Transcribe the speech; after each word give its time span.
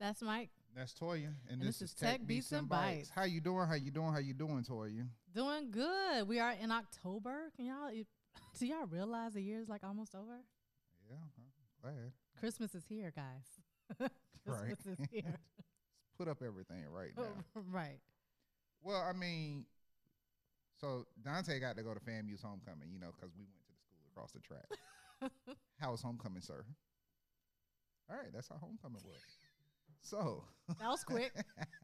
That's 0.00 0.22
Mike. 0.22 0.50
That's 0.76 0.94
Toya, 0.94 1.26
and, 1.26 1.34
And 1.50 1.60
this, 1.60 1.80
this 1.80 1.90
is 1.90 1.94
is 1.94 1.94
Tech 1.94 2.24
Beats 2.24 2.52
and 2.52 2.68
Bytes. 2.68 3.10
How 3.12 3.24
you 3.24 3.40
doing? 3.40 3.66
How 3.66 3.74
you 3.74 3.90
doing? 3.90 4.12
How 4.12 4.20
you 4.20 4.34
doing, 4.34 4.62
Toya? 4.62 5.08
Doing 5.34 5.70
good. 5.70 6.28
We 6.28 6.38
are 6.38 6.52
in 6.52 6.70
October. 6.70 7.50
Can 7.56 7.66
y'all 7.66 7.90
do 8.58 8.66
y'all 8.66 8.86
realize 8.86 9.34
the 9.34 9.42
year 9.42 9.60
is 9.60 9.68
like 9.68 9.82
almost 9.82 10.14
over? 10.14 10.38
Yeah, 11.10 11.16
I'm 11.16 11.92
glad. 11.94 12.12
Christmas 12.38 12.74
is 12.74 12.84
here, 12.88 13.12
guys. 13.14 14.10
Right. 14.46 14.60
Christmas 14.64 14.98
is 14.98 15.06
here. 15.10 15.34
Put 16.18 16.26
up 16.26 16.38
everything 16.42 16.82
right 16.90 17.10
oh, 17.18 17.22
now. 17.22 17.62
right. 17.70 17.98
well, 18.82 19.04
I 19.06 19.12
mean, 19.12 19.66
so 20.80 21.04
Dante 21.22 21.60
got 21.60 21.76
to 21.76 21.82
go 21.82 21.92
to 21.92 22.00
FAMU's 22.00 22.40
homecoming, 22.40 22.88
you 22.90 22.98
know, 22.98 23.08
because 23.14 23.34
we 23.36 23.44
went 23.44 23.60
to 23.66 23.72
the 23.72 23.78
school 23.78 24.00
across 24.10 24.32
the 24.32 24.40
track. 24.40 24.64
how 25.78 25.90
was 25.90 26.00
homecoming, 26.00 26.40
sir? 26.40 26.64
All 28.08 28.16
right, 28.16 28.32
that's 28.32 28.48
how 28.48 28.56
homecoming 28.56 29.02
was. 29.04 29.20
So, 30.02 30.44
That 30.80 30.88
was 30.88 31.04
quick. 31.04 31.32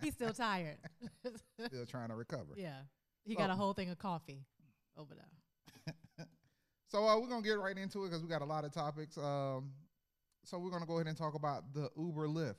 He's 0.02 0.14
still 0.14 0.32
tired. 0.34 0.78
still 1.66 1.86
trying 1.86 2.08
to 2.08 2.14
recover. 2.14 2.54
yeah. 2.56 2.80
He 3.24 3.34
got 3.34 3.50
a 3.50 3.54
whole 3.54 3.72
thing 3.72 3.90
of 3.90 3.98
coffee 3.98 4.44
over 4.96 5.14
there. 5.14 5.94
So 6.86 7.08
uh, 7.08 7.18
we're 7.18 7.26
gonna 7.28 7.42
get 7.42 7.58
right 7.58 7.76
into 7.76 8.04
it 8.04 8.10
because 8.10 8.22
we 8.22 8.28
got 8.28 8.42
a 8.42 8.44
lot 8.44 8.64
of 8.64 8.70
topics. 8.72 9.18
Um, 9.18 9.72
so 10.44 10.58
we're 10.60 10.70
gonna 10.70 10.86
go 10.86 10.94
ahead 10.94 11.08
and 11.08 11.16
talk 11.16 11.34
about 11.34 11.74
the 11.74 11.90
Uber 11.98 12.28
Lyft. 12.28 12.54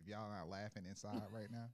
If 0.00 0.08
y'all 0.08 0.28
not 0.28 0.48
laughing 0.48 0.82
inside 0.88 1.22
right 1.32 1.46
now, 1.50 1.66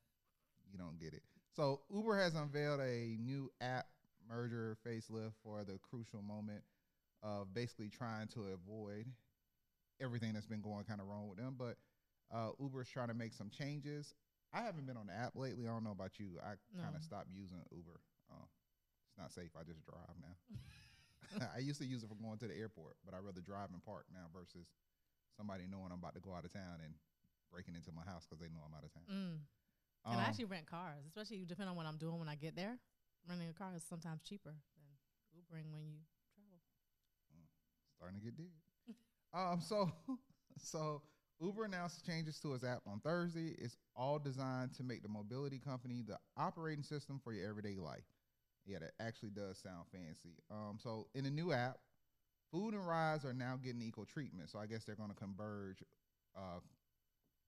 you 0.70 0.76
don't 0.76 0.98
get 1.00 1.14
it. 1.14 1.22
So 1.56 1.80
Uber 1.90 2.18
has 2.18 2.34
unveiled 2.34 2.80
a 2.80 3.16
new 3.20 3.50
app 3.62 3.86
merger 4.28 4.76
facelift 4.86 5.32
for 5.42 5.64
the 5.64 5.78
crucial 5.78 6.20
moment 6.20 6.62
of 7.22 7.54
basically 7.54 7.88
trying 7.88 8.26
to 8.28 8.40
avoid 8.52 9.06
everything 10.00 10.32
that's 10.32 10.46
been 10.46 10.60
going 10.62 10.84
kind 10.84 11.00
of 11.00 11.06
wrong 11.06 11.28
with 11.28 11.38
them. 11.38 11.54
But 11.58 11.76
uh, 12.34 12.50
Uber's 12.60 12.88
trying 12.88 13.08
to 13.08 13.14
make 13.14 13.32
some 13.32 13.50
changes. 13.50 14.14
I 14.52 14.62
haven't 14.62 14.86
been 14.86 14.96
on 14.96 15.06
the 15.06 15.14
app 15.14 15.34
lately. 15.34 15.66
I 15.66 15.72
don't 15.74 15.82
know 15.84 15.90
about 15.94 16.18
you. 16.18 16.38
I 16.38 16.54
kind 16.78 16.94
of 16.94 17.02
stopped 17.02 17.26
using 17.34 17.58
Uber. 17.74 17.98
Uh, 18.30 18.46
it's 19.10 19.18
not 19.18 19.32
safe. 19.34 19.50
I 19.58 19.62
just 19.66 19.82
drive 19.82 20.14
now. 20.22 20.34
I 21.56 21.58
used 21.58 21.80
to 21.82 21.86
use 21.86 22.02
it 22.02 22.08
for 22.08 22.14
going 22.14 22.38
to 22.38 22.46
the 22.46 22.54
airport, 22.54 22.94
but 23.04 23.14
I 23.14 23.18
rather 23.18 23.40
drive 23.42 23.70
and 23.74 23.82
park 23.82 24.06
now 24.14 24.30
versus 24.30 24.70
somebody 25.36 25.66
knowing 25.66 25.90
I'm 25.90 25.98
about 25.98 26.14
to 26.14 26.22
go 26.22 26.30
out 26.34 26.44
of 26.46 26.52
town 26.54 26.78
and 26.84 26.94
breaking 27.50 27.74
into 27.74 27.90
my 27.90 28.06
house 28.06 28.22
because 28.26 28.38
they 28.38 28.46
know 28.50 28.62
I'm 28.62 28.74
out 28.74 28.86
of 28.86 28.94
town. 28.94 29.08
Mm. 29.10 29.38
And 30.06 30.14
Um, 30.14 30.20
I 30.22 30.28
actually 30.30 30.46
rent 30.46 30.66
cars, 30.70 31.02
especially 31.06 31.42
depending 31.48 31.70
on 31.74 31.76
what 31.76 31.86
I'm 31.86 31.98
doing 31.98 32.18
when 32.22 32.28
I 32.30 32.36
get 32.38 32.54
there. 32.54 32.78
Renting 33.26 33.48
a 33.50 33.56
car 33.56 33.72
is 33.74 33.82
sometimes 33.82 34.22
cheaper 34.22 34.54
than 34.54 34.86
Ubering 35.34 35.72
when 35.72 35.82
you 35.82 35.98
travel. 36.36 36.60
starting 37.96 38.20
to 38.20 38.24
get 38.24 38.36
dead. 38.36 38.52
Um, 39.34 39.60
so 39.60 39.90
so 40.58 41.02
Uber 41.40 41.64
announced 41.64 42.06
changes 42.06 42.38
to 42.40 42.54
its 42.54 42.64
app 42.64 42.82
on 42.86 43.00
Thursday. 43.00 43.54
It's 43.58 43.76
all 43.96 44.18
designed 44.18 44.74
to 44.74 44.82
make 44.82 45.02
the 45.02 45.08
mobility 45.08 45.58
company 45.58 46.02
the 46.06 46.18
operating 46.36 46.84
system 46.84 47.20
for 47.22 47.32
your 47.32 47.48
everyday 47.48 47.76
life. 47.76 48.04
Yeah, 48.66 48.78
that 48.78 48.92
actually 49.00 49.30
does 49.30 49.58
sound 49.58 49.84
fancy. 49.92 50.36
Um, 50.50 50.78
so 50.82 51.08
in 51.14 51.24
the 51.24 51.30
new 51.30 51.52
app, 51.52 51.78
food 52.50 52.72
and 52.72 52.86
rides 52.86 53.24
are 53.24 53.34
now 53.34 53.58
getting 53.62 53.82
equal 53.82 54.06
treatment. 54.06 54.48
So 54.48 54.58
I 54.58 54.66
guess 54.66 54.84
they're 54.84 54.94
going 54.94 55.10
to 55.10 55.16
converge, 55.16 55.82
uh, 56.36 56.60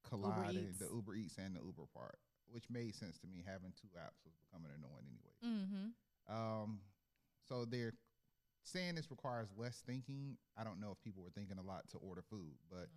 collide 0.09 0.57
in 0.57 0.75
the 0.79 0.89
Uber 0.93 1.15
Eats 1.15 1.39
and 1.39 1.57
the 1.57 1.61
Uber 1.61 1.85
part, 1.95 2.19
which 2.51 2.65
made 2.69 2.95
sense 2.95 3.19
to 3.19 3.27
me. 3.27 3.43
Having 3.47 3.73
two 3.81 3.89
apps 3.97 4.21
was 4.25 4.35
becoming 4.45 4.73
annoying 4.77 5.07
anyway. 5.09 5.65
Mm-hmm. 5.65 6.35
Um, 6.35 6.81
so 7.49 7.65
they're 7.65 7.95
saying 8.67 8.95
this 8.97 9.11
requires 9.11 9.49
less 9.57 9.83
thinking. 9.87 10.37
I 10.59 10.65
don't 10.65 10.81
know 10.81 10.91
if 10.91 11.03
people 11.03 11.23
were 11.23 11.31
thinking 11.31 11.59
a 11.59 11.63
lot 11.63 11.89
to 11.91 11.99
order 11.99 12.23
food, 12.29 12.55
but 12.71 12.89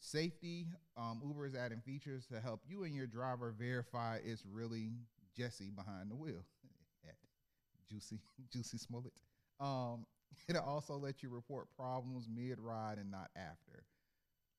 safety. 0.00 0.66
Um, 0.96 1.20
Uber 1.24 1.46
is 1.46 1.54
adding 1.54 1.80
features 1.80 2.26
to 2.26 2.40
help 2.40 2.62
you 2.66 2.84
and 2.84 2.94
your 2.94 3.06
driver 3.06 3.54
verify 3.58 4.18
it's 4.24 4.44
really 4.44 4.92
Jesse 5.36 5.70
behind 5.70 6.10
the 6.10 6.16
wheel. 6.16 6.44
Jussie, 7.92 8.20
Jussie 8.54 8.78
Smollett. 8.78 9.12
Um, 9.60 10.06
it'll 10.48 10.62
also 10.62 10.96
let 10.96 11.22
you 11.22 11.30
report 11.30 11.66
problems 11.76 12.28
mid 12.32 12.60
ride 12.60 12.98
and 12.98 13.10
not 13.10 13.30
after. 13.36 13.84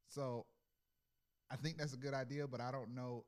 So 0.07 0.45
I 1.51 1.55
think 1.55 1.77
that's 1.77 1.93
a 1.93 1.97
good 1.97 2.13
idea, 2.13 2.47
but 2.47 2.61
I 2.61 2.71
don't 2.71 2.95
know. 2.95 3.25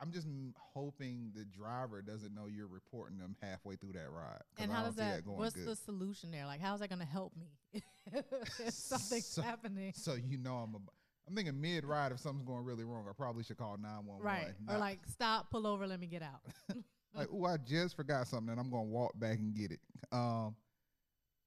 I'm 0.00 0.10
just 0.10 0.26
hoping 0.56 1.30
the 1.34 1.44
driver 1.44 2.02
doesn't 2.02 2.34
know 2.34 2.46
you're 2.46 2.66
reporting 2.66 3.18
them 3.18 3.36
halfway 3.40 3.76
through 3.76 3.92
that 3.92 4.10
ride. 4.10 4.42
And 4.58 4.70
how 4.70 4.84
does 4.84 4.96
that? 4.96 5.24
going 5.24 5.38
what's 5.38 5.54
good. 5.54 5.66
the 5.66 5.76
solution 5.76 6.30
there? 6.30 6.46
Like, 6.46 6.60
how's 6.60 6.80
that 6.80 6.88
going 6.88 7.00
to 7.00 7.06
help 7.06 7.32
me 7.36 7.82
if 8.12 8.74
something's 8.74 9.26
So- 9.26 9.42
happening? 9.42 9.92
So 9.94 10.14
you 10.14 10.38
know 10.38 10.56
I'm. 10.56 10.74
A, 10.74 10.78
I'm 11.26 11.34
thinking 11.34 11.58
mid 11.58 11.86
ride. 11.86 12.12
If 12.12 12.20
something's 12.20 12.46
going 12.46 12.64
really 12.64 12.84
wrong, 12.84 13.06
I 13.08 13.12
probably 13.16 13.44
should 13.44 13.56
call 13.56 13.78
nine 13.80 14.04
one 14.04 14.18
one. 14.18 14.22
Right. 14.26 14.52
Or 14.68 14.76
like, 14.76 14.98
stop, 15.10 15.50
pull 15.50 15.66
over, 15.66 15.86
let 15.86 15.98
me 15.98 16.06
get 16.06 16.22
out. 16.22 16.42
like, 17.14 17.28
oh, 17.32 17.46
I 17.46 17.56
just 17.56 17.96
forgot 17.96 18.26
something, 18.26 18.50
and 18.50 18.60
I'm 18.60 18.68
gonna 18.70 18.82
walk 18.82 19.18
back 19.18 19.38
and 19.38 19.54
get 19.54 19.70
it. 19.70 19.80
Um, 20.12 20.54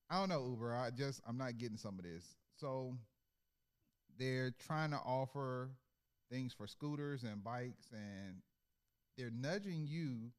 I 0.09 0.19
don't 0.19 0.30
know 0.30 0.47
Uber. 0.50 0.74
I 0.75 0.90
just 0.90 1.22
I'm 1.28 1.38
not 1.38 1.59
getting 1.59 1.78
some 1.78 2.00
of 2.00 2.06
this. 2.06 2.24
So 2.56 2.96
they're 4.18 4.52
trying 4.66 4.90
to 4.91 4.97
offer 4.97 5.69
things 6.30 6.54
for 6.54 6.68
scooters 6.68 7.24
and 7.24 7.44
bikes, 7.44 7.88
and 7.92 8.42
they're 9.18 9.32
nudging 9.32 9.86
you 9.88 10.32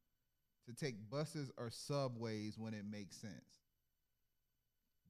to 0.66 0.75
take 0.75 1.09
buses 1.10 1.50
or 1.56 1.71
subways 1.71 2.59
when 2.59 2.75
it 2.75 2.84
makes 2.91 3.16
sense. 3.16 3.62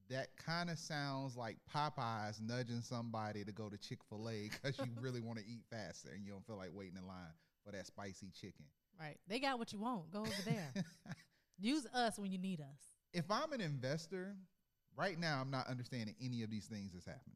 That 0.09 0.29
kind 0.43 0.71
of 0.71 0.79
sounds 0.79 1.35
like 1.37 1.57
Popeyes 1.73 2.41
nudging 2.41 2.81
somebody 2.81 3.43
to 3.43 3.51
go 3.51 3.69
to 3.69 3.77
Chick 3.77 3.99
Fil 4.09 4.27
A 4.29 4.49
because 4.49 4.77
you 4.85 4.91
really 4.99 5.21
want 5.21 5.37
to 5.37 5.45
eat 5.45 5.61
faster 5.69 6.09
and 6.15 6.25
you 6.25 6.31
don't 6.31 6.45
feel 6.47 6.57
like 6.57 6.71
waiting 6.73 6.97
in 6.97 7.05
line 7.05 7.33
for 7.63 7.71
that 7.73 7.85
spicy 7.85 8.31
chicken. 8.31 8.65
right. 8.99 9.17
They 9.27 9.39
got 9.39 9.59
what 9.59 9.71
you 9.71 9.79
want. 9.79 10.09
Go 10.11 10.21
over 10.21 10.31
there. 10.45 10.73
Use 11.59 11.85
us 11.93 12.17
when 12.17 12.31
you 12.31 12.37
need 12.39 12.61
us. 12.61 12.79
if 13.13 13.29
I'm 13.29 13.51
an 13.51 13.61
investor, 13.61 14.35
right 14.95 15.19
now 15.19 15.39
I'm 15.41 15.51
not 15.51 15.67
understanding 15.67 16.15
any 16.23 16.41
of 16.41 16.49
these 16.49 16.65
things 16.65 16.93
that's 16.93 17.05
happening. 17.05 17.35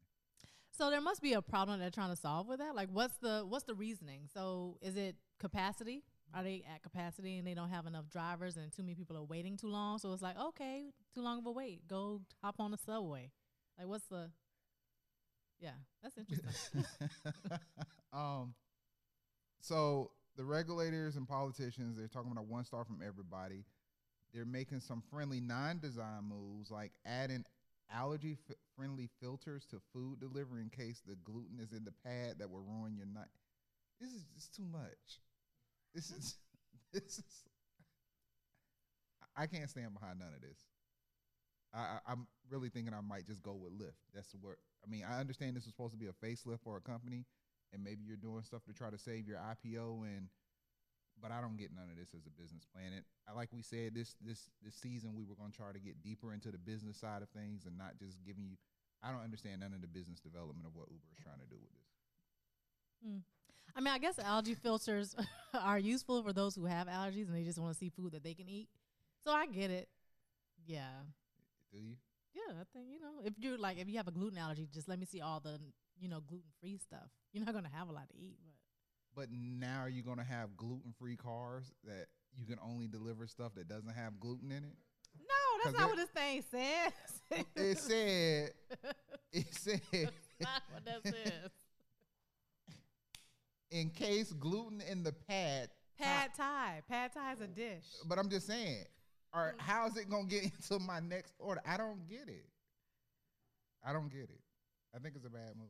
So 0.76 0.90
there 0.90 1.00
must 1.00 1.22
be 1.22 1.34
a 1.34 1.42
problem 1.42 1.78
they're 1.78 1.90
trying 1.90 2.10
to 2.10 2.20
solve 2.20 2.48
with 2.48 2.58
that. 2.58 2.74
Like, 2.74 2.88
what's 2.90 3.16
the 3.18 3.44
what's 3.48 3.64
the 3.64 3.74
reasoning? 3.74 4.28
So 4.32 4.76
is 4.82 4.96
it 4.96 5.16
capacity? 5.38 6.02
Are 6.34 6.42
they 6.42 6.64
at 6.72 6.82
capacity 6.82 7.38
and 7.38 7.46
they 7.46 7.54
don't 7.54 7.70
have 7.70 7.86
enough 7.86 8.08
drivers 8.10 8.56
and 8.56 8.72
too 8.72 8.82
many 8.82 8.96
people 8.96 9.16
are 9.16 9.22
waiting 9.22 9.56
too 9.56 9.68
long? 9.68 9.98
So 9.98 10.12
it's 10.12 10.22
like, 10.22 10.38
okay, 10.38 10.86
too 11.14 11.20
long 11.20 11.38
of 11.38 11.46
a 11.46 11.52
wait. 11.52 11.86
Go 11.86 12.22
hop 12.42 12.56
on 12.58 12.72
the 12.72 12.76
subway. 12.76 13.30
Like, 13.78 13.86
what's 13.86 14.06
the? 14.06 14.30
Yeah, 15.60 15.70
that's 16.02 16.18
interesting. 16.18 16.84
um, 18.12 18.54
so 19.60 20.10
the 20.36 20.44
regulators 20.44 21.14
and 21.14 21.28
politicians 21.28 21.96
they're 21.96 22.08
talking 22.08 22.32
about 22.32 22.46
one 22.46 22.64
star 22.64 22.84
from 22.84 23.00
everybody. 23.06 23.64
They're 24.32 24.44
making 24.44 24.80
some 24.80 25.04
friendly 25.08 25.40
non-design 25.40 26.24
moves 26.28 26.68
like 26.68 26.90
adding 27.06 27.44
allergy 27.94 28.38
f- 28.50 28.56
friendly 28.76 29.08
filters 29.20 29.66
to 29.66 29.80
food 29.92 30.20
delivery 30.20 30.62
in 30.62 30.70
case 30.70 31.02
the 31.06 31.16
gluten 31.16 31.60
is 31.60 31.72
in 31.72 31.84
the 31.84 31.94
pad 32.04 32.38
that 32.40 32.50
will 32.50 32.62
ruin 32.62 32.96
your 32.96 33.06
night. 33.06 33.28
This 34.00 34.10
is 34.12 34.24
just 34.34 34.54
too 34.54 34.64
much. 34.70 35.20
This 35.94 36.10
is 36.10 36.36
this 36.92 37.18
is. 37.18 37.44
I- 39.36 39.46
can't 39.46 39.68
stand 39.70 39.92
behind 39.94 40.18
none 40.20 40.34
of 40.34 40.40
this. 40.40 40.58
I, 41.72 41.78
I, 41.78 41.98
I'm 42.12 42.26
really 42.50 42.68
thinking 42.68 42.94
I 42.94 43.00
might 43.00 43.26
just 43.26 43.42
go 43.42 43.54
with 43.54 43.72
Lyft. 43.78 43.98
That's 44.14 44.34
where 44.40 44.56
I 44.84 44.90
mean 44.90 45.04
I 45.08 45.20
understand 45.20 45.56
this 45.56 45.64
is 45.64 45.70
supposed 45.70 45.92
to 45.92 45.98
be 45.98 46.06
a 46.06 46.12
facelift 46.26 46.60
for 46.62 46.76
a 46.76 46.80
company, 46.80 47.24
and 47.72 47.82
maybe 47.82 48.04
you're 48.06 48.16
doing 48.16 48.42
stuff 48.42 48.64
to 48.66 48.72
try 48.72 48.90
to 48.90 48.98
save 48.98 49.26
your 49.28 49.38
IPO 49.38 50.02
and. 50.04 50.28
But 51.20 51.30
I 51.32 51.40
don't 51.40 51.56
get 51.56 51.72
none 51.72 51.88
of 51.88 51.96
this 51.96 52.12
as 52.12 52.26
a 52.26 52.34
business 52.40 52.66
plan. 52.68 52.92
And 52.92 53.04
I 53.28 53.32
like 53.32 53.48
we 53.52 53.62
said 53.62 53.94
this 53.94 54.16
this 54.20 54.50
this 54.62 54.74
season 54.74 55.14
we 55.14 55.24
were 55.24 55.34
going 55.34 55.52
to 55.52 55.56
try 55.56 55.72
to 55.72 55.78
get 55.78 56.02
deeper 56.02 56.32
into 56.32 56.50
the 56.50 56.58
business 56.58 56.98
side 56.98 57.22
of 57.22 57.30
things 57.30 57.64
and 57.66 57.78
not 57.78 57.96
just 57.98 58.22
giving 58.24 58.44
you. 58.44 58.56
I 59.02 59.12
don't 59.12 59.22
understand 59.22 59.60
none 59.60 59.72
of 59.72 59.80
the 59.80 59.86
business 59.86 60.20
development 60.20 60.66
of 60.66 60.74
what 60.74 60.88
Uber 60.88 61.12
is 61.12 61.20
trying 61.22 61.40
to 61.40 61.48
do 61.48 61.56
with 61.60 61.72
this. 61.72 61.88
Hmm. 63.04 63.20
I 63.76 63.80
mean, 63.80 63.92
I 63.92 63.98
guess 63.98 64.18
algae 64.18 64.54
filters 64.54 65.14
are 65.54 65.78
useful 65.78 66.22
for 66.22 66.32
those 66.32 66.54
who 66.54 66.64
have 66.64 66.86
allergies 66.86 67.26
and 67.26 67.34
they 67.36 67.44
just 67.44 67.58
want 67.58 67.72
to 67.72 67.78
see 67.78 67.90
food 67.90 68.12
that 68.12 68.22
they 68.22 68.34
can 68.34 68.48
eat. 68.48 68.68
So 69.24 69.30
I 69.30 69.46
get 69.46 69.70
it. 69.70 69.88
Yeah. 70.66 71.04
Do 71.72 71.78
you? 71.78 71.96
Yeah, 72.34 72.54
I 72.60 72.64
think, 72.72 72.86
you 72.90 73.00
know, 73.00 73.22
if 73.24 73.34
you're 73.38 73.58
like, 73.58 73.78
if 73.78 73.88
you 73.88 73.96
have 73.96 74.08
a 74.08 74.12
gluten 74.12 74.38
allergy, 74.38 74.68
just 74.72 74.88
let 74.88 74.98
me 74.98 75.06
see 75.06 75.20
all 75.20 75.40
the, 75.40 75.58
you 75.98 76.08
know, 76.08 76.20
gluten 76.20 76.50
free 76.60 76.78
stuff. 76.78 77.10
You're 77.32 77.44
not 77.44 77.52
going 77.52 77.64
to 77.64 77.70
have 77.70 77.88
a 77.88 77.92
lot 77.92 78.08
to 78.08 78.16
eat, 78.16 78.38
but. 78.44 78.53
But 79.16 79.28
now 79.32 79.82
are 79.82 79.88
you're 79.88 80.04
going 80.04 80.18
to 80.18 80.24
have 80.24 80.56
gluten 80.56 80.92
free 80.98 81.16
cars 81.16 81.72
that 81.84 82.06
you 82.36 82.46
can 82.46 82.58
only 82.64 82.88
deliver 82.88 83.26
stuff 83.26 83.54
that 83.54 83.68
doesn't 83.68 83.94
have 83.94 84.18
gluten 84.18 84.50
in 84.50 84.64
it. 84.64 84.76
No, 85.20 85.62
that's 85.64 85.78
not 85.78 85.86
it- 85.86 85.90
what 85.90 85.96
this 85.96 86.10
thing 86.10 86.42
says. 86.50 87.46
It 87.54 87.78
said. 87.78 88.50
It 89.32 89.54
said. 89.54 89.80
not 90.40 90.62
what 90.72 90.84
that 90.84 91.02
says. 91.04 91.50
in 93.70 93.90
case 93.90 94.32
gluten 94.32 94.80
in 94.80 95.02
the 95.02 95.12
pad. 95.12 95.68
Pad 95.98 96.30
Thai. 96.36 96.82
Pad 96.88 97.12
Thai 97.14 97.32
is 97.34 97.40
a 97.40 97.46
dish. 97.46 97.84
But 98.06 98.18
I'm 98.18 98.28
just 98.28 98.46
saying, 98.48 98.84
right, 99.34 99.52
how 99.58 99.86
is 99.86 99.96
it 99.96 100.10
gonna 100.10 100.26
get 100.26 100.42
into 100.44 100.78
my 100.80 100.98
next 101.00 101.34
order? 101.38 101.60
I 101.64 101.76
don't 101.76 102.08
get 102.08 102.28
it. 102.28 102.46
I 103.86 103.92
don't 103.92 104.10
get 104.10 104.22
it. 104.22 104.40
I 104.94 104.98
think 104.98 105.14
it's 105.16 105.24
a 105.24 105.30
bad 105.30 105.50
move. 105.56 105.68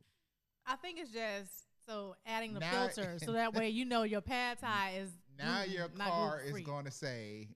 I 0.66 0.76
think 0.76 0.98
it's 0.98 1.10
just 1.12 1.66
So 1.86 2.16
adding 2.26 2.54
the 2.54 2.60
Now- 2.60 2.70
filter, 2.88 3.18
so 3.24 3.32
that 3.34 3.54
way 3.54 3.68
you 3.68 3.84
know 3.84 4.02
your 4.04 4.20
pad 4.20 4.58
thai 4.60 4.94
is 5.00 5.10
Now 5.38 5.64
gluten- 5.64 5.72
your 5.72 5.88
car 5.88 6.40
is 6.44 6.60
going 6.60 6.84
to 6.86 6.90
say 6.90 7.48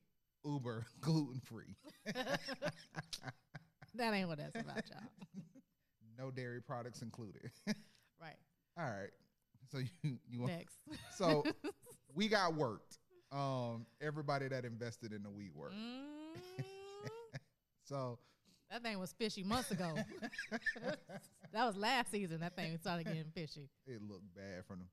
Uber 0.44 0.86
gluten 1.00 1.40
free. 1.40 1.76
that 3.94 4.14
ain't 4.14 4.28
what 4.28 4.38
that's 4.38 4.54
about, 4.56 4.82
y'all. 4.90 5.42
no 6.19 6.30
dairy 6.30 6.60
products 6.60 7.02
included. 7.02 7.50
Right. 8.20 8.36
All 8.78 8.84
right. 8.84 9.10
So 9.70 9.78
you 10.02 10.19
you 10.28 10.40
want 10.40 10.52
Next. 10.52 10.76
so 11.16 11.44
we 12.14 12.28
got 12.28 12.54
worked. 12.54 12.98
Um, 13.30 13.84
everybody 14.00 14.48
that 14.48 14.64
invested 14.64 15.12
in 15.12 15.22
the 15.22 15.28
WeWork. 15.28 15.72
Mm, 15.75 16.64
So 17.84 18.19
that 18.70 18.82
thing 18.82 18.98
was 18.98 19.12
fishy 19.12 19.42
months 19.42 19.70
ago. 19.70 19.94
that 21.52 21.66
was 21.66 21.76
last 21.76 22.10
season. 22.10 22.40
That 22.40 22.54
thing 22.56 22.76
started 22.78 23.04
getting 23.06 23.24
fishy. 23.34 23.68
it 23.86 24.02
looked 24.02 24.34
bad 24.34 24.64
for 24.66 24.76
them. 24.76 24.88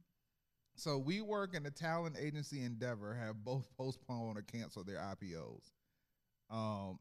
So 0.76 1.02
WeWork 1.02 1.56
and 1.56 1.66
the 1.66 1.72
talent 1.72 2.18
agency 2.20 2.62
Endeavor 2.64 3.14
have 3.16 3.44
both 3.44 3.66
postponed 3.78 4.38
or 4.38 4.42
canceled 4.42 4.88
their 4.88 4.98
IPOs. 5.00 5.72
Um, 6.50 7.00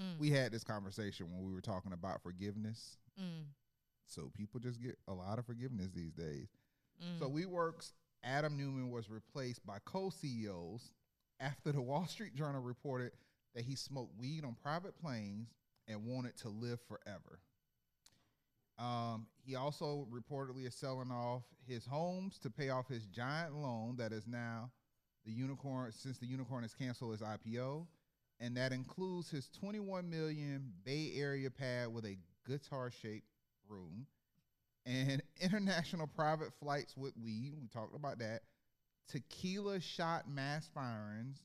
Mm, 0.00 0.18
we 0.18 0.30
had 0.30 0.52
this 0.52 0.64
conversation 0.64 1.26
when 1.30 1.44
we 1.46 1.52
were 1.52 1.60
talking 1.60 1.92
about 1.92 2.22
forgiveness. 2.22 2.96
mm, 3.20 3.44
So 4.06 4.30
people 4.34 4.58
just 4.58 4.80
get 4.82 4.96
a 5.06 5.12
lot 5.12 5.38
of 5.38 5.44
forgiveness 5.44 5.90
these 5.94 6.14
days. 6.14 6.48
mm. 6.98 7.18
So 7.18 7.28
WeWork's 7.28 7.92
Adam 8.24 8.56
Neumann 8.56 8.88
was 8.90 9.10
replaced 9.10 9.66
by 9.66 9.76
co-CEOs 9.84 10.92
after 11.40 11.72
the 11.72 11.82
Wall 11.82 12.06
Street 12.06 12.34
Journal 12.34 12.62
reported 12.62 13.12
that 13.54 13.64
he 13.64 13.74
smoked 13.76 14.16
weed 14.18 14.46
on 14.46 14.56
private 14.62 14.96
planes 14.98 15.48
and 15.88 16.04
wanted 16.04 16.36
to 16.38 16.48
live 16.48 16.78
forever. 16.88 17.40
Um, 18.78 19.26
he 19.44 19.54
also 19.54 20.06
reportedly 20.10 20.66
is 20.66 20.74
selling 20.74 21.10
off 21.10 21.42
his 21.66 21.86
homes 21.86 22.38
to 22.38 22.50
pay 22.50 22.70
off 22.70 22.88
his 22.88 23.06
giant 23.06 23.54
loan 23.54 23.96
that 23.98 24.12
is 24.12 24.26
now 24.26 24.70
the 25.24 25.32
unicorn 25.32 25.92
since 25.92 26.18
the 26.18 26.26
unicorn 26.26 26.62
has 26.62 26.74
canceled 26.74 27.12
his 27.12 27.20
IPO, 27.20 27.86
and 28.40 28.56
that 28.56 28.72
includes 28.72 29.30
his 29.30 29.48
21 29.60 30.08
million 30.10 30.72
Bay 30.84 31.12
Area 31.14 31.50
pad 31.50 31.88
with 31.88 32.04
a 32.04 32.18
guitar-shaped 32.46 33.26
room 33.68 34.06
and 34.84 35.22
international 35.40 36.06
private 36.06 36.52
flights 36.60 36.96
with 36.96 37.12
weed. 37.22 37.52
We 37.60 37.68
talked 37.68 37.94
about 37.94 38.18
that. 38.18 38.40
Tequila 39.08 39.80
shot 39.80 40.28
mass 40.28 40.68
firings. 40.74 41.42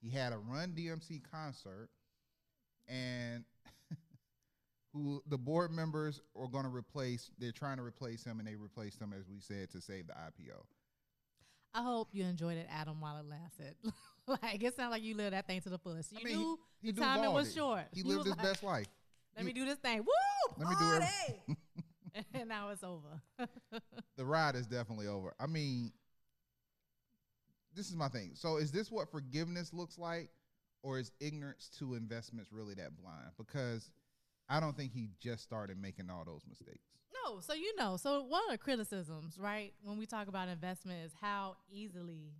He 0.00 0.10
had 0.10 0.32
a 0.32 0.38
Run 0.38 0.72
DMC 0.72 1.22
concert, 1.30 1.88
and 2.88 3.44
who 4.92 5.22
the 5.26 5.38
board 5.38 5.70
members 5.70 6.20
are 6.38 6.48
going 6.48 6.64
to 6.64 6.74
replace. 6.74 7.30
They're 7.38 7.52
trying 7.52 7.76
to 7.78 7.82
replace 7.82 8.24
him, 8.24 8.38
and 8.38 8.48
they 8.48 8.54
replaced 8.54 9.00
him, 9.00 9.12
as 9.18 9.28
we 9.28 9.40
said, 9.40 9.70
to 9.70 9.80
save 9.80 10.06
the 10.06 10.14
IPO. 10.14 10.62
I 11.74 11.82
hope 11.82 12.08
you 12.12 12.24
enjoyed 12.24 12.56
it, 12.56 12.66
Adam, 12.70 13.00
while 13.00 13.18
it 13.18 13.26
lasted. 13.28 13.74
like 14.42 14.62
it 14.62 14.74
sounded 14.74 14.92
like 14.92 15.02
you 15.02 15.14
lived 15.14 15.34
that 15.34 15.46
thing 15.46 15.60
to 15.60 15.68
the 15.68 15.78
fullest. 15.78 16.12
You 16.12 16.18
I 16.20 16.24
mean, 16.24 16.38
knew 16.38 16.58
he 16.80 16.92
the 16.92 17.00
time 17.00 17.22
it 17.22 17.30
was 17.30 17.54
short. 17.54 17.84
He 17.92 18.00
You 18.00 18.08
lived 18.08 18.24
his 18.26 18.36
like, 18.36 18.42
best 18.46 18.62
life. 18.62 18.86
Let 19.36 19.42
he- 19.42 19.46
me 19.48 19.52
do 19.52 19.66
this 19.66 19.78
thing. 19.78 19.98
Woo! 19.98 20.54
Let 20.56 20.68
me 20.70 20.74
do 20.78 21.00
it. 21.02 22.24
and 22.34 22.48
now 22.48 22.70
it's 22.70 22.82
over. 22.82 23.20
the 24.16 24.24
ride 24.24 24.54
is 24.54 24.66
definitely 24.66 25.06
over. 25.06 25.34
I 25.38 25.46
mean, 25.46 25.92
this 27.74 27.90
is 27.90 27.96
my 27.96 28.08
thing. 28.08 28.30
So, 28.34 28.56
is 28.56 28.72
this 28.72 28.90
what 28.90 29.10
forgiveness 29.10 29.74
looks 29.74 29.98
like, 29.98 30.30
or 30.86 30.98
is 31.00 31.10
ignorance 31.18 31.68
to 31.78 31.94
investments 31.94 32.52
really 32.52 32.74
that 32.74 32.96
blind? 32.96 33.30
Because 33.36 33.90
I 34.48 34.60
don't 34.60 34.76
think 34.76 34.92
he 34.92 35.08
just 35.20 35.42
started 35.42 35.80
making 35.80 36.08
all 36.10 36.24
those 36.24 36.42
mistakes. 36.48 36.86
No, 37.24 37.40
so 37.40 37.54
you 37.54 37.74
know, 37.76 37.96
so 37.96 38.22
one 38.22 38.42
of 38.46 38.52
the 38.52 38.58
criticisms, 38.58 39.36
right, 39.38 39.72
when 39.82 39.98
we 39.98 40.06
talk 40.06 40.28
about 40.28 40.48
investment 40.48 41.04
is 41.04 41.12
how 41.20 41.56
easily 41.68 42.32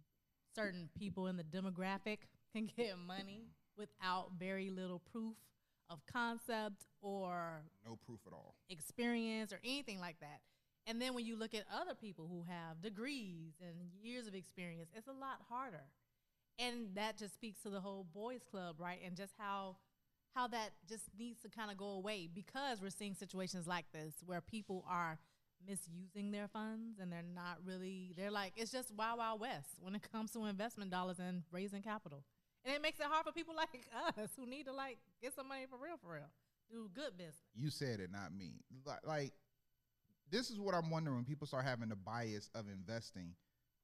certain 0.54 0.88
people 0.96 1.26
in 1.26 1.36
the 1.36 1.42
demographic 1.42 2.18
can 2.52 2.70
get 2.76 2.96
money 3.04 3.48
without 3.76 4.28
very 4.38 4.70
little 4.70 5.00
proof 5.12 5.34
of 5.90 5.98
concept 6.06 6.84
or 7.02 7.62
No 7.84 7.96
proof 8.06 8.20
at 8.26 8.32
all. 8.32 8.54
experience 8.70 9.52
or 9.52 9.58
anything 9.64 9.98
like 9.98 10.20
that. 10.20 10.40
And 10.86 11.02
then 11.02 11.14
when 11.14 11.26
you 11.26 11.36
look 11.36 11.52
at 11.52 11.64
other 11.74 11.94
people 11.94 12.28
who 12.30 12.44
have 12.48 12.80
degrees 12.80 13.54
and 13.60 13.74
years 14.02 14.28
of 14.28 14.34
experience, 14.36 14.90
it's 14.94 15.08
a 15.08 15.12
lot 15.12 15.40
harder. 15.48 15.82
And 16.58 16.94
that 16.94 17.18
just 17.18 17.34
speaks 17.34 17.60
to 17.62 17.70
the 17.70 17.80
whole 17.80 18.06
boys 18.14 18.40
club, 18.50 18.76
right? 18.78 18.98
And 19.04 19.16
just 19.16 19.34
how 19.38 19.76
how 20.34 20.46
that 20.48 20.70
just 20.86 21.04
needs 21.18 21.40
to 21.40 21.48
kind 21.48 21.70
of 21.70 21.78
go 21.78 21.86
away 21.86 22.28
because 22.32 22.82
we're 22.82 22.90
seeing 22.90 23.14
situations 23.14 23.66
like 23.66 23.86
this 23.92 24.14
where 24.26 24.42
people 24.42 24.84
are 24.88 25.18
misusing 25.66 26.30
their 26.30 26.46
funds 26.46 26.98
and 27.00 27.10
they're 27.10 27.22
not 27.34 27.56
really 27.64 28.12
they're 28.16 28.30
like 28.30 28.52
it's 28.56 28.70
just 28.70 28.94
wild 28.94 29.18
wild 29.18 29.40
west 29.40 29.70
when 29.80 29.94
it 29.94 30.02
comes 30.12 30.30
to 30.32 30.44
investment 30.44 30.90
dollars 30.90 31.18
and 31.18 31.42
raising 31.52 31.82
capital. 31.82 32.22
And 32.64 32.74
it 32.74 32.82
makes 32.82 32.98
it 32.98 33.06
hard 33.06 33.24
for 33.24 33.32
people 33.32 33.54
like 33.56 33.86
us 34.18 34.30
who 34.36 34.46
need 34.46 34.64
to 34.64 34.72
like 34.72 34.98
get 35.22 35.34
some 35.34 35.48
money 35.48 35.66
for 35.70 35.78
real 35.82 35.96
for 36.02 36.12
real. 36.14 36.30
Do 36.70 36.90
good 36.92 37.16
business. 37.16 37.36
You 37.54 37.70
said 37.70 38.00
it, 38.00 38.10
not 38.10 38.34
me. 38.34 38.64
Like, 39.04 39.32
this 40.30 40.50
is 40.50 40.58
what 40.58 40.74
I'm 40.74 40.90
wondering 40.90 41.16
when 41.16 41.24
people 41.24 41.46
start 41.46 41.64
having 41.64 41.88
the 41.88 41.96
bias 41.96 42.50
of 42.54 42.66
investing. 42.68 43.34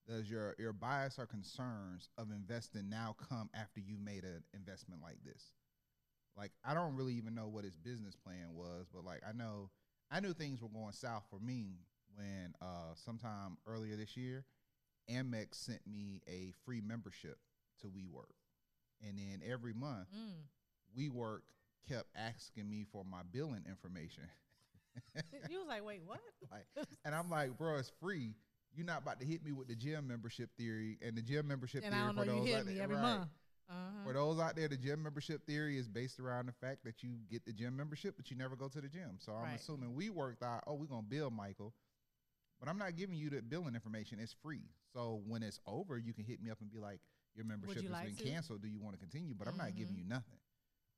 Does 0.08 0.31
your 0.31 0.54
your 0.58 0.72
bias 0.72 1.19
or 1.19 1.26
concerns 1.26 2.08
of 2.19 2.31
investing 2.31 2.88
now 2.88 3.14
come 3.28 3.49
after 3.54 3.81
you 3.81 3.96
made 3.99 4.25
an 4.25 4.43
investment 4.52 5.00
like 5.02 5.19
this? 5.25 5.52
Like, 6.37 6.52
I 6.64 6.75
don't 6.75 6.96
really 6.96 7.14
even 7.14 7.34
know 7.34 7.49
what 7.49 7.64
his 7.64 7.76
business 7.76 8.16
plan 8.16 8.54
was, 8.54 8.87
but 8.93 9.04
like, 9.04 9.20
I 9.29 9.32
know 9.32 9.70
I 10.10 10.20
knew 10.20 10.32
things 10.32 10.60
were 10.60 10.69
going 10.69 10.93
south 10.93 11.24
for 11.31 11.38
me 11.38 11.76
when 12.15 12.55
uh 12.60 12.94
sometime 12.94 13.58
earlier 13.67 13.96
this 13.96 14.17
year, 14.17 14.44
Amex 15.10 15.55
sent 15.55 15.86
me 15.86 16.20
a 16.29 16.53
free 16.65 16.81
membership 16.81 17.38
to 17.81 17.86
WeWork, 17.86 18.34
and 19.06 19.19
then 19.19 19.41
every 19.48 19.72
month 19.72 20.08
Mm. 20.15 20.43
WeWork 20.98 21.41
kept 21.88 22.08
asking 22.15 22.69
me 22.69 22.84
for 22.91 23.05
my 23.05 23.22
billing 23.31 23.65
information. 23.69 24.24
you 25.48 25.58
was 25.58 25.69
like, 25.69 25.84
wait, 25.84 26.03
what? 26.05 26.20
like, 26.50 26.67
and 27.05 27.15
I'm 27.15 27.31
like, 27.31 27.56
bro, 27.56 27.76
it's 27.79 27.93
free. 28.00 28.34
You're 28.74 28.86
not 28.86 29.02
about 29.02 29.20
to 29.20 29.26
hit 29.26 29.44
me 29.44 29.52
with 29.52 29.69
the 29.69 29.74
gym 29.74 30.08
membership 30.08 30.50
theory. 30.56 30.98
And 31.02 31.17
the 31.17 31.22
gym 31.22 31.46
membership 31.46 31.84
and 31.84 31.94
I 31.94 31.98
theory 31.98 32.12
don't 32.12 32.17
for 32.17 32.24
know 32.24 32.34
you 32.34 32.41
those 32.41 32.48
hit 32.48 32.58
out 32.60 32.67
me 32.67 32.74
there, 32.74 32.82
every 32.84 32.96
right. 32.96 33.02
month. 33.02 33.29
Uh-huh. 33.70 33.79
For 34.05 34.12
those 34.14 34.41
out 34.41 34.56
there, 34.56 34.69
the 34.69 34.76
gym 34.76 35.02
membership 35.02 35.46
theory 35.46 35.79
is 35.79 35.88
based 35.88 36.19
around 36.19 36.46
the 36.46 36.52
fact 36.52 36.84
that 36.84 37.02
you 37.02 37.10
get 37.31 37.44
the 37.44 37.52
gym 37.52 37.76
membership, 37.76 38.14
but 38.17 38.31
you 38.31 38.36
never 38.36 38.56
go 38.56 38.69
to 38.69 38.81
the 38.81 38.88
gym. 38.88 39.19
So 39.19 39.32
I'm 39.32 39.44
Right. 39.44 39.60
assuming 39.60 39.94
we 39.94 40.10
worked 40.10 40.43
out, 40.43 40.64
oh, 40.67 40.74
we're 40.74 40.86
gonna 40.86 41.02
bill 41.02 41.31
Michael. 41.31 41.74
But 42.58 42.69
I'm 42.69 42.79
not 42.79 42.96
giving 42.96 43.17
you 43.17 43.29
the 43.31 43.43
billing 43.43 43.74
information. 43.74 44.19
It's 44.20 44.32
free. 44.32 44.70
So 44.93 45.22
when 45.26 45.43
it's 45.43 45.58
over, 45.67 45.98
you 45.98 46.12
can 46.12 46.24
hit 46.24 46.41
me 46.43 46.50
up 46.50 46.60
and 46.60 46.70
be 46.70 46.79
like, 46.79 47.00
your 47.34 47.44
membership 47.44 47.82
has 47.82 47.91
like 47.91 48.06
been 48.06 48.17
to? 48.17 48.22
canceled. 48.24 48.62
Do 48.62 48.69
you 48.69 48.79
want 48.79 48.94
to 48.94 49.00
continue? 49.00 49.34
But 49.34 49.48
I'm 49.48 49.56
not 49.56 49.74
giving 49.74 49.94
Mhm. 49.94 49.98
you 49.98 50.05
nothing. 50.05 50.38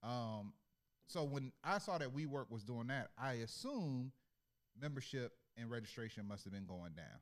Um, 0.03 0.53
so 1.07 1.25
when 1.25 1.53
I 1.63 1.79
saw 1.79 1.97
that 1.99 2.11
WeWork 2.15 2.51
was 2.51 2.65
doing 2.65 2.89
that, 2.89 3.13
I 3.17 3.35
assume 3.35 4.13
membership 4.77 5.39
and 5.57 5.71
registration 5.71 6.27
must 6.27 6.45
have 6.45 6.53
been 6.53 6.67
going 6.67 6.93
down. 6.95 7.21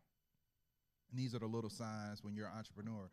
And 1.12 1.21
these 1.21 1.35
are 1.35 1.38
the 1.38 1.47
little 1.47 1.71
signs 1.71 2.25
when 2.25 2.35
you're 2.35 2.47
an 2.47 2.57
entrepreneur. 2.57 3.11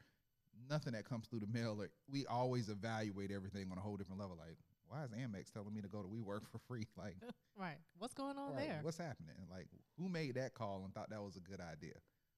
Nothing 0.69 0.93
that 0.93 1.05
comes 1.07 1.27
through 1.27 1.41
the 1.41 1.47
mail, 1.47 1.75
like 1.77 1.91
we 2.09 2.25
always 2.25 2.69
evaluate 2.69 3.31
everything 3.31 3.67
on 3.71 3.77
a 3.77 3.81
whole 3.81 3.97
different 3.97 4.19
level. 4.19 4.37
Like, 4.37 4.57
why 4.87 5.03
is 5.03 5.11
Amex 5.11 5.51
telling 5.53 5.73
me 5.73 5.81
to 5.81 5.87
go 5.87 6.01
to 6.01 6.07
WeWork 6.07 6.47
for 6.51 6.59
free? 6.67 6.87
Like, 6.97 7.15
Right. 7.57 7.77
What's 7.97 8.13
going 8.13 8.37
on 8.37 8.55
right, 8.55 8.67
there? 8.67 8.79
what's 8.81 8.97
happening? 8.97 9.35
Like, 9.51 9.67
who 9.97 10.07
made 10.09 10.35
that 10.35 10.53
call 10.53 10.81
and 10.85 10.93
thought 10.93 11.09
that 11.09 11.21
was 11.21 11.35
a 11.35 11.41
good 11.41 11.59
idea? 11.59 11.93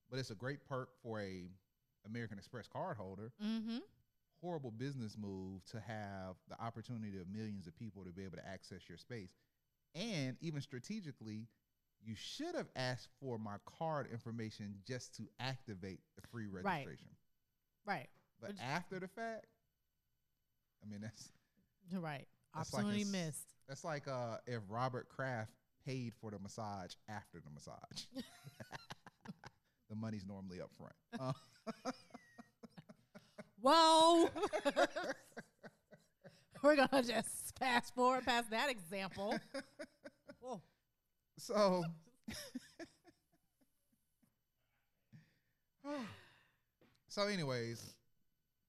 But 0.10 0.20
it's 0.20 0.32
a 0.32 0.36
great 0.36 0.66
perk 0.68 0.90
for 1.02 1.22
a 1.22 1.46
American 2.06 2.38
Express 2.38 2.68
card 2.68 2.98
holder. 2.98 3.32
Mm-hmm. 3.44 3.78
Horrible 4.42 4.72
business 4.72 5.16
move 5.18 5.64
to 5.66 5.80
have 5.80 6.36
the 6.50 6.60
opportunity 6.60 7.20
of 7.20 7.28
millions 7.30 7.68
of 7.68 7.78
people 7.78 8.04
to 8.04 8.12
be 8.12 8.24
able 8.24 8.38
to 8.38 8.48
access 8.48 8.90
your 8.90 8.98
space. 8.98 9.30
And 9.94 10.38
even 10.42 10.62
strategically, 10.62 11.48
you 12.04 12.16
should 12.16 12.56
have 12.56 12.68
asked 12.76 13.10
for 13.20 13.38
my 13.38 13.56
card 13.66 14.08
information 14.12 14.76
just 14.88 15.16
to 15.18 15.24
activate 15.40 16.00
the 16.16 16.28
free 16.28 16.48
registration. 16.48 17.08
Right. 17.86 17.98
right. 17.98 18.10
But 18.40 18.50
Which- 18.52 18.60
after 18.62 19.00
the 19.00 19.08
fact, 19.08 19.46
I 20.84 20.90
mean 20.90 21.02
that's 21.02 21.30
right. 21.94 22.26
That's 22.56 22.74
like 22.74 22.82
Opportunity 22.84 23.04
s- 23.04 23.12
missed. 23.12 23.48
that's 23.68 23.84
like 23.84 24.08
uh 24.08 24.38
if 24.48 24.62
Robert 24.68 25.10
Kraft 25.10 25.52
paid 25.86 26.14
for 26.20 26.32
the 26.32 26.40
massage 26.40 26.94
after 27.08 27.40
the 27.40 27.50
massage. 27.52 28.06
the 29.90 29.96
money's 29.96 30.26
normally 30.26 30.60
up 30.62 30.72
front. 30.78 30.94
Uh, 31.20 31.92
Whoa. 33.62 34.30
We're 36.64 36.76
gonna 36.76 37.04
just 37.04 37.58
fast 37.60 37.94
forward 37.96 38.26
past 38.26 38.52
that 38.52 38.70
example. 38.70 39.38
So 41.42 41.84
So 47.12 47.28
anyways, 47.28 47.94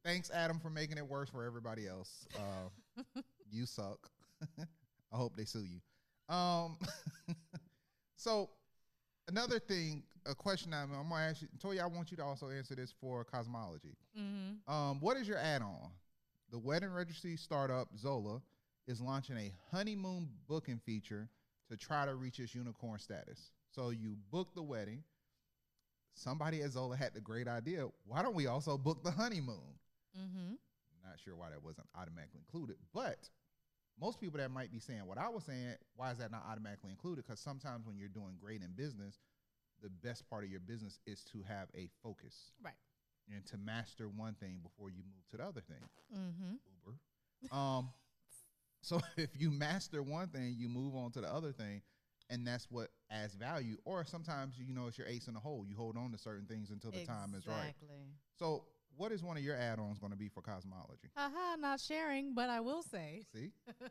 thanks 0.04 0.28
Adam 0.32 0.58
for 0.58 0.68
making 0.68 0.98
it 0.98 1.06
worse 1.06 1.30
for 1.30 1.44
everybody 1.44 1.86
else. 1.86 2.26
Uh, 2.34 3.20
you 3.52 3.66
suck. 3.66 4.10
I 4.58 5.16
hope 5.16 5.36
they 5.36 5.44
sue 5.44 5.64
you. 5.64 6.34
Um, 6.34 6.76
so 8.16 8.50
another 9.28 9.60
thing, 9.60 10.02
a 10.26 10.34
question 10.34 10.74
I'm, 10.74 10.90
I'm 10.92 11.08
gonna 11.08 11.22
ask 11.22 11.42
you, 11.42 11.48
Toya. 11.62 11.82
I 11.82 11.86
want 11.86 12.10
you 12.10 12.16
to 12.16 12.24
also 12.24 12.50
answer 12.50 12.74
this 12.74 12.92
for 13.00 13.22
cosmology. 13.22 13.96
Mm-hmm. 14.18 14.72
Um, 14.72 14.98
what 14.98 15.16
is 15.16 15.28
your 15.28 15.38
add-on? 15.38 15.90
The 16.50 16.58
wedding 16.58 16.92
registry 16.92 17.36
startup 17.36 17.88
Zola 17.96 18.42
is 18.88 19.00
launching 19.00 19.36
a 19.36 19.52
honeymoon 19.70 20.28
booking 20.48 20.80
feature 20.84 21.28
to 21.72 21.76
try 21.78 22.04
to 22.06 22.14
reach 22.14 22.38
its 22.38 22.54
unicorn 22.54 22.98
status. 22.98 23.50
So 23.70 23.90
you 23.90 24.16
book 24.30 24.54
the 24.54 24.62
wedding. 24.62 25.02
Somebody 26.14 26.60
at 26.60 26.70
Zola 26.72 26.96
had 26.96 27.14
the 27.14 27.20
great 27.20 27.48
idea. 27.48 27.86
Why 28.06 28.22
don't 28.22 28.34
we 28.34 28.46
also 28.46 28.76
book 28.76 29.02
the 29.02 29.10
honeymoon? 29.10 29.78
Mm-hmm. 30.18 30.54
Not 31.02 31.18
sure 31.24 31.34
why 31.34 31.48
that 31.50 31.64
wasn't 31.64 31.86
automatically 31.98 32.40
included, 32.46 32.76
but 32.92 33.28
most 33.98 34.20
people 34.20 34.38
that 34.38 34.50
might 34.50 34.70
be 34.70 34.78
saying 34.78 35.06
what 35.06 35.16
I 35.18 35.28
was 35.28 35.44
saying, 35.44 35.74
why 35.96 36.10
is 36.12 36.18
that 36.18 36.30
not 36.30 36.44
automatically 36.50 36.90
included? 36.90 37.24
Because 37.26 37.40
sometimes 37.40 37.86
when 37.86 37.96
you're 37.96 38.08
doing 38.08 38.36
great 38.38 38.60
in 38.60 38.72
business, 38.76 39.20
the 39.82 39.88
best 39.88 40.28
part 40.28 40.44
of 40.44 40.50
your 40.50 40.60
business 40.60 40.98
is 41.06 41.24
to 41.32 41.42
have 41.48 41.68
a 41.74 41.88
focus, 42.02 42.52
Right. 42.62 42.74
and 43.34 43.44
to 43.46 43.56
master 43.56 44.08
one 44.08 44.34
thing 44.34 44.60
before 44.62 44.90
you 44.90 45.02
move 45.02 45.26
to 45.30 45.36
the 45.38 45.44
other 45.44 45.60
thing. 45.62 45.82
Mm-hmm. 46.14 46.54
Uber. 46.86 47.56
Um, 47.56 47.88
so 48.82 49.00
if 49.16 49.30
you 49.38 49.50
master 49.50 50.02
one 50.02 50.28
thing, 50.28 50.54
you 50.58 50.68
move 50.68 50.94
on 50.94 51.10
to 51.12 51.20
the 51.20 51.32
other 51.32 51.52
thing, 51.52 51.82
and 52.30 52.46
that's 52.46 52.66
what 52.70 52.88
adds 53.10 53.34
value. 53.34 53.76
Or 53.84 54.04
sometimes 54.04 54.54
you 54.58 54.74
know 54.74 54.86
it's 54.88 54.98
your 54.98 55.06
ace 55.06 55.28
in 55.28 55.34
the 55.34 55.40
hole. 55.40 55.64
You 55.66 55.76
hold 55.76 55.96
on 55.96 56.12
to 56.12 56.18
certain 56.18 56.46
things 56.46 56.70
until 56.70 56.90
the 56.90 57.04
time 57.04 57.34
is 57.36 57.46
right. 57.46 57.74
Exactly. 57.80 58.06
So, 58.38 58.64
what 58.96 59.12
is 59.12 59.22
one 59.22 59.36
of 59.36 59.42
your 59.42 59.56
add-ons 59.56 59.98
going 59.98 60.12
to 60.12 60.18
be 60.18 60.28
for 60.28 60.42
cosmology? 60.42 61.08
Haha, 61.16 61.56
not 61.56 61.80
sharing, 61.80 62.34
but 62.34 62.50
I 62.50 62.60
will 62.60 62.82
say. 62.82 63.22
See, 63.32 63.52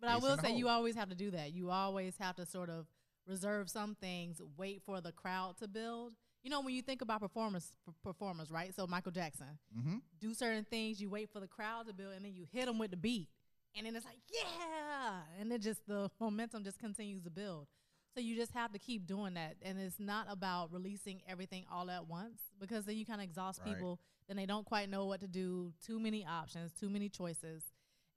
But 0.00 0.08
I 0.08 0.16
will 0.16 0.38
say 0.38 0.56
you 0.56 0.68
always 0.68 0.96
have 0.96 1.10
to 1.10 1.14
do 1.14 1.30
that. 1.32 1.52
You 1.52 1.70
always 1.70 2.16
have 2.18 2.36
to 2.36 2.46
sort 2.46 2.70
of 2.70 2.86
reserve 3.26 3.68
some 3.68 3.94
things, 4.00 4.40
wait 4.56 4.82
for 4.84 5.00
the 5.00 5.12
crowd 5.12 5.58
to 5.58 5.68
build. 5.68 6.14
You 6.42 6.50
know, 6.50 6.62
when 6.62 6.74
you 6.74 6.80
think 6.80 7.02
about 7.02 7.20
performers, 7.20 7.70
performers, 8.02 8.50
right? 8.50 8.74
So 8.74 8.86
Michael 8.86 9.12
Jackson, 9.12 9.58
mm-hmm. 9.78 9.96
do 10.18 10.32
certain 10.32 10.64
things, 10.64 11.00
you 11.00 11.10
wait 11.10 11.28
for 11.30 11.38
the 11.38 11.46
crowd 11.46 11.86
to 11.86 11.92
build, 11.92 12.14
and 12.14 12.24
then 12.24 12.32
you 12.34 12.46
hit 12.50 12.64
them 12.64 12.78
with 12.78 12.90
the 12.90 12.96
beat, 12.96 13.28
and 13.76 13.86
then 13.86 13.94
it's 13.96 14.04
like, 14.04 14.18
yeah, 14.32 15.20
and 15.40 15.50
then 15.50 15.60
just 15.60 15.86
the 15.86 16.10
momentum 16.20 16.64
just 16.64 16.78
continues 16.78 17.22
to 17.24 17.30
build. 17.30 17.66
So 18.14 18.20
you 18.20 18.34
just 18.34 18.52
have 18.52 18.72
to 18.72 18.78
keep 18.78 19.06
doing 19.06 19.34
that, 19.34 19.56
and 19.62 19.78
it's 19.78 20.00
not 20.00 20.26
about 20.28 20.72
releasing 20.72 21.22
everything 21.28 21.64
all 21.72 21.88
at 21.90 22.06
once 22.08 22.40
because 22.58 22.84
then 22.84 22.96
you 22.96 23.06
kind 23.06 23.20
of 23.20 23.24
exhaust 23.24 23.60
Right. 23.64 23.72
people. 23.74 24.00
Then 24.26 24.36
they 24.36 24.46
don't 24.46 24.66
quite 24.66 24.88
know 24.88 25.06
what 25.06 25.20
to 25.20 25.28
do. 25.28 25.72
Too 25.84 25.98
many 26.00 26.26
options, 26.26 26.72
too 26.72 26.88
many 26.90 27.08
choices. 27.08 27.64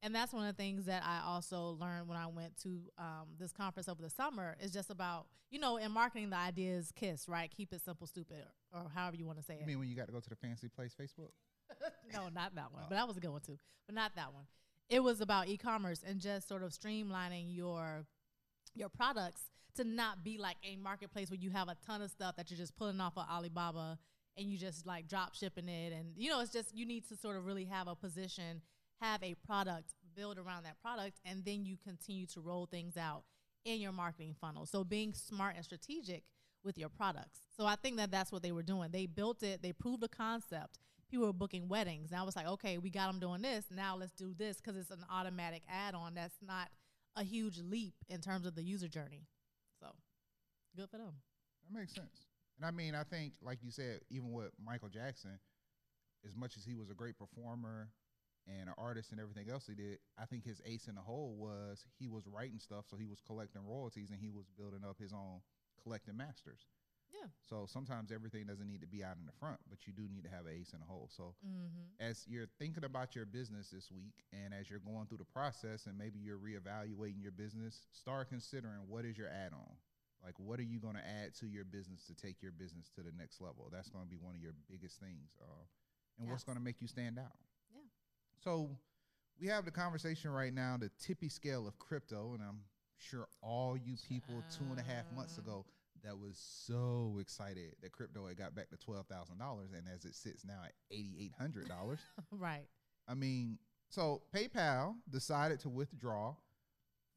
And 0.01 0.13
that's 0.13 0.33
one 0.33 0.45
of 0.47 0.55
the 0.57 0.61
things 0.61 0.85
that 0.85 1.01
I 1.05 1.21
also 1.25 1.77
learned 1.79 2.07
when 2.07 2.17
I 2.17 2.27
went 2.27 2.57
to 2.63 2.81
um, 2.97 3.29
this 3.39 3.51
conference 3.53 3.87
over 3.87 4.01
the 4.01 4.09
summer. 4.09 4.55
Is 4.59 4.71
just 4.71 4.89
about 4.89 5.27
you 5.51 5.59
know 5.59 5.77
in 5.77 5.91
marketing 5.91 6.29
the 6.31 6.35
idea 6.37 6.73
is 6.75 6.91
kiss 6.91 7.29
right, 7.29 7.49
keep 7.55 7.71
it 7.71 7.81
simple, 7.81 8.05
stupid, 8.07 8.43
or, 8.73 8.81
or 8.81 8.89
however 8.93 9.15
you 9.15 9.25
want 9.25 9.37
to 9.37 9.43
say 9.43 9.53
You 9.55 9.61
it. 9.61 9.67
mean 9.67 9.79
when 9.79 9.87
you 9.89 9.95
got 9.95 10.07
to 10.07 10.11
go 10.11 10.19
to 10.19 10.29
the 10.29 10.35
fancy 10.35 10.67
place 10.69 10.93
Facebook? 10.99 11.29
no, 12.13 12.29
not 12.29 12.53
that 12.55 12.71
one, 12.73 12.81
Oh. 12.83 12.87
but 12.89 12.95
that 12.95 13.07
was 13.07 13.15
a 13.17 13.19
good 13.19 13.31
one 13.31 13.41
too. 13.41 13.57
But 13.85 13.95
not 13.95 14.15
that 14.15 14.33
one. 14.33 14.43
It 14.89 15.01
was 15.01 15.21
about 15.21 15.47
e-commerce 15.47 16.03
and 16.05 16.19
just 16.19 16.47
sort 16.47 16.63
of 16.63 16.71
streamlining 16.71 17.55
your 17.55 18.05
your 18.75 18.89
products 18.89 19.41
to 19.75 19.83
not 19.83 20.23
be 20.23 20.37
like 20.37 20.57
a 20.63 20.75
marketplace 20.77 21.29
where 21.29 21.39
you 21.39 21.49
have 21.51 21.67
a 21.67 21.75
ton 21.85 22.01
of 22.01 22.11
stuff 22.11 22.35
that 22.35 22.49
you're 22.49 22.57
just 22.57 22.75
pulling 22.75 22.99
off 22.99 23.17
of 23.17 23.25
Alibaba 23.29 23.97
and 24.37 24.47
you 24.47 24.57
just 24.57 24.85
like 24.85 25.07
drop 25.07 25.35
shipping 25.35 25.69
it. 25.69 25.93
And 25.93 26.13
you 26.15 26.29
know 26.29 26.41
it's 26.41 26.51
just 26.51 26.75
you 26.75 26.85
need 26.85 27.07
to 27.09 27.15
sort 27.15 27.37
of 27.37 27.45
really 27.45 27.65
have 27.65 27.87
a 27.87 27.95
position 27.95 28.61
have 29.01 29.21
a 29.23 29.35
product 29.45 29.93
build 30.15 30.37
around 30.37 30.63
that 30.63 30.79
product 30.81 31.19
and 31.25 31.43
then 31.43 31.65
you 31.65 31.75
continue 31.83 32.25
to 32.27 32.39
roll 32.39 32.65
things 32.65 32.95
out 32.95 33.23
in 33.65 33.79
your 33.79 33.91
marketing 33.91 34.35
funnel. 34.39 34.65
So 34.65 34.83
being 34.83 35.13
smart 35.13 35.55
and 35.55 35.65
strategic 35.65 36.23
with 36.63 36.77
your 36.77 36.89
products. 36.89 37.39
So 37.57 37.65
i 37.65 37.75
think 37.75 37.97
that 37.97 38.11
that's 38.11 38.31
what 38.31 38.41
they 38.41 38.51
were 38.51 38.63
doing. 38.63 38.89
They 38.91 39.05
built 39.05 39.43
it. 39.43 39.61
They 39.61 39.73
proved 39.73 40.03
a 40.03 40.07
concept 40.07 40.79
people 41.13 41.27
were 41.27 41.33
booking 41.33 41.67
weddings 41.67 42.11
and 42.11 42.19
i 42.19 42.23
was 42.23 42.35
like 42.35 42.47
okay 42.47 42.77
we 42.79 42.89
got 42.89 43.07
them 43.07 43.19
doing 43.19 43.41
this 43.41 43.65
now 43.69 43.95
let's 43.95 44.13
do 44.13 44.33
this 44.37 44.57
because 44.57 44.75
it's 44.75 44.89
an 44.91 45.05
automatic 45.11 45.61
add-on 45.69 46.15
that's 46.15 46.37
not 46.41 46.69
a 47.15 47.23
huge 47.23 47.59
leap 47.59 47.93
in 48.09 48.19
terms 48.19 48.47
of 48.47 48.55
the 48.55 48.63
user 48.63 48.87
journey 48.87 49.27
so 49.79 49.87
good 50.75 50.89
for 50.89 50.97
them 50.97 51.13
That 51.69 51.79
makes 51.79 51.93
sense. 51.93 52.27
And 52.57 52.65
I 52.65 52.71
mean, 52.71 52.95
I 52.95 53.03
think, 53.03 53.33
like 53.41 53.59
you 53.63 53.71
said, 53.71 54.01
even 54.09 54.31
with 54.31 54.51
Michael 54.63 54.89
Jackson, 54.89 55.39
as 56.27 56.35
much 56.35 56.57
as 56.57 56.63
he 56.63 56.75
was 56.75 56.89
a 56.89 56.93
great 56.93 57.17
performer 57.17 57.89
and 58.47 58.69
an 58.69 58.75
artist 58.77 59.11
and 59.11 59.19
everything 59.19 59.49
else 59.49 59.65
he 59.67 59.75
did, 59.75 59.99
I 60.19 60.25
think 60.25 60.45
his 60.45 60.61
ace 60.65 60.87
in 60.87 60.95
the 60.95 61.01
hole 61.01 61.35
was 61.37 61.85
he 61.97 62.07
was 62.07 62.27
writing 62.27 62.59
stuff, 62.59 62.85
so 62.89 62.97
he 62.97 63.05
was 63.05 63.19
collecting 63.25 63.65
royalties 63.65 64.11
and 64.11 64.19
he 64.19 64.29
was 64.29 64.45
building 64.57 64.81
up 64.87 64.97
his 64.99 65.13
own 65.13 65.41
collecting 65.81 66.17
masters. 66.17 66.65
Yeah. 67.13 67.29
So 67.47 67.65
sometimes 67.69 68.11
everything 68.11 68.45
doesn't 68.47 68.67
need 68.67 68.81
to 68.81 68.87
be 68.87 69.03
out 69.03 69.17
in 69.19 69.25
the 69.25 69.37
front, 69.39 69.59
but 69.69 69.85
you 69.85 69.93
do 69.93 70.09
need 70.09 70.23
to 70.23 70.33
have 70.33 70.47
an 70.47 70.57
ace 70.59 70.73
in 70.73 70.79
the 70.79 70.85
hole. 70.85 71.09
So 71.15 71.35
mm-hmm. 71.45 71.85
as 72.01 72.25
you're 72.27 72.49
thinking 72.57 72.83
about 72.83 73.15
your 73.15 73.25
business 73.25 73.69
this 73.69 73.91
week 73.91 74.25
and 74.33 74.53
as 74.53 74.69
you're 74.69 74.81
going 74.81 75.05
through 75.05 75.19
the 75.19 75.29
process 75.29 75.85
and 75.85 75.95
maybe 75.95 76.17
you're 76.17 76.41
reevaluating 76.41 77.21
your 77.21 77.31
business, 77.31 77.85
start 77.93 78.29
considering 78.29 78.81
what 78.87 79.05
is 79.05 79.17
your 79.17 79.29
add-on. 79.29 79.77
Like 80.25 80.33
what 80.37 80.59
are 80.59 80.65
you 80.65 80.79
going 80.79 80.95
to 80.95 81.05
add 81.05 81.35
to 81.39 81.45
your 81.45 81.65
business 81.65 82.03
to 82.07 82.15
take 82.15 82.41
your 82.41 82.51
business 82.51 82.89
to 82.95 83.03
the 83.03 83.11
next 83.15 83.39
level? 83.39 83.69
That's 83.71 83.89
going 83.89 84.05
to 84.05 84.09
be 84.09 84.17
one 84.17 84.35
of 84.35 84.41
your 84.41 84.53
biggest 84.69 84.99
things. 84.99 85.37
Uh, 85.39 85.63
and 86.19 86.29
what's 86.29 86.43
going 86.43 86.57
to 86.57 86.63
make 86.63 86.81
you 86.81 86.87
stand 86.87 87.19
out? 87.19 87.37
Yeah. 87.71 87.85
So 88.43 88.69
we 89.39 89.47
have 89.47 89.65
the 89.65 89.71
conversation 89.71 90.31
right 90.31 90.53
now, 90.53 90.77
the 90.79 90.89
tippy 90.99 91.29
scale 91.29 91.67
of 91.67 91.77
crypto, 91.77 92.31
and 92.33 92.41
I'm 92.41 92.61
sure 92.97 93.27
all 93.41 93.77
you 93.77 93.95
people 94.07 94.43
two 94.57 94.65
and 94.69 94.79
a 94.79 94.83
half 94.83 95.05
months 95.15 95.37
ago 95.37 95.65
that 96.03 96.17
was 96.17 96.37
so 96.37 97.17
excited 97.19 97.75
that 97.81 97.91
crypto 97.91 98.27
had 98.27 98.37
got 98.37 98.55
back 98.55 98.69
to 98.69 98.77
twelve 98.77 99.07
thousand 99.07 99.39
dollars, 99.39 99.69
and 99.75 99.87
as 99.93 100.05
it 100.05 100.15
sits 100.15 100.45
now 100.45 100.59
at 100.63 100.73
eighty 100.91 101.15
eight 101.19 101.33
hundred 101.39 101.67
dollars. 101.67 101.99
right 102.31 102.67
I 103.07 103.15
mean, 103.15 103.57
so 103.89 104.21
PayPal 104.33 104.95
decided 105.09 105.59
to 105.61 105.69
withdraw 105.69 106.35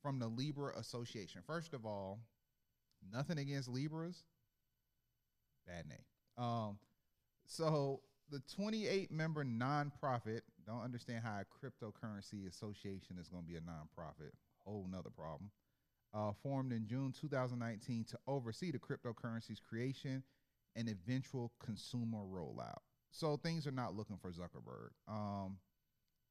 from 0.03 0.19
the 0.19 0.29
Libra 0.29 0.77
Association. 0.77 1.43
First 1.47 1.75
of 1.75 1.87
all, 1.87 2.21
nothing 3.13 3.39
against 3.39 3.69
Libras, 3.69 4.25
bad 5.67 5.87
name. 5.89 6.45
Um, 6.45 6.79
so 7.47 8.01
the 8.31 8.41
28 8.55 9.11
member 9.11 9.45
nonprofit 9.45 10.41
don't 10.67 10.83
understand 10.83 11.23
how 11.25 11.41
a 11.41 11.45
cryptocurrency 11.45 12.49
association 12.49 13.17
is 13.21 13.29
going 13.29 13.45
to 13.45 13.49
be 13.49 13.57
a 13.57 13.61
nonprofit. 13.61 14.33
Whole 14.65 14.89
nother 14.91 15.11
problem. 15.11 15.51
Uh, 16.15 16.33
formed 16.43 16.73
in 16.73 16.87
June 16.87 17.13
2019 17.13 18.05
to 18.05 18.19
oversee 18.27 18.71
the 18.71 18.79
cryptocurrency's 18.79 19.61
creation 19.61 20.23
and 20.75 20.89
eventual 20.89 21.53
consumer 21.63 22.19
rollout. 22.19 22.79
So 23.11 23.37
things 23.37 23.67
are 23.67 23.73
not 23.73 23.95
looking 23.95 24.17
for 24.17 24.31
Zuckerberg. 24.31 24.91
Um, 25.09 25.59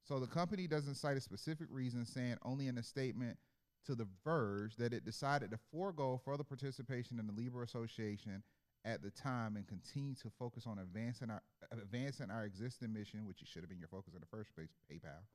so 0.04 0.20
the 0.20 0.28
company 0.28 0.68
doesn't 0.68 0.96
cite 0.96 1.18
a 1.18 1.22
specific 1.22 1.68
reason, 1.70 2.06
saying 2.06 2.38
only 2.44 2.68
in 2.68 2.78
a 2.78 2.84
statement 2.84 3.38
to 3.86 3.96
The 3.96 4.08
Verge 4.24 4.76
that 4.78 4.94
it 4.94 5.06
decided 5.06 5.52
to 5.52 5.60
forego 5.72 6.20
further 6.24 6.44
participation 6.44 7.20
in 7.20 7.28
the 7.28 7.34
Libra 7.34 7.64
Association 7.64 8.44
at 8.84 9.02
the 9.02 9.10
time 9.10 9.56
and 9.56 9.68
continue 9.68 10.14
to 10.14 10.30
focus 10.38 10.66
on 10.68 10.78
advancing 10.78 11.32
our 11.32 11.42
advancing 11.72 12.30
our 12.30 12.46
existing 12.46 12.94
mission, 12.94 13.26
which 13.26 13.40
should 13.46 13.64
have 13.64 13.70
been 13.70 13.80
your 13.80 13.88
focus 13.88 14.14
in 14.14 14.22
the 14.22 14.28
first 14.28 14.54
place, 14.54 14.70
PayPal, 14.92 15.26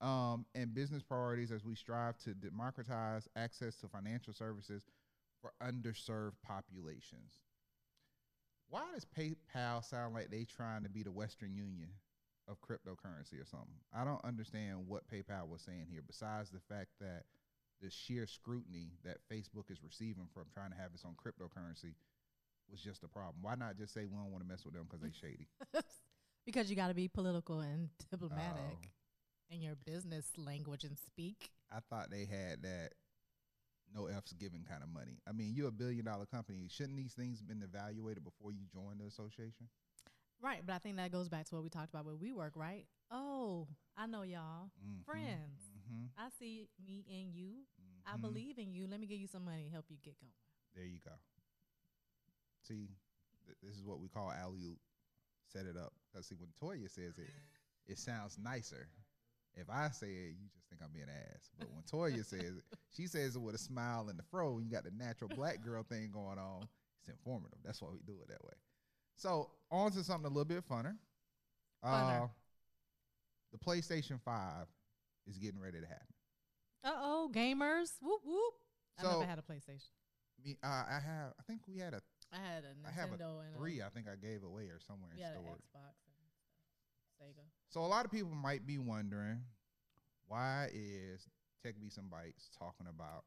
um, 0.00 0.44
and 0.54 0.74
business 0.74 1.02
priorities 1.02 1.50
as 1.52 1.64
we 1.64 1.74
strive 1.74 2.18
to 2.18 2.34
democratize 2.34 3.28
access 3.36 3.76
to 3.76 3.88
financial 3.88 4.32
services 4.32 4.84
for 5.40 5.52
underserved 5.62 6.34
populations. 6.42 7.40
Why 8.68 8.82
does 8.92 9.06
PayPal 9.06 9.84
sound 9.84 10.14
like 10.14 10.30
they 10.30 10.44
trying 10.44 10.82
to 10.82 10.88
be 10.90 11.02
the 11.02 11.12
Western 11.12 11.54
Union 11.54 11.88
of 12.48 12.60
cryptocurrency 12.60 13.40
or 13.40 13.46
something? 13.46 13.78
I 13.94 14.04
don't 14.04 14.24
understand 14.24 14.86
what 14.86 15.08
PayPal 15.08 15.48
was 15.48 15.62
saying 15.62 15.86
here, 15.90 16.02
besides 16.06 16.50
the 16.50 16.60
fact 16.68 16.90
that 17.00 17.24
the 17.80 17.90
sheer 17.90 18.26
scrutiny 18.26 18.92
that 19.04 19.18
Facebook 19.30 19.70
is 19.70 19.82
receiving 19.84 20.28
from 20.34 20.44
trying 20.52 20.70
to 20.70 20.76
have 20.76 20.90
its 20.94 21.04
own 21.04 21.14
cryptocurrency 21.14 21.94
was 22.70 22.80
just 22.80 23.04
a 23.04 23.08
problem. 23.08 23.36
Why 23.42 23.54
not 23.54 23.76
just 23.78 23.94
say 23.94 24.04
we 24.04 24.16
don't 24.16 24.32
want 24.32 24.42
to 24.42 24.48
mess 24.48 24.64
with 24.64 24.74
them 24.74 24.86
because 24.90 25.00
they 25.00 25.12
shady? 25.20 25.46
because 26.44 26.68
you 26.68 26.76
got 26.76 26.88
to 26.88 26.94
be 26.94 27.08
political 27.08 27.60
and 27.60 27.88
diplomatic 28.10 28.78
Oh. 28.82 28.95
In 29.50 29.62
your 29.62 29.74
business 29.84 30.26
language 30.36 30.84
and 30.84 30.98
speak. 30.98 31.50
I 31.72 31.78
thought 31.90 32.10
they 32.10 32.24
had 32.26 32.62
that 32.62 32.92
no 33.94 34.06
F's 34.06 34.32
given 34.32 34.64
kind 34.68 34.82
of 34.82 34.88
money. 34.88 35.18
I 35.28 35.32
mean, 35.32 35.52
you're 35.54 35.68
a 35.68 35.72
billion 35.72 36.04
dollar 36.04 36.26
company. 36.26 36.68
Shouldn't 36.70 36.96
these 36.96 37.14
things 37.14 37.40
been 37.42 37.62
evaluated 37.62 38.24
before 38.24 38.52
you 38.52 38.66
join 38.72 38.98
the 38.98 39.06
association? 39.06 39.68
Right, 40.42 40.60
but 40.66 40.74
I 40.74 40.78
think 40.78 40.96
that 40.96 41.12
goes 41.12 41.28
back 41.28 41.46
to 41.46 41.54
what 41.54 41.64
we 41.64 41.70
talked 41.70 41.90
about 41.90 42.04
with 42.04 42.20
WeWork, 42.20 42.50
right? 42.56 42.84
Oh, 43.10 43.66
I 43.96 44.06
know 44.06 44.22
y'all. 44.22 44.70
Mhm, 44.84 45.04
Friends. 45.04 45.60
mhm, 45.90 46.10
I 46.18 46.28
see 46.38 46.68
me 46.84 47.04
and 47.08 47.32
you. 47.34 47.64
I 48.04 48.16
mhm. 48.16 48.20
believe 48.20 48.58
in 48.58 48.72
you. 48.74 48.86
Let 48.86 49.00
me 49.00 49.06
give 49.06 49.18
you 49.18 49.26
some 49.28 49.44
money, 49.44 49.64
to 49.64 49.70
help 49.70 49.86
you 49.88 49.96
get 50.02 50.18
going. 50.20 50.32
There 50.74 50.84
you 50.84 50.98
go. 51.04 51.12
See, 52.62 52.88
th- 53.46 53.58
this 53.62 53.76
is 53.76 53.82
what 53.84 54.00
we 54.00 54.08
call 54.08 54.30
alley. 54.30 54.78
Set 55.52 55.66
it 55.66 55.76
up. 55.76 55.92
Because 56.12 56.26
see, 56.26 56.34
when 56.34 56.50
Toya 56.60 56.90
says 56.90 57.18
it, 57.18 57.30
it 57.86 57.98
sounds 57.98 58.36
nicer. 58.38 58.88
If 59.56 59.70
I 59.70 59.88
say 59.88 60.08
it, 60.08 60.34
you 60.38 60.48
just 60.54 60.68
think 60.68 60.82
I'm 60.84 60.92
being 60.92 61.08
an 61.08 61.14
ass. 61.34 61.48
But 61.58 61.68
when 61.72 61.82
Toya 61.82 62.24
says 62.24 62.40
it, 62.58 62.78
she 62.94 63.06
says 63.06 63.36
it 63.36 63.40
with 63.40 63.54
a 63.54 63.58
smile 63.58 64.08
and 64.10 64.18
the 64.18 64.22
fro. 64.30 64.58
You 64.58 64.70
got 64.70 64.84
the 64.84 64.90
natural 64.90 65.30
black 65.34 65.62
girl 65.64 65.82
thing 65.82 66.10
going 66.12 66.38
on. 66.38 66.68
It's 67.00 67.08
informative. 67.08 67.58
That's 67.64 67.80
why 67.80 67.88
we 67.90 68.00
do 68.06 68.18
it 68.22 68.28
that 68.28 68.44
way. 68.44 68.54
So 69.16 69.50
on 69.70 69.90
to 69.92 70.04
something 70.04 70.26
a 70.26 70.28
little 70.28 70.44
bit 70.44 70.68
funner. 70.68 70.96
Uh, 71.82 71.88
Funner. 71.88 72.30
the 73.52 73.58
PlayStation 73.58 74.20
Five 74.20 74.66
is 75.26 75.38
getting 75.38 75.60
ready 75.60 75.80
to 75.80 75.86
happen. 75.86 76.14
Uh 76.84 76.92
oh, 77.00 77.30
gamers. 77.32 77.92
Whoop 78.02 78.20
whoop. 78.24 78.54
I 78.98 79.02
never 79.02 79.24
had 79.24 79.38
a 79.38 79.42
PlayStation. 79.42 79.90
Me, 80.44 80.56
uh, 80.62 80.84
I 80.88 81.00
have. 81.04 81.32
I 81.40 81.42
think 81.46 81.62
we 81.66 81.78
had 81.78 81.94
a 81.94 82.00
I 82.32 82.36
had 82.36 82.64
a 82.64 82.74
I 82.86 82.92
have 82.92 83.12
a 83.12 83.16
Nintendo 83.16 83.40
and 83.40 83.56
three. 83.56 83.80
a, 83.80 83.86
I 83.86 83.88
think 83.88 84.06
I 84.06 84.16
gave 84.16 84.42
away 84.44 84.64
or 84.68 84.80
somewhere 84.80 85.10
we 85.14 85.22
in 85.22 85.26
had 85.26 85.36
an 85.36 85.42
storage. 85.42 85.64
Xbox 85.64 85.94
and 86.04 86.14
stuff. 86.20 86.36
Sega. 87.22 87.44
So 87.68 87.80
a 87.80 87.86
lot 87.86 88.04
of 88.04 88.10
people 88.10 88.30
might 88.30 88.66
be 88.66 88.78
wondering 88.78 89.40
why 90.28 90.68
is 90.72 91.28
Tech 91.62 91.74
Beats 91.80 91.96
and 91.98 92.10
Bytes 92.10 92.48
talking 92.58 92.86
about 92.88 93.24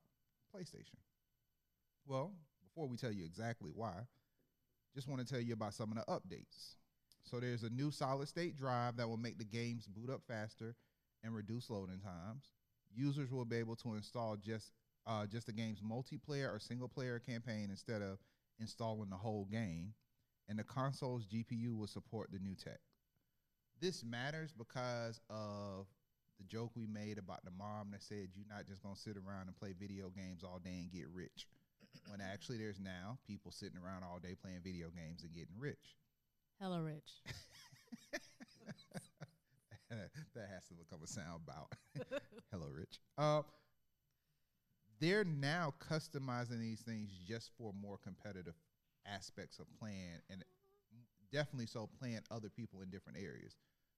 PlayStation? 0.56 0.98
Well, 2.06 2.34
before 2.64 2.88
we 2.88 2.98
tell 2.98 3.12
you 3.12 3.26
exactly 3.26 3.72
why, 3.74 3.94
just 4.96 5.08
want 5.08 5.26
to 5.26 5.32
tell 5.32 5.42
you 5.42 5.54
about 5.54 5.74
some 5.74 5.92
of 5.92 5.98
the 5.98 6.12
updates. 6.12 6.76
So 7.24 7.40
there's 7.40 7.64
a 7.64 7.70
new 7.70 7.92
solid 7.92 8.28
state 8.28 8.58
drive 8.58 8.98
that 8.98 9.08
will 9.08 9.18
make 9.18 9.38
the 9.38 9.46
games 9.46 9.88
boot 9.88 10.10
up 10.10 10.22
faster 10.28 10.76
and 11.24 11.36
reduce 11.36 11.70
loading 11.70 12.00
times. 12.00 12.46
Users 12.94 13.32
will 13.32 13.46
be 13.46 13.58
able 13.58 13.76
to 13.78 13.94
install 13.94 14.36
just 14.36 14.72
uh, 15.06 15.26
just 15.26 15.48
the 15.48 15.54
game's 15.54 15.82
multiplayer 15.82 16.54
or 16.54 16.60
single 16.60 16.88
player 16.88 17.20
campaign 17.20 17.68
instead 17.70 18.02
of 18.02 18.20
installing 18.60 19.10
the 19.10 19.16
whole 19.16 19.46
game. 19.46 19.94
And 20.48 20.58
the 20.58 20.64
console's 20.64 21.26
GPU 21.26 21.78
will 21.78 21.88
support 21.88 22.32
the 22.32 22.40
new 22.40 22.56
tech 22.56 22.80
this 23.82 24.04
matters 24.04 24.52
because 24.58 25.20
of 25.30 25.88
the 26.38 26.46
joke 26.46 26.72
we 26.76 26.86
made 26.88 27.18
about 27.18 27.44
the 27.44 27.52
mom 27.52 27.92
that 27.92 28.04
said 28.04 28.30
you're 28.36 28.48
not 28.50 28.68
just 28.68 28.82
gonna 28.82 28.96
sit 28.96 29.18
around 29.18 29.48
and 29.48 29.56
play 29.56 29.74
video 29.78 30.10
games 30.10 30.44
all 30.44 30.60
day 30.64 30.80
and 30.82 30.92
get 30.92 31.08
rich. 31.14 31.48
when 32.08 32.22
actually 32.22 32.58
there's 32.58 32.80
now 32.80 33.18
people 33.28 33.52
sitting 33.52 33.78
around 33.78 34.04
all 34.04 34.20
day 34.20 34.36
playing 34.42 34.62
video 34.64 34.88
games 34.90 35.24
and 35.24 35.34
getting 35.34 35.58
rich. 35.58 35.98
Hella 36.60 36.82
rich. 36.82 37.22
that 40.36 40.50
has 40.54 40.68
to 40.68 40.74
become 40.74 41.00
a 41.04 41.08
sound 41.08 41.46
bout. 41.46 41.74
Hello, 42.52 42.68
Rich. 42.72 43.00
Uh, 43.18 43.42
they're 45.00 45.24
now 45.24 45.74
customizing 45.80 46.60
these 46.60 46.82
things 46.82 47.10
just 47.28 47.52
for 47.58 47.74
more 47.82 47.98
competitive 47.98 48.56
aspects 49.06 49.60
of 49.60 49.66
playing, 49.80 50.20
and 50.30 50.44
definitely 51.32 51.68
so 51.68 51.90
playing 52.00 52.22
other 52.32 52.50
people 52.50 52.82
in 52.82 52.90
different 52.90 53.18
areas. 53.18 53.56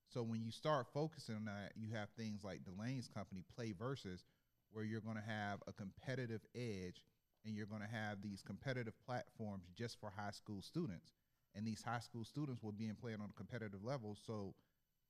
So 0.08 0.24
when 0.24 0.42
you 0.42 0.52
start 0.52 0.88
focusing 0.94 1.36
on 1.36 1.46
that, 1.46 1.74
you 1.76 1.94
have 1.94 2.10
things 2.18 2.44
like 2.44 2.66
Delane's 2.66 3.08
company, 3.08 3.44
PlayVS, 3.58 4.24
where 4.72 4.84
you're 4.84 5.02
going 5.02 5.16
to 5.16 5.22
have 5.22 5.60
a 5.68 5.74
competitive 5.74 6.42
edge, 6.56 7.04
and 7.46 7.56
you're 7.56 7.66
going 7.66 7.82
to 7.82 7.88
have 7.88 8.22
these 8.22 8.42
competitive 8.42 8.94
platforms 9.06 9.66
just 9.76 10.00
for 10.00 10.12
high 10.16 10.32
school 10.32 10.62
students, 10.62 11.14
and 11.56 11.66
these 11.66 11.82
high 11.82 12.00
school 12.00 12.24
students 12.24 12.62
will 12.62 12.72
be 12.72 12.88
in 12.88 12.96
playing 12.96 13.22
on 13.22 13.30
a 13.30 13.38
competitive 13.38 13.84
level. 13.84 14.18
So 14.26 14.54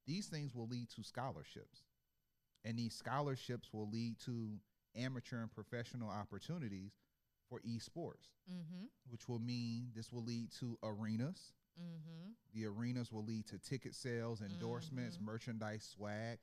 these 0.05 0.27
things 0.27 0.55
will 0.55 0.67
lead 0.67 0.89
to 0.95 1.03
scholarships 1.03 1.83
and 2.65 2.77
these 2.77 2.93
scholarships 2.93 3.69
will 3.73 3.89
lead 3.89 4.19
to 4.25 4.57
amateur 4.95 5.41
and 5.41 5.51
professional 5.51 6.09
opportunities 6.09 6.91
for 7.49 7.59
esports 7.59 8.29
mm-hmm. 8.51 8.85
which 9.09 9.27
will 9.27 9.39
mean 9.39 9.87
this 9.95 10.11
will 10.11 10.23
lead 10.23 10.49
to 10.51 10.77
arenas 10.83 11.53
Mm-hmm. 11.79 12.31
the 12.53 12.65
arenas 12.65 13.11
will 13.11 13.23
lead 13.23 13.47
to 13.47 13.57
ticket 13.57 13.95
sales 13.95 14.41
endorsements 14.41 15.17
Mhm. 15.17 15.21
merchandise 15.25 15.83
swag 15.95 16.39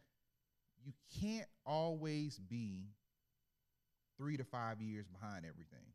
you 0.82 0.92
can't 1.20 1.48
always 1.66 2.38
be 2.38 2.94
three 4.16 4.36
to 4.36 4.44
five 4.44 4.80
years 4.80 5.06
behind 5.06 5.44
everything 5.44 5.92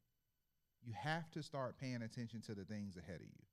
you 0.86 0.93
have 0.93 1.30
to 1.32 1.41
start 1.43 1.78
paying 1.78 2.02
attention 2.04 2.41
to 2.41 2.54
the 2.54 2.63
things 2.65 2.96
ahead 2.98 3.22
of 3.22 3.28
you 3.28 3.46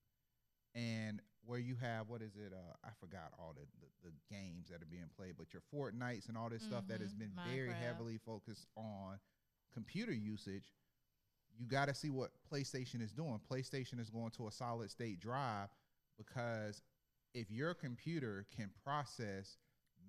and 0.74 1.20
where 1.46 1.58
you 1.58 1.74
have 1.76 2.08
what 2.08 2.20
is 2.22 2.36
it 2.36 2.52
uh, 2.52 2.74
i 2.84 2.90
forgot 3.00 3.32
all 3.38 3.54
the, 3.54 3.66
the, 3.80 4.10
the 4.10 4.14
games 4.34 4.68
that 4.68 4.82
are 4.82 4.86
being 4.90 5.08
played 5.16 5.34
but 5.38 5.52
your 5.52 5.62
fortnites 5.72 6.28
and 6.28 6.36
all 6.36 6.48
this 6.50 6.62
stuff 6.62 6.84
that 6.88 7.00
has 7.00 7.14
Mhm. 7.14 7.18
been 7.18 7.32
very 7.44 7.72
heavily 7.74 8.18
focused 8.18 8.66
on 8.76 9.18
computer 9.72 10.12
usage 10.12 10.72
you 11.60 11.66
got 11.66 11.88
to 11.88 11.94
see 11.94 12.08
what 12.08 12.30
playstation 12.50 13.02
is 13.02 13.12
doing 13.12 13.38
playstation 13.52 14.00
is 14.00 14.08
going 14.08 14.30
to 14.30 14.48
a 14.48 14.50
solid 14.52 14.90
state 14.90 15.20
drive 15.20 15.68
because 16.16 16.82
if 17.34 17.50
your 17.50 17.74
computer 17.74 18.46
can 18.56 18.70
process 18.82 19.58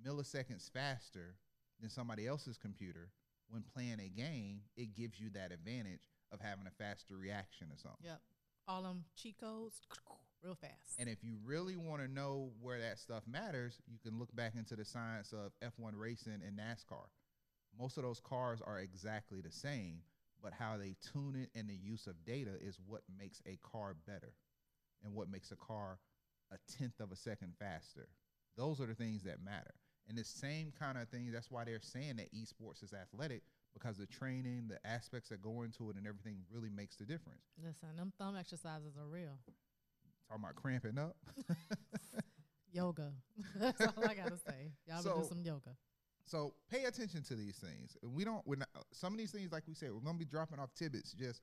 milliseconds 0.08 0.72
faster 0.72 1.36
than 1.80 1.90
somebody 1.90 2.26
else's 2.26 2.58
computer 2.58 3.10
when 3.50 3.64
playing 3.74 4.00
a 4.00 4.08
game 4.10 4.62
it 4.78 4.96
gives 4.96 5.20
you 5.20 5.30
that 5.30 5.52
advantage 5.52 6.00
of 6.32 6.40
having 6.40 6.66
a 6.68 6.84
faster 6.84 7.18
reaction 7.18 7.68
or 7.70 7.78
something 7.78 8.06
Yep. 8.06 8.22
All 8.68 8.84
them 8.84 9.04
cheat 9.16 9.38
codes, 9.40 9.82
real 10.44 10.56
fast. 10.56 10.98
and 11.00 11.10
if 11.10 11.24
you 11.24 11.36
really 11.44 11.76
want 11.76 12.02
to 12.02 12.08
know 12.08 12.52
where 12.62 12.80
that 12.80 13.00
stuff 13.00 13.24
matters, 13.28 13.80
you 13.92 13.98
can 14.00 14.18
look 14.20 14.34
back 14.36 14.54
into 14.56 14.76
the 14.76 14.86
science 14.86 15.34
of 15.34 15.52
F1 15.62 15.92
racing 15.96 16.40
and 16.46 16.58
NASCAR. 16.58 17.08
Most 17.78 17.98
of 17.98 18.04
those 18.04 18.20
cars 18.22 18.62
are 18.66 18.80
exactly 18.80 19.42
the 19.42 19.52
same, 19.52 20.04
but 20.41 20.54
how 20.54 20.77
they 20.77 20.95
tune 21.13 21.36
it 21.36 21.49
and 21.58 21.69
the 21.69 21.75
use 21.75 22.08
of 22.08 22.23
data 22.25 22.51
is 22.62 22.77
what 22.88 23.01
makes 23.17 23.41
a 23.45 23.58
car 23.62 23.95
better 24.08 24.34
and 25.04 25.13
what 25.13 25.30
makes 25.30 25.51
a 25.51 25.56
car 25.56 25.99
a 26.51 26.58
tenth 26.77 26.99
of 26.99 27.12
a 27.12 27.15
second 27.15 27.54
faster. 27.60 28.08
Those 28.58 28.82
are 28.82 28.86
the 28.86 28.95
things 28.95 29.23
that 29.23 29.43
matter. 29.43 29.73
And 30.10 30.17
the 30.17 30.23
same 30.25 30.73
kind 30.77 30.97
of 30.97 31.08
thing, 31.10 31.32
that's 31.32 31.49
why 31.49 31.63
they're 31.63 31.80
saying 31.82 32.17
that 32.17 32.34
esports 32.34 32.84
is 32.84 32.91
athletic 32.93 33.43
because 33.73 33.97
the 33.97 34.06
training, 34.08 34.67
the 34.67 34.86
aspects 34.86 35.30
that 35.30 35.41
go 35.41 35.62
into 35.62 35.89
it, 35.89 35.95
and 35.95 36.06
everything 36.06 36.39
really 36.51 36.69
makes 36.69 36.97
the 36.97 37.06
difference. 37.06 37.43
Listen, 37.63 37.95
them 37.95 38.12
thumb 38.17 38.36
exercises 38.36 38.97
are 38.99 39.08
real. 39.08 39.39
Talking 40.27 40.43
about 40.43 40.56
cramping 40.56 40.97
up. 40.97 41.15
Yoga. 42.73 43.12
That's 43.60 43.82
all 43.82 44.04
I 44.08 44.13
gotta 44.13 44.38
say. 44.38 44.71
Y'all 44.88 45.01
So- 45.01 45.21
do 45.21 45.27
some 45.27 45.41
yoga. 45.43 45.71
So 46.32 46.54
pay 46.70 46.86
attention 46.86 47.24
to 47.24 47.36
these 47.36 47.58
things. 47.58 47.98
We 48.02 48.24
don't. 48.24 48.41
We're 48.48 48.56
not. 48.56 48.70
Some 48.94 49.12
of 49.12 49.20
these 49.20 49.32
things, 49.32 49.52
like 49.52 49.63
we 49.67 49.74
said, 49.74 49.91
we're 49.91 50.00
gonna 50.00 50.17
be 50.17 50.24
dropping 50.24 50.60
off 50.60 50.74
tidbits. 50.74 51.12
Just, 51.12 51.41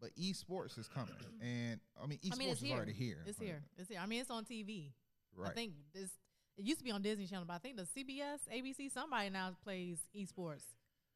but 0.00 0.10
esports 0.16 0.78
is 0.78 0.88
coming, 0.88 1.14
and 1.42 1.78
I 2.02 2.06
mean, 2.06 2.18
esports 2.24 2.32
I 2.32 2.36
mean, 2.38 2.48
is 2.48 2.60
here. 2.60 2.76
already 2.76 2.92
here. 2.94 3.18
It's 3.26 3.38
right? 3.38 3.46
here. 3.48 3.62
It's 3.76 3.90
here. 3.90 4.00
I 4.02 4.06
mean, 4.06 4.22
it's 4.22 4.30
on 4.30 4.46
TV. 4.46 4.92
Right. 5.36 5.50
I 5.50 5.54
think 5.54 5.72
this. 5.92 6.08
It 6.56 6.64
used 6.64 6.78
to 6.78 6.84
be 6.84 6.90
on 6.92 7.02
Disney 7.02 7.26
Channel, 7.26 7.44
but 7.46 7.54
I 7.54 7.58
think 7.58 7.76
the 7.76 7.82
CBS, 7.82 8.38
ABC, 8.50 8.90
somebody 8.90 9.28
now 9.28 9.56
plays 9.62 9.98
esports. 10.16 10.62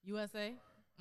USA. 0.03 0.53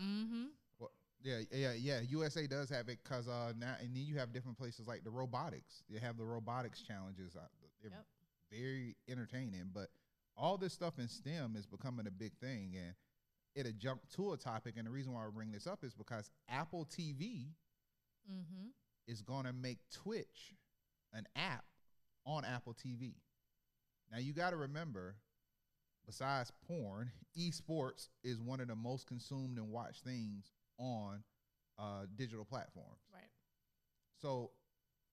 Mm-hmm. 0.01 0.45
Well, 0.79 0.91
yeah, 1.23 1.39
yeah, 1.51 1.73
yeah. 1.73 1.99
USA 2.07 2.45
does 2.47 2.69
have 2.69 2.87
it 2.87 2.99
because 3.03 3.27
uh 3.27 3.51
now, 3.59 3.75
and 3.81 3.93
then 3.95 4.03
you 4.05 4.17
have 4.17 4.31
different 4.31 4.57
places 4.57 4.87
like 4.87 5.03
the 5.03 5.09
robotics. 5.09 5.83
You 5.89 5.99
have 5.99 6.17
the 6.17 6.23
robotics 6.25 6.81
challenges. 6.83 7.35
Uh, 7.35 7.41
they're 7.81 7.91
Yep. 7.91 8.05
very 8.51 8.95
entertaining, 9.09 9.71
but 9.73 9.89
all 10.37 10.57
this 10.57 10.73
stuff 10.73 10.99
in 10.99 11.07
STEM 11.07 11.55
is 11.57 11.65
becoming 11.65 12.07
a 12.07 12.11
big 12.11 12.33
thing, 12.37 12.73
and 12.77 12.93
it'll 13.55 13.71
jump 13.77 14.01
to 14.15 14.33
a 14.33 14.37
topic. 14.37 14.75
And 14.77 14.85
the 14.85 14.91
reason 14.91 15.13
why 15.13 15.25
I 15.25 15.29
bring 15.33 15.51
this 15.51 15.67
up 15.67 15.83
is 15.83 15.93
because 15.93 16.29
Apple 16.49 16.85
TV 16.85 17.47
Mm-hmm. 18.29 18.67
is 19.07 19.21
going 19.21 19.45
to 19.45 19.53
make 19.53 19.77
Twitch 19.89 20.53
an 21.13 21.25
app 21.37 21.63
on 22.25 22.43
Apple 22.43 22.73
TV. 22.73 23.13
Now 24.11 24.17
you 24.17 24.33
got 24.33 24.49
to 24.49 24.57
remember, 24.57 25.15
besides 26.05 26.51
porn, 26.67 27.09
esports 27.39 28.09
is 28.25 28.41
one 28.41 28.59
of 28.59 28.67
the 28.67 28.75
most 28.75 29.07
consumed 29.07 29.57
and 29.57 29.69
watched 29.69 30.03
things 30.03 30.51
on 30.77 31.23
uh, 31.79 32.01
digital 32.17 32.43
platforms. 32.43 32.99
Right. 33.13 33.23
So 34.21 34.51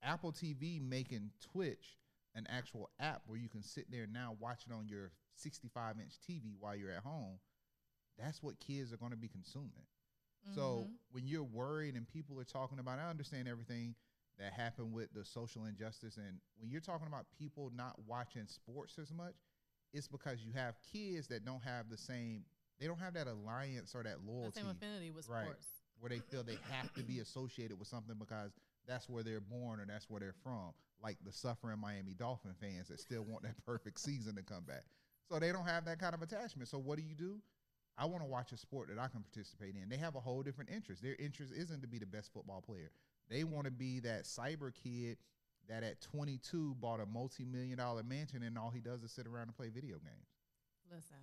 Apple 0.02 0.32
TV 0.32 0.82
making 0.82 1.30
Twitch 1.52 1.96
an 2.34 2.46
actual 2.50 2.90
app 3.00 3.22
where 3.26 3.38
you 3.38 3.48
can 3.48 3.62
sit 3.62 3.90
there 3.90 4.06
now 4.06 4.36
watch 4.40 4.62
it 4.66 4.72
on 4.72 4.88
your 4.88 5.12
65 5.36 5.96
inch 6.00 6.14
TV 6.28 6.54
while 6.58 6.74
you're 6.76 6.90
at 6.90 7.02
home. 7.02 7.38
That's 8.18 8.42
what 8.42 8.58
kids 8.60 8.92
are 8.92 8.96
going 8.96 9.10
to 9.12 9.16
be 9.16 9.28
consuming. 9.28 9.86
So 10.54 10.88
Mhm. 10.88 10.98
when 11.10 11.26
you're 11.26 11.42
worried 11.44 11.94
and 11.94 12.06
people 12.06 12.38
are 12.40 12.44
talking 12.44 12.78
about, 12.78 12.98
I 12.98 13.08
understand 13.08 13.48
everything 13.48 13.94
that 14.38 14.52
happened 14.52 14.92
with 14.92 15.12
the 15.12 15.24
social 15.24 15.64
injustice, 15.64 16.16
and 16.16 16.40
when 16.58 16.70
you're 16.70 16.80
talking 16.80 17.06
about 17.06 17.26
people 17.38 17.70
not 17.74 17.98
watching 18.06 18.46
sports 18.46 18.98
as 18.98 19.12
much, 19.12 19.34
it's 19.92 20.08
because 20.08 20.44
you 20.44 20.52
have 20.52 20.74
kids 20.92 21.28
that 21.28 21.44
don't 21.44 21.62
have 21.62 21.88
the 21.88 21.96
same, 21.96 22.44
they 22.80 22.86
don't 22.86 22.98
have 22.98 23.14
that 23.14 23.26
alliance 23.28 23.94
or 23.94 24.02
that 24.02 24.24
loyalty. 24.26 24.60
the 24.60 24.60
same 24.60 24.70
affinity 24.70 25.10
with 25.12 25.28
Right. 25.28 25.44
sports. 25.46 25.68
where 26.00 26.10
they 26.10 26.18
feel 26.20 26.42
they 26.42 26.58
have 26.68 26.92
to 26.94 27.02
be 27.04 27.20
associated 27.20 27.78
with 27.78 27.86
something 27.88 28.16
because 28.18 28.52
that's 28.86 29.08
where 29.08 29.22
they're 29.22 29.40
born 29.40 29.80
or 29.80 29.86
that's 29.86 30.10
where 30.10 30.20
they're 30.20 30.34
from. 30.42 30.74
Like 31.02 31.18
the 31.24 31.32
suffering 31.32 31.78
Miami 31.78 32.14
Dolphin 32.14 32.52
fans 32.60 32.88
that 32.88 33.00
still 33.00 33.24
want 33.24 33.42
that 33.42 33.62
perfect 33.66 34.00
season 34.00 34.36
to 34.36 34.42
come 34.42 34.64
back. 34.64 34.84
So 35.28 35.38
they 35.38 35.52
don't 35.52 35.66
have 35.66 35.84
that 35.86 35.98
kind 35.98 36.14
of 36.14 36.22
attachment. 36.22 36.68
So 36.68 36.78
what 36.78 36.98
do 36.98 37.04
you 37.04 37.14
do? 37.14 37.40
I 37.96 38.06
want 38.06 38.22
to 38.22 38.28
watch 38.28 38.52
a 38.52 38.56
sport 38.56 38.88
that 38.88 38.98
I 38.98 39.08
can 39.08 39.22
participate 39.22 39.74
in. 39.80 39.88
They 39.88 39.96
have 39.96 40.16
a 40.16 40.20
whole 40.20 40.42
different 40.42 40.70
interest. 40.70 41.02
Their 41.02 41.16
interest 41.18 41.52
isn't 41.56 41.80
to 41.82 41.86
be 41.86 41.98
the 41.98 42.06
best 42.06 42.32
football 42.32 42.60
player. 42.60 42.90
They 43.30 43.44
want 43.44 43.66
to 43.66 43.70
be 43.70 44.00
that 44.00 44.24
cyber 44.24 44.72
kid 44.74 45.18
that 45.68 45.82
at 45.82 46.00
22 46.00 46.76
bought 46.80 47.00
a 47.00 47.06
multi-million 47.06 47.78
dollar 47.78 48.02
mansion 48.02 48.42
and 48.42 48.58
all 48.58 48.70
he 48.70 48.80
does 48.80 49.02
is 49.02 49.12
sit 49.12 49.26
around 49.26 49.44
and 49.44 49.56
play 49.56 49.68
video 49.68 49.96
games. 49.96 50.28
Listen. 50.90 51.16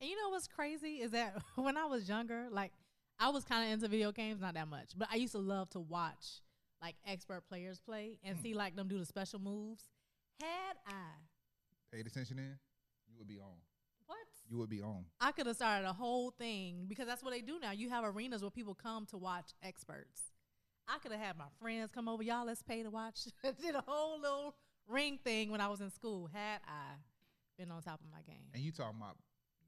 And 0.00 0.08
you 0.08 0.16
know 0.16 0.30
what's 0.30 0.46
crazy 0.46 0.96
is 0.96 1.10
that 1.10 1.36
when 1.56 1.76
I 1.76 1.86
was 1.86 2.08
younger, 2.08 2.48
like 2.50 2.72
I 3.18 3.30
was 3.30 3.44
kind 3.44 3.66
of 3.66 3.72
into 3.72 3.88
video 3.88 4.12
games, 4.12 4.40
not 4.40 4.54
that 4.54 4.68
much, 4.68 4.92
but 4.96 5.08
I 5.10 5.16
used 5.16 5.32
to 5.32 5.38
love 5.38 5.70
to 5.70 5.80
watch 5.80 6.42
like 6.82 6.96
expert 7.06 7.42
players 7.48 7.78
play 7.80 8.18
and 8.24 8.38
Mm. 8.38 8.42
see 8.42 8.54
like 8.54 8.76
them 8.76 8.88
do 8.88 8.98
the 8.98 9.04
special 9.06 9.38
moves. 9.38 9.84
Had 10.40 10.76
I 10.86 11.12
Paid 11.92 12.06
attention 12.06 12.38
in, 12.38 12.58
you 13.08 13.18
would 13.18 13.26
be 13.28 13.38
on. 13.38 13.56
what? 14.06 14.18
You 14.48 14.58
would 14.58 14.70
be 14.70 14.80
on. 14.80 15.04
I 15.20 15.32
could 15.32 15.46
have 15.46 15.56
started 15.56 15.86
a 15.88 15.92
whole 15.92 16.30
thing 16.30 16.86
because 16.88 17.06
that's 17.06 17.22
what 17.22 17.32
they 17.32 17.40
do 17.40 17.58
now. 17.60 17.72
You 17.72 17.88
have 17.90 18.04
arenas 18.04 18.42
where 18.42 18.50
people 18.50 18.74
come 18.74 19.06
to 19.06 19.18
watch 19.18 19.50
experts. 19.62 20.32
I 20.88 20.98
could 20.98 21.12
have 21.12 21.20
had 21.20 21.36
my 21.36 21.48
friends 21.60 21.90
come 21.92 22.08
over. 22.08 22.22
Y'all, 22.22 22.46
let's 22.46 22.62
pay 22.62 22.82
to 22.82 22.90
watch. 22.90 23.26
Did 23.60 23.74
a 23.74 23.84
whole 23.86 24.20
little 24.20 24.54
ring 24.88 25.18
thing 25.22 25.50
when 25.50 25.60
I 25.60 25.68
was 25.68 25.80
in 25.80 25.90
school. 25.90 26.26
Had 26.32 26.60
I 26.66 26.94
been 27.58 27.70
on 27.70 27.82
top 27.82 28.00
of 28.00 28.10
my 28.10 28.22
game. 28.22 28.42
And 28.54 28.62
you 28.62 28.72
talking 28.72 28.96
about 28.98 29.16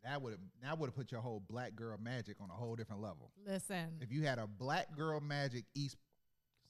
that 0.05 0.21
would 0.23 0.33
have 0.33 0.41
that 0.63 0.79
would 0.79 0.87
have 0.89 0.97
put 0.97 1.13
your 1.13 1.21
whole 1.21 1.41
black 1.49 1.75
girl 1.77 1.97
magic 2.01 2.37
on 2.41 2.49
a 2.51 2.55
whole 2.55 2.75
different 2.75 3.03
level. 3.03 3.31
Listen, 3.47 3.99
If 4.01 4.11
you 4.11 4.23
had 4.23 4.39
a 4.39 4.47
black 4.47 4.97
girl 4.97 5.21
magic 5.21 5.65
east, 5.75 5.97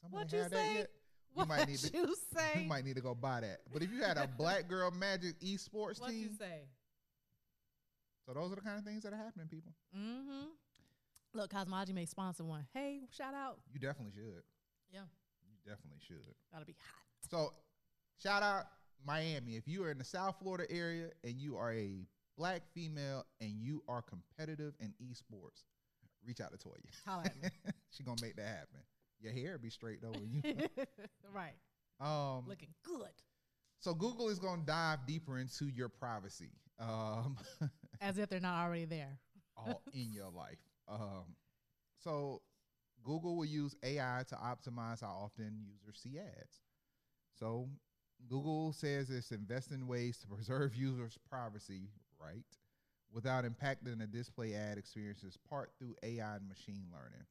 somebody 0.03 0.25
What 0.25 0.33
you 0.33 0.39
have 0.41 0.51
that 0.51 0.57
say? 0.59 0.75
yet? 0.75 0.91
You 1.35 1.37
what 1.39 1.49
might 1.49 1.69
need 1.69 1.79
to 1.79 1.91
you 1.97 2.15
say? 2.37 2.63
you 2.63 2.69
might 2.69 2.85
need 2.85 2.97
to 2.97 3.01
go 3.03 3.15
buy 3.15 3.41
that. 3.41 3.61
But 3.73 3.83
if 3.83 3.91
you 3.91 4.03
had 4.03 4.19
a 4.19 4.29
black 4.37 4.69
girl 4.69 4.91
magic 4.91 5.39
esports 5.41 5.99
what 6.01 6.13
you 6.13 6.29
team, 6.29 6.37
say? 6.39 6.63
so 8.27 8.35
those 8.35 8.53
are 8.53 8.57
the 8.57 8.61
kind 8.61 8.79
of 8.79 8.85
things 8.85 9.03
that 9.05 9.13
are 9.13 9.17
happening, 9.17 9.49
people. 9.49 9.73
Mm-hmm. 9.97 10.47
Look, 11.35 11.51
Cosmology 11.51 11.93
may 11.95 12.05
sponsor 12.05 12.45
one. 12.45 12.67
Hey, 12.75 13.01
shout 13.11 13.33
out. 13.35 13.59
You 13.73 13.81
definitely 13.81 14.13
should. 14.15 14.43
Yeah, 14.93 15.01
You 15.49 15.57
definitely 15.71 16.01
should. 16.07 16.35
gotta 16.53 16.67
be 16.67 16.75
hot. 16.79 17.31
So, 17.31 17.53
shout 18.23 18.43
out 18.43 18.65
Miami. 19.07 19.57
If 19.57 19.67
you 19.67 19.83
are 19.85 19.91
in 19.91 19.97
the 19.99 20.05
South 20.05 20.37
Florida 20.43 20.65
area 20.71 21.09
and 21.25 21.35
you 21.35 21.57
are 21.57 21.73
a 21.73 22.07
black 22.37 22.63
female 22.75 23.25
and 23.41 23.51
you 23.53 23.83
are 23.89 24.03
competitive 24.03 24.75
in 24.81 24.93
esports, 25.03 25.65
reach 26.27 26.41
out 26.43 26.51
to 26.53 26.59
Toya. 26.59 26.75
Holla 27.07 27.23
at 27.25 27.43
me. 27.43 27.49
she 27.91 28.03
gonna 28.03 28.21
make 28.21 28.37
that 28.37 28.47
happen. 28.47 28.81
Your 29.23 29.33
hair 29.33 29.59
be 29.59 29.71
straight 29.71 30.01
though 30.03 30.13
you. 30.21 30.43
right, 31.35 31.55
um, 32.01 32.45
looking 32.47 32.75
good. 32.85 33.13
so 33.79 33.95
Google 33.95 34.29
is 34.29 34.39
gonna 34.39 34.63
dive 34.67 35.07
deeper 35.07 35.39
into 35.39 35.67
your 35.67 35.89
privacy, 35.89 36.51
um, 36.81 37.37
As 38.01 38.19
if 38.19 38.29
they're 38.29 38.41
not 38.41 38.65
already 38.65 38.85
there. 38.85 39.19
all 39.57 39.83
in 39.95 40.13
your 40.13 40.31
life. 40.31 40.59
Um, 40.89 41.37
so 41.99 42.43
Google 43.05 43.37
will 43.37 43.45
use 43.45 43.77
AI 43.85 44.23
to 44.29 44.35
optimize 44.35 45.01
how 45.03 45.21
often 45.25 45.65
users 45.69 45.99
see 46.01 46.19
ads. 46.19 46.63
So 47.39 47.69
Google 48.29 48.73
says 48.73 49.11
it's 49.11 49.31
investing 49.33 49.79
in 49.81 49.87
ways 49.87 50.19
to 50.19 50.27
preserve 50.27 50.75
users' 50.77 51.19
privacy, 51.29 51.91
right, 52.21 52.45
without 53.13 53.45
impacting 53.45 53.99
the 53.99 54.07
display 54.07 54.55
ad 54.55 54.79
experiences, 54.79 55.37
part 55.49 55.71
through 55.79 55.95
AI 56.03 56.37
and 56.37 56.49
machine 56.49 56.87
learning. 56.93 57.27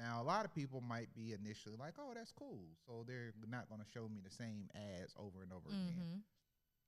Now, 0.00 0.22
a 0.22 0.24
lot 0.24 0.46
of 0.46 0.54
people 0.54 0.80
might 0.80 1.14
be 1.14 1.34
initially 1.34 1.76
like, 1.78 1.94
"Oh, 1.98 2.12
that's 2.14 2.32
cool," 2.32 2.64
so 2.86 3.04
they're 3.06 3.34
not 3.46 3.68
going 3.68 3.82
to 3.82 3.86
show 3.92 4.08
me 4.08 4.20
the 4.24 4.30
same 4.30 4.70
ads 4.74 5.14
over 5.18 5.42
and 5.42 5.52
over 5.52 5.68
again. 5.68 5.92
Mm-hmm. 5.92 6.18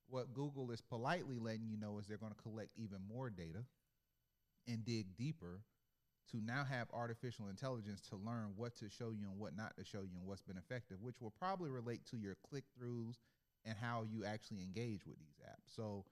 What 0.09 0.33
Google 0.33 0.71
is 0.71 0.81
politely 0.81 1.39
letting 1.39 1.69
you 1.69 1.77
know 1.77 1.99
is 1.99 2.07
they're 2.07 2.17
going 2.17 2.33
to 2.33 2.43
collect 2.43 2.71
even 2.77 2.99
more 3.07 3.29
data 3.29 3.65
and 4.67 4.85
dig 4.85 5.17
deeper 5.17 5.61
to 6.31 6.41
now 6.41 6.65
have 6.65 6.89
artificial 6.93 7.49
intelligence 7.49 8.01
to 8.09 8.17
learn 8.17 8.53
what 8.57 8.77
to 8.77 8.89
show 8.89 9.11
you 9.11 9.29
and 9.29 9.39
what 9.39 9.57
not 9.57 9.77
to 9.77 9.85
show 9.85 10.01
you 10.01 10.17
and 10.19 10.27
what's 10.27 10.43
been 10.43 10.57
effective, 10.57 11.03
which 11.03 11.21
will 11.21 11.33
probably 11.39 11.69
relate 11.69 12.07
to 12.07 12.17
your 12.17 12.37
click 12.49 12.65
throughs 12.81 13.17
and 13.65 13.77
how 13.79 14.05
you 14.11 14.25
actually 14.25 14.63
engage 14.63 15.05
with 15.07 15.19
these 15.19 15.39
apps. 15.47 15.75
So 15.77 16.05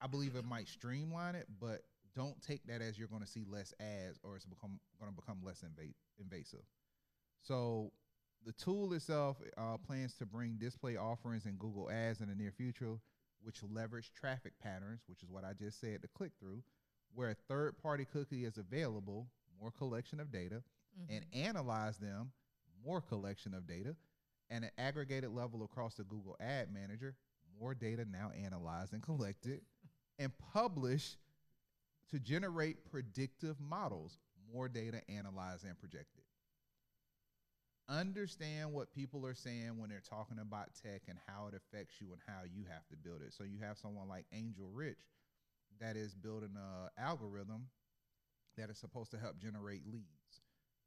I 0.00 0.06
believe 0.06 0.36
it 0.36 0.44
might 0.44 0.68
streamline 0.68 1.34
it, 1.34 1.46
but 1.60 1.82
don't 2.18 2.42
take 2.42 2.66
that 2.66 2.82
as 2.82 2.98
you're 2.98 3.08
going 3.08 3.22
to 3.22 3.28
see 3.28 3.44
less 3.48 3.72
ads 3.80 4.18
or 4.22 4.36
it's 4.36 4.44
become 4.44 4.78
going 5.00 5.10
to 5.10 5.16
become 5.16 5.38
less 5.42 5.62
inva- 5.62 5.94
invasive. 6.20 6.64
So 7.42 7.92
the 8.44 8.52
tool 8.52 8.92
itself 8.92 9.36
uh, 9.56 9.76
plans 9.78 10.14
to 10.14 10.26
bring 10.26 10.56
display 10.58 10.96
offerings 10.96 11.46
in 11.46 11.54
Google 11.56 11.90
Ads 11.90 12.20
in 12.20 12.28
the 12.28 12.34
near 12.34 12.52
future, 12.52 12.98
which 13.42 13.62
leverage 13.62 14.10
traffic 14.12 14.52
patterns, 14.62 15.02
which 15.06 15.22
is 15.22 15.30
what 15.30 15.44
I 15.44 15.52
just 15.52 15.80
said, 15.80 16.00
the 16.02 16.08
click 16.08 16.32
through, 16.40 16.62
where 17.14 17.30
a 17.30 17.34
third 17.48 17.78
party 17.82 18.04
cookie 18.12 18.44
is 18.44 18.58
available, 18.58 19.28
more 19.60 19.70
collection 19.70 20.20
of 20.20 20.30
data, 20.32 20.62
Mm-hmm. 20.98 21.16
and 21.16 21.46
analyze 21.46 21.98
them, 21.98 22.32
more 22.84 23.00
collection 23.00 23.54
of 23.54 23.68
data, 23.68 23.94
and 24.50 24.64
an 24.64 24.70
aggregated 24.78 25.30
level 25.30 25.62
across 25.62 25.94
the 25.94 26.02
Google 26.02 26.34
Ad 26.40 26.72
Manager, 26.72 27.14
more 27.60 27.72
data 27.74 28.04
now 28.10 28.32
analyzed 28.44 28.94
and 28.94 29.02
collected, 29.02 29.60
and 30.18 30.32
publish 30.52 31.16
to 32.10 32.18
generate 32.18 32.90
predictive 32.90 33.60
models, 33.60 34.18
more 34.52 34.68
data 34.68 35.00
analyzed 35.08 35.64
and 35.64 35.78
projected. 35.78 36.22
Understand 37.88 38.72
what 38.72 38.92
people 38.92 39.24
are 39.24 39.34
saying 39.34 39.78
when 39.78 39.88
they're 39.88 40.02
talking 40.08 40.38
about 40.38 40.68
tech 40.82 41.02
and 41.08 41.18
how 41.26 41.46
it 41.48 41.54
affects 41.54 41.94
you 42.00 42.08
and 42.12 42.20
how 42.26 42.44
you 42.44 42.64
have 42.70 42.86
to 42.88 42.96
build 42.96 43.22
it. 43.22 43.32
So 43.32 43.44
you 43.44 43.58
have 43.62 43.78
someone 43.78 44.08
like 44.08 44.26
Angel 44.32 44.68
Rich 44.70 44.98
that 45.80 45.96
is 45.96 46.14
building 46.14 46.54
a 46.56 47.00
algorithm 47.00 47.68
that 48.58 48.68
is 48.68 48.76
supposed 48.78 49.10
to 49.12 49.18
help 49.18 49.38
generate 49.38 49.86
leads. 49.86 50.42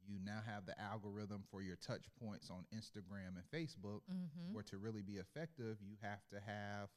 You 0.08 0.18
now 0.24 0.42
have 0.46 0.66
the 0.66 0.80
algorithm 0.80 1.44
for 1.50 1.62
your 1.64 1.76
touch 1.76 2.06
points 2.24 2.50
on 2.52 2.66
Instagram 2.76 3.34
and 3.38 3.46
Facebook 3.52 4.02
Mm-hmm. 4.12 4.54
where 4.54 4.64
to 4.64 4.78
really 4.78 5.02
be 5.02 5.14
effective, 5.14 5.78
you 5.82 5.96
have 6.02 6.22
to 6.30 6.40
have 6.46 6.90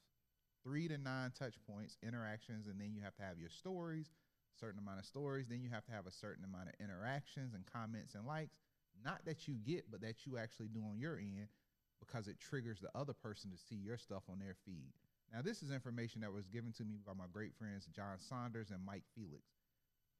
three 0.64 0.88
to 0.88 0.98
nine 0.98 1.32
touch 1.38 1.54
points, 1.70 1.96
interactions, 2.02 2.66
and 2.66 2.80
then 2.80 2.92
you 2.92 3.02
have 3.02 3.14
to 3.16 3.22
have 3.22 3.38
your 3.38 3.50
stories, 3.50 4.10
certain 4.58 4.80
amount 4.80 4.98
of 4.98 5.04
stories. 5.04 5.46
Then 5.48 5.60
you 5.60 5.70
have 5.70 5.84
to 5.86 5.92
have 5.92 6.06
a 6.06 6.12
certain 6.12 6.44
amount 6.44 6.68
of 6.68 6.74
interactions 6.80 7.54
and 7.54 7.64
comments 7.70 8.14
and 8.14 8.26
likes. 8.26 8.56
Not 9.04 9.24
that 9.26 9.46
you 9.46 9.54
get, 9.54 9.90
but 9.90 10.00
that 10.00 10.24
you 10.24 10.38
actually 10.38 10.68
do 10.68 10.80
on 10.80 10.98
your 10.98 11.18
end 11.18 11.48
because 12.00 12.28
it 12.28 12.38
triggers 12.38 12.80
the 12.80 12.90
other 12.98 13.12
person 13.12 13.50
to 13.50 13.56
see 13.56 13.76
your 13.76 13.98
stuff 13.98 14.22
on 14.30 14.38
their 14.38 14.56
feed. 14.64 14.92
Now, 15.32 15.42
this 15.42 15.62
is 15.62 15.70
information 15.70 16.20
that 16.20 16.32
was 16.32 16.46
given 16.46 16.72
to 16.74 16.84
me 16.84 16.98
by 17.04 17.12
my 17.12 17.24
great 17.32 17.54
friends 17.54 17.86
John 17.94 18.18
Saunders 18.18 18.70
and 18.70 18.84
Mike 18.84 19.04
Felix. 19.14 19.42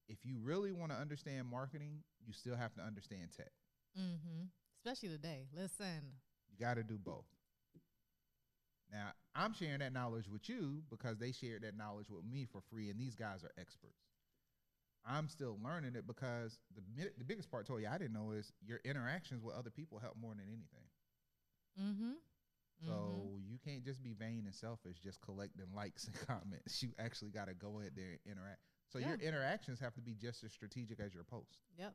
If 0.09 0.19
you 0.25 0.37
really 0.43 0.73
want 0.73 0.93
to 0.93 0.99
understand 0.99 1.47
marketing, 1.49 2.03
you 2.27 2.33
still 2.33 2.57
have 2.57 2.75
to 2.75 2.83
understand 2.83 3.29
tech. 3.37 3.53
Mm-hmm. 3.99 4.51
Especially 4.85 5.09
today. 5.09 5.47
Listen. 5.55 6.19
You 6.51 6.59
got 6.59 6.75
to 6.75 6.83
do 6.83 6.99
both. 6.99 7.25
Now, 8.91 9.13
I'm 9.35 9.53
sharing 9.53 9.81
that 9.81 9.92
knowledge 9.92 10.29
with 10.29 10.49
you 10.49 10.83
because 10.90 11.18
they 11.18 11.33
shared 11.33 11.62
that 11.62 11.77
knowledge 11.77 12.11
with 12.11 12.25
me 12.25 12.47
for 12.51 12.61
free, 12.70 12.90
and 12.90 12.99
these 12.99 13.16
guys 13.16 13.42
are 13.44 13.51
experts. 13.59 13.99
I'm 15.07 15.29
still 15.29 15.59
learning 15.62 15.97
it 15.97 16.07
because 16.07 16.59
the 16.75 17.11
the 17.18 17.25
biggest 17.25 17.51
part, 17.51 17.68
Toya, 17.68 17.92
I 17.92 17.99
didn't 17.99 18.14
know 18.14 18.33
is 18.33 18.53
your 18.64 18.81
interactions 18.85 19.42
with 19.42 19.55
other 19.55 19.70
people 19.70 19.99
help 19.99 20.16
more 20.20 20.35
than 20.35 20.44
anything. 20.47 20.88
Mm-hmm. 21.81 22.12
So 22.87 23.38
you 23.49 23.59
can't 23.64 23.85
just 23.85 24.03
be 24.03 24.14
vain 24.14 24.42
and 24.47 24.55
selfish, 24.55 24.97
just 25.03 25.20
collecting 25.20 25.66
likes 25.75 26.05
and 26.09 26.16
comments. 26.27 26.83
You 26.83 26.90
actually 26.99 27.31
got 27.31 27.49
to 27.49 27.55
go 27.55 27.79
in 27.81 27.90
there 27.94 28.18
and 28.25 28.37
interact. 28.37 28.61
So 28.92 28.99
your 28.99 29.16
interactions 29.16 29.81
have 29.81 29.94
to 29.94 30.01
be 30.01 30.14
just 30.14 30.44
as 30.44 30.53
strategic 30.53 31.01
as 31.01 31.12
your 31.14 31.25
post. 31.25 31.59
Yep. 31.79 31.94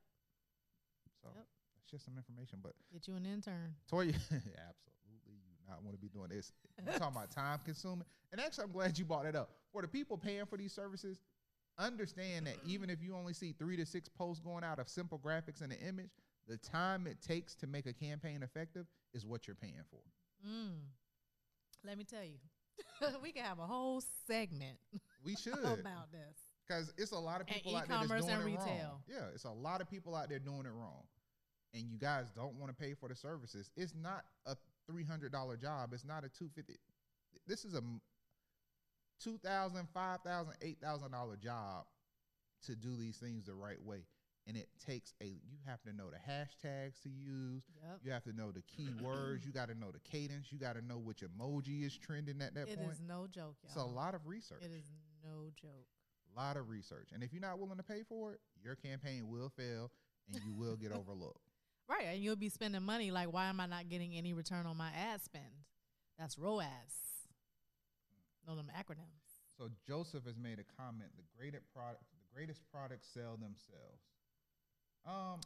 So 1.21 1.29
Yep. 1.35 1.45
that's 1.75 1.85
just 1.89 2.05
some 2.05 2.17
information. 2.17 2.59
But 2.61 2.73
Get 2.91 3.07
you 3.07 3.15
an 3.15 3.25
intern. 3.25 3.75
Toya, 3.91 4.13
absolutely, 4.13 4.98
not 5.69 5.83
want 5.83 5.95
to 5.95 6.01
be 6.01 6.09
doing 6.09 6.29
this. 6.29 6.51
You're 6.83 6.93
talking 6.97 7.15
about 7.15 7.31
time 7.31 7.59
consuming, 7.63 8.05
and 8.31 8.41
actually, 8.41 8.65
I'm 8.65 8.71
glad 8.71 8.97
you 8.97 9.05
brought 9.05 9.25
it 9.25 9.35
up. 9.35 9.51
For 9.71 9.81
the 9.81 9.87
people 9.87 10.17
paying 10.17 10.45
for 10.45 10.57
these 10.57 10.73
services, 10.73 11.19
understand 11.77 12.47
that 12.47 12.57
even 12.65 12.89
if 12.89 13.01
you 13.01 13.15
only 13.15 13.33
see 13.33 13.53
three 13.57 13.77
to 13.77 13.85
six 13.85 14.09
posts 14.09 14.43
going 14.43 14.63
out 14.63 14.79
of 14.79 14.89
simple 14.89 15.19
graphics 15.19 15.61
and 15.61 15.71
an 15.71 15.79
image, 15.87 16.11
the 16.47 16.57
time 16.57 17.07
it 17.07 17.21
takes 17.21 17.55
to 17.55 17.67
make 17.67 17.85
a 17.85 17.93
campaign 17.93 18.41
effective 18.43 18.85
is 19.13 19.25
what 19.25 19.47
you're 19.47 19.55
paying 19.55 19.83
for. 19.89 20.01
Mm. 20.47 20.79
Let 21.85 21.97
me 21.97 22.03
tell 22.03 22.23
you, 22.23 22.39
we 23.23 23.31
can 23.31 23.43
have 23.43 23.59
a 23.59 23.67
whole 23.67 24.01
segment 24.27 24.77
We 25.23 25.35
should 25.35 25.53
about 25.53 26.11
this. 26.11 26.37
because 26.67 26.93
it's 26.97 27.11
a 27.11 27.19
lot 27.19 27.41
of 27.41 27.47
And 27.47 27.57
people 27.57 27.75
out 27.75 27.87
there 27.87 27.97
that's 28.07 28.25
doing 28.25 28.29
and 28.29 28.49
it 28.49 28.57
wrong. 28.57 29.01
Yeah, 29.07 29.25
it's 29.33 29.43
a 29.43 29.51
lot 29.51 29.81
of 29.81 29.89
people 29.89 30.15
out 30.15 30.29
there 30.29 30.39
doing 30.39 30.65
it 30.65 30.71
wrong, 30.73 31.03
and 31.73 31.83
you 31.83 31.97
guys 31.97 32.27
don't 32.35 32.55
want 32.55 32.71
to 32.71 32.75
pay 32.75 32.93
for 32.93 33.09
the 33.09 33.15
services. 33.15 33.69
It's 33.75 33.93
not 33.93 34.23
a 34.45 34.55
three 34.89 35.03
hundred 35.03 35.31
dollar 35.31 35.57
job. 35.57 35.91
It's 35.93 36.05
not 36.05 36.23
a 36.23 36.29
two 36.29 36.49
fifty. 36.55 36.75
This 37.47 37.65
is 37.65 37.73
a 37.73 37.81
two 39.23 39.37
thousand, 39.37 39.87
five 39.93 40.21
thousand, 40.21 40.53
eight 40.61 40.77
thousand 40.81 41.11
dollar 41.11 41.35
job 41.35 41.85
to 42.65 42.75
do 42.75 42.95
these 42.97 43.17
things 43.17 43.45
the 43.45 43.53
right 43.53 43.81
way, 43.83 44.03
and 44.47 44.57
it 44.57 44.67
takes 44.85 45.13
a. 45.21 45.25
You 45.25 45.57
have 45.65 45.81
to 45.83 45.93
know 45.93 46.05
the 46.09 46.17
hashtags 46.17 47.01
to 47.03 47.09
use. 47.09 47.63
Yep. 47.81 47.99
You 48.03 48.11
have 48.11 48.23
to 48.23 48.33
know 48.33 48.51
the 48.51 48.61
keywords. 48.61 49.45
you 49.45 49.51
got 49.51 49.69
to 49.69 49.75
know 49.75 49.91
the 49.91 49.99
cadence. 49.99 50.47
You 50.51 50.57
got 50.59 50.75
to 50.75 50.81
know 50.85 50.97
which 50.97 51.21
emoji 51.23 51.85
is 51.85 51.97
trending 51.97 52.41
at 52.41 52.55
that 52.55 52.67
It 52.69 52.77
point. 52.79 52.91
is 52.91 53.01
no 53.07 53.27
joke, 53.27 53.55
y'all. 53.63 53.67
It's 53.71 53.75
a 53.75 53.83
lot 53.83 54.15
of 54.15 54.25
research. 54.25 54.61
It 54.61 54.71
is 54.77 54.91
no 55.23 55.49
joke. 55.61 55.85
A 56.35 56.39
lot 56.39 56.57
of 56.57 56.69
research. 56.69 57.09
And 57.13 57.23
if 57.23 57.33
you're 57.33 57.41
not 57.41 57.59
willing 57.59 57.77
to 57.77 57.83
pay 57.83 58.03
for 58.07 58.33
it, 58.33 58.39
your 58.63 58.75
campaign 58.75 59.27
will 59.29 59.49
fail 59.49 59.89
and 60.31 60.39
you 60.45 60.53
will 60.53 60.75
get 60.75 60.91
overlooked. 60.93 61.48
Right, 61.89 62.05
and 62.13 62.23
you'll 62.23 62.35
be 62.35 62.49
spending 62.49 62.83
money 62.83 63.09
like, 63.09 63.33
why 63.33 63.47
am 63.47 63.59
I 63.59 63.65
not 63.65 63.89
getting 63.89 64.13
any 64.15 64.33
return 64.33 64.67
on 64.67 64.77
my 64.77 64.89
ad 64.95 65.23
spend? 65.23 65.45
That's 66.19 66.37
ROAS. 66.37 66.63
Know 68.47 68.55
them 68.55 68.71
acronyms. 68.77 69.25
So 69.57 69.69
Joseph 69.87 70.25
has 70.25 70.37
made 70.37 70.59
a 70.59 70.81
comment, 70.81 71.09
the 71.17 71.23
greatest 71.37 71.65
product 71.73 72.03
the 72.11 72.35
greatest 72.35 72.61
products 72.71 73.07
sell 73.13 73.37
themselves. 73.37 74.03
Um 75.05 75.39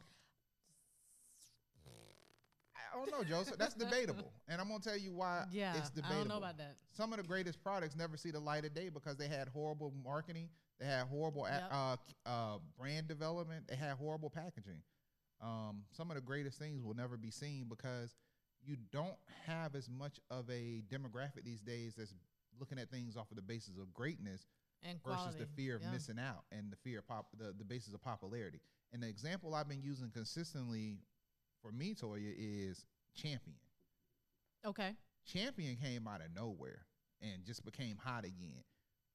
I 2.76 2.96
don't 2.96 3.10
know, 3.10 3.24
Joseph. 3.24 3.56
That's 3.58 3.74
debatable, 3.74 4.30
and 4.48 4.60
I'm 4.60 4.68
gonna 4.68 4.78
tell 4.80 4.96
you 4.96 5.12
why. 5.14 5.44
Yeah, 5.50 5.76
it's 5.76 5.90
I 5.90 5.94
debatable. 5.96 6.18
don't 6.18 6.28
know 6.28 6.36
about 6.38 6.58
that. 6.58 6.76
Some 6.92 7.12
of 7.12 7.16
the 7.18 7.24
greatest 7.24 7.60
products 7.62 7.96
never 7.96 8.16
see 8.16 8.30
the 8.30 8.38
light 8.38 8.64
of 8.64 8.72
day 8.74 8.88
because 8.88 9.16
they 9.16 9.26
had 9.26 9.48
horrible 9.48 9.92
marketing. 10.04 10.48
They 10.78 10.86
had 10.86 11.06
horrible 11.06 11.46
Yep. 11.50 11.62
uh, 11.72 11.96
uh, 12.26 12.58
brand 12.78 13.08
development. 13.08 13.66
They 13.68 13.74
had 13.76 13.96
horrible 13.96 14.30
packaging. 14.30 14.80
Um, 15.40 15.82
some 15.92 16.10
of 16.10 16.16
the 16.16 16.22
greatest 16.22 16.58
things 16.58 16.82
will 16.82 16.94
never 16.94 17.16
be 17.16 17.30
seen 17.30 17.66
because 17.68 18.14
you 18.64 18.76
don't 18.92 19.16
have 19.46 19.74
as 19.74 19.88
much 19.90 20.18
of 20.30 20.48
a 20.48 20.82
demographic 20.88 21.44
these 21.44 21.60
days 21.60 21.94
that's 21.96 22.14
looking 22.58 22.78
at 22.78 22.90
things 22.90 23.16
off 23.16 23.30
of 23.30 23.36
the 23.36 23.42
basis 23.42 23.76
of 23.78 23.92
greatness 23.92 24.46
And 24.82 24.98
versus 25.04 25.34
the 25.34 25.46
fear 25.46 25.76
of 25.76 25.82
yeah. 25.82 25.90
missing 25.90 26.18
out 26.18 26.44
and 26.52 26.70
the 26.70 26.76
fear 26.76 27.00
of 27.00 27.08
pop 27.08 27.26
the, 27.36 27.52
the 27.56 27.64
basis 27.64 27.92
of 27.94 28.02
popularity. 28.02 28.60
And 28.92 29.02
the 29.02 29.08
example 29.08 29.54
I've 29.54 29.68
been 29.68 29.82
using 29.82 30.10
consistently 30.10 30.98
for 31.60 31.72
me, 31.72 31.94
Toya, 31.94 32.32
is 32.38 32.86
Champion. 33.14 33.56
Okay. 34.64 34.92
Champion 35.26 35.76
came 35.76 36.06
out 36.06 36.20
of 36.20 36.34
nowhere 36.34 36.86
and 37.20 37.44
just 37.44 37.64
became 37.64 37.96
hot 38.02 38.24
again. 38.24 38.62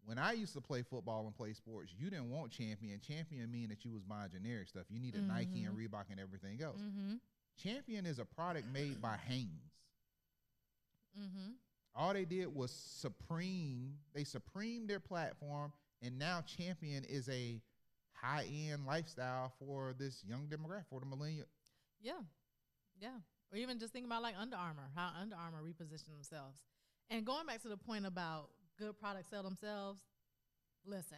When 0.06 0.18
I 0.18 0.34
used 0.34 0.54
to 0.54 0.62
play 0.62 0.82
football 0.82 1.26
and 1.26 1.36
play 1.36 1.54
sports, 1.54 1.94
you 1.98 2.10
didn't 2.10 2.32
want 2.32 2.52
champion. 2.52 3.00
Champion 3.00 3.52
mean 3.52 3.70
that 3.70 3.86
you 3.86 3.92
was 3.92 4.04
buying 4.04 4.32
generic 4.32 4.68
stuff. 4.70 4.86
You 4.90 5.00
needed 5.00 5.22
a 5.22 5.26
Nike 5.26 5.64
and 5.66 5.78
Reebok 5.78 6.06
and 6.10 6.20
everything 6.20 6.62
else. 6.64 6.82
Mm-hmm. 6.82 7.16
Champion 7.62 8.06
is 8.06 8.18
a 8.18 8.26
product 8.26 8.68
made 8.74 9.02
by 9.02 9.18
Hanes. 9.28 9.74
Mm-hmm. 11.20 11.52
All 11.96 12.14
they 12.14 12.26
did 12.26 12.54
was 12.54 12.72
supreme. 12.72 13.96
They 14.14 14.24
supreme 14.24 14.88
their 14.88 15.00
platform, 15.00 15.74
and 16.02 16.18
now 16.18 16.42
Champion 16.42 17.04
is 17.04 17.28
a 17.30 17.62
high 18.14 18.46
end 18.70 18.86
lifestyle 18.86 19.54
for 19.60 19.94
this 19.98 20.24
young 20.26 20.48
demographic, 20.48 20.86
for 20.90 21.00
the 21.00 21.06
millennial. 21.06 21.46
Yeah. 22.02 22.22
Yeah. 23.00 23.18
Or 23.52 23.58
even 23.58 23.80
just 23.80 23.94
think 23.94 24.06
about 24.06 24.22
like 24.22 24.36
Under 24.40 24.56
Armour, 24.56 24.90
how 24.96 25.12
Under 25.20 25.36
Armour 25.36 25.60
repositioned 25.64 26.14
themselves. 26.14 26.58
And 27.10 27.26
going 27.26 27.46
back 27.48 27.62
to 27.64 27.70
the 27.70 27.78
point 27.78 28.06
about 28.06 28.50
good 28.80 28.98
products 29.00 29.30
sell 29.30 29.44
themselves, 29.44 30.00
listen, 30.86 31.18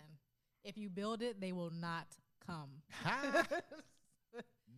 if 0.64 0.78
you 0.78 0.90
build 0.90 1.22
it, 1.22 1.40
they 1.40 1.52
will 1.52 1.72
not 1.72 2.08
come. 2.46 2.70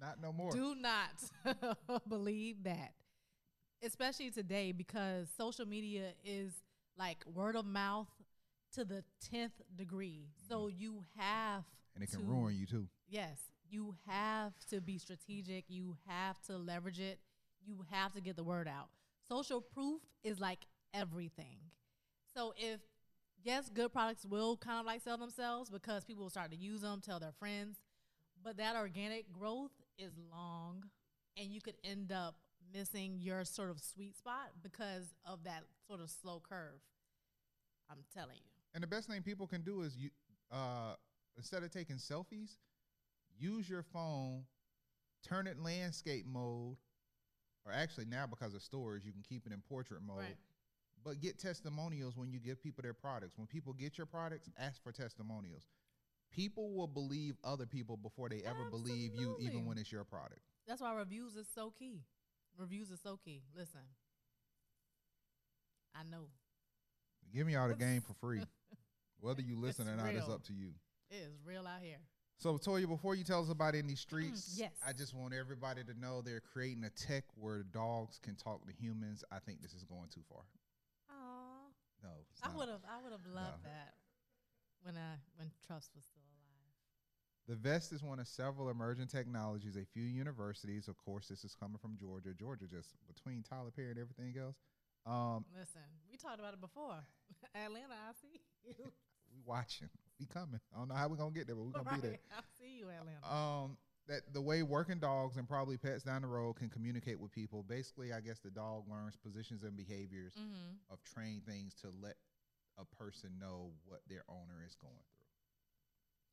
Not 0.02 0.22
no 0.22 0.34
more. 0.34 0.52
Do 0.52 0.76
not 0.76 1.78
believe 2.10 2.64
that. 2.64 2.94
Especially 3.82 4.32
today 4.32 4.72
because 4.74 5.30
social 5.38 5.66
media 5.66 6.10
is 6.26 6.52
like 6.98 7.24
word 7.34 7.56
of 7.56 7.66
mouth 7.66 8.08
to 8.74 8.84
the 8.84 9.04
10th 9.34 9.52
degree. 9.76 10.26
Mm-hmm. 10.28 10.54
So 10.54 10.68
you 10.68 11.04
have 11.18 11.64
and 11.96 12.04
it 12.04 12.12
can 12.12 12.20
to- 12.20 12.26
ruin 12.26 12.56
you 12.58 12.66
too. 12.66 12.88
Yes, 13.08 13.38
you 13.70 13.96
have 14.08 14.54
to 14.72 14.82
be 14.82 14.98
strategic. 14.98 15.66
You 15.70 15.96
have 16.08 16.42
to 16.48 16.58
leverage 16.58 17.00
it. 17.00 17.20
You 17.66 17.86
have 17.92 18.14
to 18.14 18.22
get 18.22 18.36
the 18.36 18.44
word 18.44 18.68
out. 18.68 18.90
Social 19.28 19.62
proof 19.62 20.02
is 20.24 20.40
like 20.40 20.60
everything. 20.94 21.58
So 22.36 22.54
if 22.58 22.80
yes, 23.44 23.70
good 23.70 23.92
products 23.92 24.26
will 24.26 24.58
kind 24.58 24.80
of 24.80 24.86
like 24.86 25.02
sell 25.02 25.18
themselves 25.18 25.70
because 25.70 26.04
people 26.04 26.24
will 26.24 26.30
start 26.30 26.52
to 26.52 26.58
use 26.58 26.82
them, 26.82 27.02
tell 27.02 27.20
their 27.20 27.34
friends, 27.38 27.78
but 28.44 28.58
that 28.58 28.76
organic 28.76 29.32
growth 29.32 29.72
is 29.98 30.12
long 30.32 30.84
and 31.38 31.48
you 31.50 31.62
could 31.62 31.76
end 31.84 32.12
up 32.12 32.36
missing 32.74 33.18
your 33.20 33.44
sort 33.46 33.70
of 33.70 33.80
sweet 33.80 34.18
spot 34.18 34.52
because 34.62 35.14
of 35.26 35.44
that 35.44 35.64
sort 35.88 36.00
of 36.00 36.10
slow 36.10 36.42
curve. 36.48 36.80
I'm 37.90 38.04
telling 38.14 38.38
you. 38.38 38.50
And 38.74 38.82
the 38.82 38.88
best 38.88 39.08
thing 39.08 39.22
people 39.22 39.48
can 39.48 39.62
do 39.62 39.82
is 39.82 39.96
you 39.96 40.10
uh 40.52 40.96
instead 41.38 41.64
of 41.64 41.72
taking 41.72 41.98
selfies, 41.98 42.58
use 43.38 43.70
your 43.70 43.84
phone, 43.84 44.44
turn 45.28 45.48
it 45.48 45.60
landscape 45.60 46.26
mode, 46.26 46.78
or 47.66 47.72
actually 47.72 48.06
now 48.06 48.26
because 48.28 48.54
of 48.54 48.62
storage, 48.62 49.06
you 49.06 49.12
can 49.12 49.24
keep 49.28 49.46
it 49.46 49.52
in 49.54 49.62
portrait 49.62 50.02
mode. 50.06 50.20
Right. 50.20 50.38
But 51.04 51.20
get 51.20 51.38
testimonials 51.40 52.16
when 52.16 52.32
you 52.32 52.40
give 52.40 52.62
people 52.62 52.82
their 52.82 52.94
products. 52.94 53.38
When 53.38 53.48
people 53.48 53.74
get 53.74 53.98
your 53.98 54.08
products, 54.08 54.50
ask 54.58 54.82
for 54.84 54.92
testimonials. 54.92 55.64
People 56.32 56.74
will 56.74 56.88
believe 56.88 57.36
other 57.44 57.66
people 57.66 57.98
before 57.98 58.30
they 58.30 58.42
ever 58.46 58.70
believe 58.70 59.12
you, 59.16 59.38
even 59.40 59.66
when 59.66 59.78
it's 59.78 59.92
your 59.92 60.04
product. 60.04 60.40
That's 60.68 60.82
why 60.82 60.94
reviews 60.94 61.36
is 61.36 61.48
so 61.54 61.72
key. 61.78 62.02
Reviews 62.58 62.90
is 62.90 63.02
so 63.02 63.20
key. 63.24 63.44
Listen, 63.56 63.82
I 65.96 66.04
know 66.10 66.28
Give 67.34 67.48
me 67.48 67.56
all 67.56 67.68
the 67.68 67.74
game 67.86 68.02
for 68.02 68.14
free. 68.14 68.42
Whether 69.20 69.42
you 69.42 69.58
listen 69.60 69.88
It's 69.88 69.94
or 69.94 70.04
not 70.04 70.14
is 70.14 70.26
real. 70.26 70.36
up 70.36 70.44
to 70.44 70.54
you. 70.54 70.72
it 71.10 71.16
is 71.16 71.34
real 71.46 71.66
out 71.68 71.82
here. 71.82 71.98
So, 72.38 72.58
Toya, 72.58 72.88
before 72.88 73.16
you 73.16 73.24
tell 73.24 73.42
us 73.42 73.50
about 73.50 73.74
in 73.76 73.88
these 73.88 74.00
mm, 74.00 74.02
streets, 74.02 74.56
yes. 74.58 74.72
I 74.86 74.92
just 74.92 75.14
want 75.14 75.34
everybody 75.34 75.84
to 75.84 76.00
know 76.00 76.22
they're 76.22 76.42
creating 76.42 76.84
a 76.84 76.90
tech 76.90 77.24
where 77.36 77.64
dogs 77.64 78.20
can 78.22 78.36
talk 78.36 78.66
to 78.66 78.74
humans. 78.74 79.24
I 79.32 79.40
think 79.40 79.62
this 79.62 79.74
is 79.74 79.84
going 79.84 80.10
too 80.14 80.22
far. 80.30 80.42
Aw, 81.10 82.04
No, 82.04 82.10
it's 82.32 82.42
I 82.44 82.48
not. 82.48 82.53
Would 82.64 82.72
have, 82.72 82.86
I 82.88 83.04
would 83.04 83.12
have 83.12 83.28
loved 83.28 83.64
No. 83.64 83.70
that 83.70 83.94
when 84.84 84.96
I 84.96 85.20
when 85.36 85.52
Trust 85.68 85.92
was 85.96 86.06
still 86.06 86.24
alive. 86.24 86.72
The 87.48 87.56
vest 87.56 87.92
is 87.92 88.02
one 88.02 88.20
of 88.20 88.28
several 88.28 88.70
emerging 88.70 89.08
technologies. 89.08 89.76
A 89.76 89.86
few 89.86 90.04
universities, 90.04 90.88
of 90.88 90.98
course, 90.98 91.28
this 91.28 91.44
is 91.44 91.56
coming 91.56 91.78
from 91.78 91.98
Georgia. 92.00 92.34
Georgia, 92.34 92.66
just 92.72 92.96
between 93.08 93.44
Tyler 93.44 93.72
Perry 93.76 93.92
and 93.92 94.00
everything 94.00 94.34
else. 94.40 94.56
Um, 95.06 95.44
Listen, 95.52 95.84
we 96.10 96.16
talked 96.16 96.40
about 96.40 96.54
it 96.54 96.62
before. 96.62 97.04
Atlanta, 97.56 97.96
I 98.00 98.14
see 98.22 98.40
you. 98.64 98.74
we 99.30 99.42
watching. 99.46 99.90
We 100.20 100.26
coming. 100.26 100.62
I 100.74 100.80
don't 100.80 100.88
know 100.88 100.96
how 100.96 101.10
we're 101.10 101.18
gonna 101.18 101.32
get 101.36 101.48
there, 101.48 101.56
but 101.56 101.66
we're 101.66 101.84
gonna 101.84 101.96
be 101.96 102.08
there. 102.08 102.20
Right, 102.32 102.40
I 102.40 102.42
see 102.62 102.80
you, 102.80 102.88
Atlanta. 102.88 103.28
um 103.28 103.78
that 104.08 104.34
the 104.34 104.42
way 104.42 104.64
working 104.64 105.00
dogs 105.00 105.38
and 105.38 105.48
probably 105.48 105.78
pets 105.78 106.04
down 106.04 106.22
the 106.22 106.28
road 106.28 106.56
can 106.56 106.70
communicate 106.70 107.20
with 107.20 107.32
people 107.32 107.64
basically 107.64 108.12
i 108.12 108.20
guess 108.20 108.40
the 108.40 108.50
dog 108.50 108.84
learns 108.90 109.16
positions 109.16 109.64
and 109.64 109.78
behaviors 109.78 110.34
mm-hmm. 110.34 110.76
of 110.92 111.00
trained 111.04 111.46
things 111.46 111.74
to 111.74 111.88
let 112.02 112.16
a 112.78 112.86
person 112.86 113.32
know 113.40 113.72
what 113.86 114.02
their 114.08 114.24
owner 114.30 114.64
is 114.66 114.76
going 114.76 114.94
through 114.94 115.28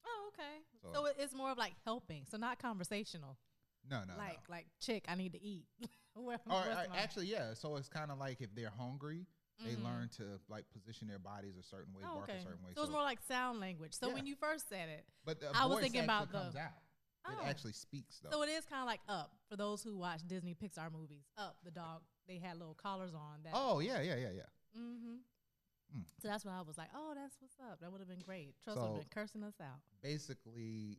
Oh, 0.07 0.31
okay. 0.33 0.63
So- 0.83 0.93
So, 0.93 1.07
it's 1.19 1.35
more 1.35 1.51
of 1.51 1.59
like 1.59 1.75
helping, 1.85 2.25
so 2.31 2.37
not 2.37 2.59
conversational. 2.59 3.37
no 3.89 4.05
no 4.05 4.15
like 4.17 4.49
no 4.49 4.55
like 4.55 4.67
chick, 4.81 5.05
I 5.09 5.15
need 5.15 5.33
to 5.33 5.43
eat. 5.43 5.67
Where, 6.15 6.39
or, 6.51 6.53
uh, 6.57 6.87
actually 6.95 7.27
yeah 7.27 7.55
so 7.55 7.77
it's 7.77 7.89
kind 7.89 8.11
of 8.11 8.19
like 8.19 8.41
if 8.41 8.53
they're 8.55 8.69
hungry 8.77 9.27
they 9.65 9.75
Mhm. 9.77 9.85
learn 9.85 10.09
to 10.17 10.41
like 10.49 10.65
position 10.71 11.07
their 11.07 11.19
bodies 11.19 11.57
a 11.57 11.63
certain 11.63 11.93
way 11.95 12.03
Oh, 12.05 12.17
bark 12.17 12.29
okay. 12.31 12.39
a 12.39 12.43
certain 12.43 12.63
way 12.65 12.73
So 12.75 12.83
it's 12.83 12.91
more 12.91 13.03
like 13.03 13.21
sound 13.23 13.61
language. 13.61 13.93
So 13.95 14.09
Yeah. 14.09 14.15
when 14.15 14.27
you 14.27 14.35
first 14.37 14.69
said 14.69 14.89
it, 14.89 15.07
but 15.25 15.39
the 15.41 15.51
I 15.55 15.67
was 15.67 15.81
thinking 15.81 16.03
about 16.05 16.33
the- 16.33 16.39
comes 16.39 16.57
out 16.57 16.73
oh, 17.27 17.33
it 17.33 17.47
actually 17.47 17.73
speaks 17.75 18.19
though 18.21 18.31
so 18.31 18.43
it 18.43 18.49
is 18.49 18.65
kind 18.67 18.81
of 18.83 18.87
like 18.87 19.01
Up 19.09 19.37
for 19.49 19.57
those 19.57 19.83
who 19.83 19.97
watch 19.99 20.27
Disney 20.27 20.55
Pixar 20.55 20.91
movies. 20.91 21.25
Up, 21.39 21.59
the 21.63 21.71
dog, 21.71 22.03
they 22.27 22.39
had 22.39 22.57
little 22.59 22.75
collars 22.75 23.15
on. 23.15 23.43
That, 23.45 23.53
oh 23.55 23.79
yeah 23.81 24.01
yeah 24.01 24.17
yeah 24.17 24.31
yeah 24.31 24.49
mm-hmm. 24.77 25.17
Mm. 25.97 26.05
So 26.23 26.29
that's 26.29 26.45
why 26.45 26.53
I 26.59 26.63
was 26.63 26.79
like, 26.79 26.89
oh, 26.95 27.13
that's 27.15 27.37
what's 27.41 27.57
up. 27.71 27.81
That 27.81 27.91
would 27.91 28.01
have 28.01 28.09
been 28.09 28.21
great. 28.25 28.55
Trust 28.63 28.79
would 28.79 28.85
So- 28.87 28.93
have 28.95 29.01
been 29.01 29.09
cursing 29.13 29.43
us 29.43 29.55
out. 29.61 29.81
basically 30.03 30.99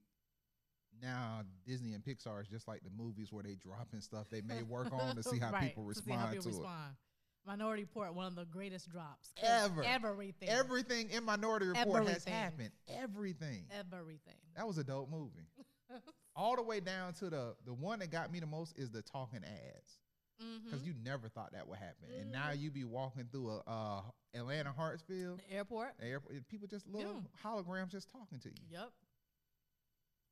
now 1.02 1.42
Disney 1.66 1.94
and 1.94 2.04
Pixar 2.04 2.42
is 2.42 2.48
just 2.48 2.68
like 2.68 2.84
the 2.84 2.90
movies 2.90 3.32
where 3.32 3.44
they 3.44 3.56
dropping 3.56 4.02
stuff 4.02 4.28
they 4.30 4.42
may 4.42 4.62
work 4.62 4.92
on 4.92 5.16
to 5.16 5.24
see 5.24 5.40
how 5.40 5.52
Right, 5.52 5.70
people 5.70 5.88
to 5.88 5.96
see 5.96 6.12
how 6.12 6.18
respond 6.28 6.32
people 6.38 6.52
to, 6.52 6.58
respond. 6.58 6.96
Minority 7.48 7.84
Report, 7.84 8.14
one 8.14 8.28
of 8.28 8.36
the 8.36 8.46
greatest 8.46 8.90
drops 8.92 9.32
Ever. 9.42 9.84
Everything. 9.84 10.48
Everything 10.50 11.10
in 11.10 11.24
Minority 11.24 11.68
Report 11.68 12.08
has 12.08 12.24
happened. 12.24 12.70
Everything. 12.88 13.66
Everything. 13.72 14.36
That 14.56 14.68
was 14.68 14.78
a 14.78 14.84
dope 14.84 15.10
movie. 15.10 15.48
All 16.36 16.56
the 16.56 16.62
way 16.62 16.80
down 16.82 17.14
to 17.16 17.30
the 17.32 17.56
the 17.66 17.74
one 17.74 18.00
that 18.00 18.12
got 18.12 18.32
me 18.32 18.40
the 18.40 18.46
most 18.46 18.78
is 18.78 18.92
the 18.92 19.02
talking 19.02 19.44
ads 19.44 19.98
because 20.64 20.82
Mhm. 20.82 20.86
you 20.88 20.94
never 21.04 21.30
thought 21.30 21.52
that 21.54 21.68
would 21.68 21.78
happen, 21.80 22.12
and 22.12 22.32
now 22.32 22.52
you 22.52 22.72
be 22.72 22.84
walking 22.84 23.28
through 23.28 23.50
a 23.52 23.60
uh, 23.68 24.02
Atlanta 24.34 24.72
Hartsfield 24.74 25.38
The 25.38 25.52
airport. 25.52 25.98
the 25.98 26.06
airport, 26.06 26.48
people 26.48 26.68
just 26.68 26.88
little 26.88 27.24
holograms 27.44 27.90
just 27.90 28.10
talking 28.10 28.40
to 28.40 28.50
you, 28.50 28.66
Yep. 28.70 28.92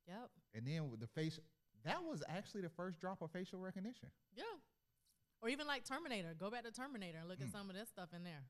Yep. 0.08 0.32
and 0.56 0.68
then 0.68 0.90
with 0.90 1.00
the 1.00 1.08
face. 1.08 1.40
That 1.84 2.04
was 2.04 2.22
actually 2.28 2.62
the 2.62 2.70
first 2.70 3.00
drop 3.00 3.22
of 3.22 3.32
facial 3.32 3.60
recognition. 3.60 4.10
Yeah. 4.36 4.44
Or 5.42 5.48
even 5.50 5.66
like 5.68 5.86
Terminator. 5.86 6.34
Go 6.34 6.52
back 6.52 6.64
to 6.64 6.72
Terminator 6.72 7.20
and 7.20 7.30
look 7.30 7.40
Mm. 7.40 7.46
at 7.46 7.52
some 7.52 7.70
of 7.70 7.76
this 7.76 7.88
stuff 7.90 8.14
in 8.14 8.24
there. 8.26 8.44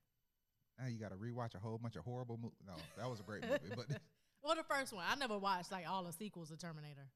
Now 0.79 0.87
you 0.87 0.97
got 0.97 1.09
to 1.09 1.15
rewatch 1.17 1.53
a 1.53 1.59
whole 1.59 1.77
bunch 1.77 1.95
of 1.95 2.03
horrible 2.05 2.37
movies. 2.37 2.57
No, 2.65 2.75
that 2.97 3.07
was 3.07 3.19
a 3.19 3.23
great 3.23 3.43
movie, 3.43 3.69
but 3.75 3.87
Well, 4.41 4.55
the 4.55 4.63
first 4.63 4.93
one. 4.93 5.05
I 5.05 5.13
never 5.15 5.37
watched 5.37 5.71
like 5.71 5.87
all 5.87 6.03
the 6.05 6.13
sequels 6.13 6.49
of 6.49 6.57
Terminator, 6.59 7.11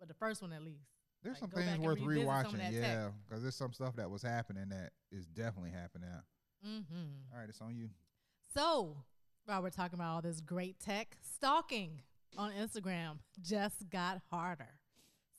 but 0.00 0.08
the 0.08 0.14
first 0.14 0.42
one 0.42 0.52
at 0.52 0.62
least. 0.62 0.90
There's 1.24 1.40
Like, 1.40 1.50
some 1.52 1.62
things 1.62 1.78
worth 1.78 2.00
revisit 2.00 2.28
some 2.28 2.54
of 2.54 2.60
rewatching. 2.60 2.72
Yeah, 2.72 3.08
because 3.26 3.42
there's 3.42 3.56
some 3.56 3.72
stuff 3.72 3.96
that 3.96 4.10
was 4.10 4.22
happening 4.22 4.68
that 4.68 4.92
is 5.10 5.26
definitely 5.26 5.70
happening 5.70 6.08
now. 6.10 6.68
Mm-hmm. 6.68 7.32
All 7.32 7.40
right, 7.40 7.48
it's 7.48 7.60
on 7.60 7.74
you. 7.74 7.88
So, 8.54 8.98
while 9.46 9.62
we're 9.62 9.70
talking 9.70 9.98
about 9.98 10.14
all 10.14 10.22
this 10.22 10.40
great 10.40 10.78
tech, 10.78 11.16
stalking 11.22 12.02
on 12.36 12.52
Instagram 12.52 13.18
just 13.42 13.88
got 13.90 14.20
harder. 14.30 14.78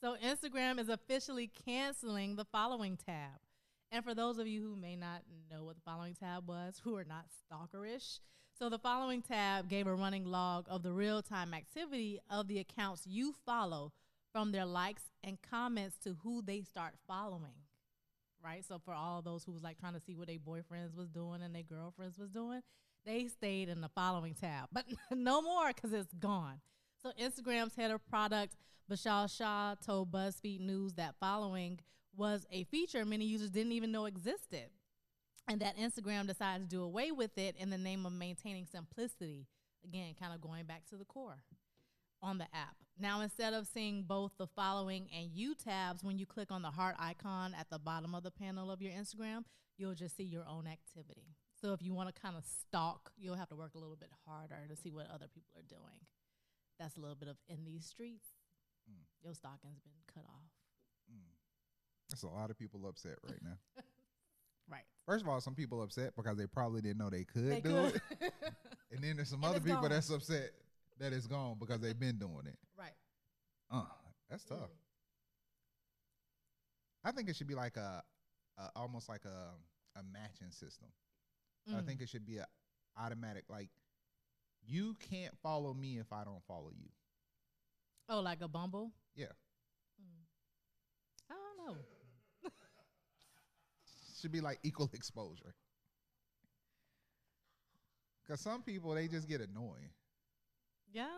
So, 0.00 0.16
Instagram 0.22 0.80
is 0.80 0.88
officially 0.88 1.50
canceling 1.64 2.36
the 2.36 2.44
following 2.44 2.96
tab. 2.96 3.40
And 3.92 4.04
for 4.04 4.14
those 4.14 4.38
of 4.38 4.48
you 4.48 4.62
who 4.62 4.76
may 4.76 4.96
not 4.96 5.22
know 5.50 5.64
what 5.64 5.76
the 5.76 5.82
following 5.82 6.14
tab 6.14 6.48
was, 6.48 6.80
who 6.82 6.96
are 6.96 7.04
not 7.04 7.26
stalkerish, 7.30 8.18
so 8.58 8.68
the 8.68 8.78
following 8.78 9.22
tab 9.22 9.68
gave 9.68 9.86
a 9.86 9.94
running 9.94 10.24
log 10.24 10.66
of 10.68 10.82
the 10.82 10.92
real 10.92 11.22
time 11.22 11.54
activity 11.54 12.18
of 12.28 12.48
the 12.48 12.58
accounts 12.58 13.06
you 13.06 13.34
follow 13.44 13.92
from 14.36 14.52
their 14.52 14.66
likes 14.66 15.04
and 15.24 15.38
comments 15.40 15.96
to 15.96 16.14
who 16.22 16.42
they 16.42 16.60
start 16.60 16.92
following. 17.08 17.56
right? 18.44 18.62
So 18.62 18.78
for 18.78 18.92
all 18.92 19.22
those 19.22 19.44
who 19.44 19.52
was 19.52 19.62
like 19.62 19.78
trying 19.80 19.94
to 19.94 20.00
see 20.00 20.14
what 20.14 20.26
their 20.26 20.36
boyfriends 20.36 20.94
was 20.94 21.08
doing 21.08 21.40
and 21.40 21.54
their 21.54 21.62
girlfriends 21.62 22.18
was 22.18 22.28
doing, 22.28 22.60
they 23.06 23.28
stayed 23.28 23.70
in 23.70 23.80
the 23.80 23.88
following 23.88 24.34
tab, 24.34 24.68
but 24.70 24.84
no 25.10 25.40
more 25.40 25.68
because 25.68 25.94
it's 25.94 26.12
gone. 26.12 26.60
So 27.02 27.12
Instagram's 27.18 27.76
head 27.76 27.90
of 27.90 28.06
product, 28.10 28.56
Vishal 28.92 29.34
Shah, 29.34 29.76
told 29.76 30.12
BuzzFeed 30.12 30.60
News 30.60 30.92
that 30.96 31.14
following 31.18 31.80
was 32.14 32.44
a 32.52 32.64
feature 32.64 33.06
many 33.06 33.24
users 33.24 33.48
didn't 33.48 33.72
even 33.72 33.90
know 33.90 34.04
existed, 34.04 34.68
and 35.48 35.62
that 35.62 35.78
Instagram 35.78 36.26
decided 36.26 36.68
to 36.68 36.76
do 36.76 36.82
away 36.82 37.10
with 37.10 37.38
it 37.38 37.56
in 37.58 37.70
the 37.70 37.78
name 37.78 38.04
of 38.04 38.12
maintaining 38.12 38.66
simplicity. 38.66 39.46
Again, 39.82 40.14
kind 40.20 40.34
of 40.34 40.42
going 40.42 40.66
back 40.66 40.84
to 40.90 40.96
the 40.96 41.06
core 41.06 41.38
on 42.22 42.36
the 42.36 42.46
app. 42.52 42.76
Now, 42.98 43.20
instead 43.20 43.52
of 43.52 43.66
seeing 43.66 44.02
both 44.04 44.32
the 44.38 44.46
following 44.46 45.08
and 45.14 45.30
you 45.32 45.54
tabs, 45.54 46.02
when 46.02 46.18
you 46.18 46.24
click 46.26 46.50
on 46.50 46.62
the 46.62 46.70
heart 46.70 46.96
icon 46.98 47.54
at 47.58 47.68
the 47.70 47.78
bottom 47.78 48.14
of 48.14 48.22
the 48.22 48.30
panel 48.30 48.70
of 48.70 48.80
your 48.80 48.92
Instagram, 48.92 49.44
you'll 49.76 49.94
just 49.94 50.16
see 50.16 50.22
your 50.24 50.44
own 50.48 50.66
activity. 50.66 51.34
So 51.60 51.72
if 51.72 51.82
you 51.82 51.92
want 51.92 52.14
to 52.14 52.20
kind 52.20 52.36
of 52.36 52.44
stalk, 52.44 53.10
you'll 53.18 53.34
have 53.36 53.48
to 53.50 53.56
work 53.56 53.74
a 53.74 53.78
little 53.78 53.96
bit 53.96 54.08
harder 54.26 54.66
to 54.68 54.76
see 54.76 54.90
what 54.90 55.08
other 55.12 55.26
people 55.32 55.52
are 55.58 55.68
doing. 55.68 56.00
That's 56.78 56.96
a 56.96 57.00
little 57.00 57.16
bit 57.16 57.28
of 57.28 57.36
in 57.48 57.64
these 57.64 57.84
streets. 57.86 58.26
Mm. 58.90 59.04
Your 59.22 59.34
stalking's 59.34 59.80
been 59.80 59.92
cut 60.14 60.24
off. 60.24 60.50
Mm. 61.12 61.20
That's 62.10 62.22
a 62.22 62.28
lot 62.28 62.50
of 62.50 62.58
people 62.58 62.86
upset 62.88 63.16
right 63.28 63.40
now. 63.42 63.56
Right. 64.68 64.82
First 65.06 65.22
of 65.22 65.28
all, 65.28 65.40
some 65.40 65.54
people 65.54 65.80
upset 65.80 66.16
because 66.16 66.36
they 66.36 66.48
probably 66.48 66.80
didn't 66.80 66.98
know 66.98 67.08
they 67.08 67.22
could 67.22 67.48
They 67.48 67.60
do 67.60 67.68
could. 67.70 68.02
it, 68.20 68.32
and 68.90 69.00
then 69.00 69.14
there's 69.14 69.28
some 69.30 69.38
And 69.44 69.50
other 69.54 69.60
people 69.60 69.80
gone. 69.82 69.90
that's 69.90 70.10
upset 70.10 70.50
that 70.98 71.12
it's 71.12 71.26
gone 71.26 71.56
because 71.58 71.80
they've 71.80 71.98
been 71.98 72.18
doing 72.18 72.46
it. 72.46 72.58
right. 72.78 72.92
Uh, 73.70 73.84
that's 74.30 74.44
tough. 74.44 74.70
I 77.04 77.12
think 77.12 77.28
it 77.28 77.36
should 77.36 77.46
be 77.48 77.54
like 77.54 77.76
a, 77.76 78.02
a 78.58 78.70
almost 78.76 79.08
like 79.08 79.24
a 79.24 79.50
a 79.98 80.02
matching 80.12 80.50
system. 80.50 80.88
I 81.68 81.80
Mm. 81.80 81.86
think 81.86 82.00
it 82.00 82.08
should 82.08 82.26
be 82.26 82.36
a 82.38 82.46
automatic 82.96 83.44
like 83.48 83.70
you 84.64 84.94
can't 85.10 85.36
follow 85.42 85.74
me 85.74 85.98
if 85.98 86.12
I 86.12 86.24
don't 86.24 86.42
follow 86.46 86.70
you. 86.70 86.88
Oh, 88.08 88.20
like 88.20 88.40
a 88.40 88.48
Bumble? 88.48 88.92
Yeah. 89.16 89.32
Mm. 90.00 90.24
I 91.30 91.34
don't 91.34 91.66
know. 91.74 91.76
Should 94.20 94.32
be 94.32 94.40
like 94.40 94.58
equal 94.62 94.90
exposure. 94.94 95.54
Cause 98.28 98.40
some 98.40 98.62
people 98.62 98.94
they 98.94 99.08
just 99.08 99.28
get 99.28 99.40
annoying. 99.40 99.90
Yeah. 100.92 101.08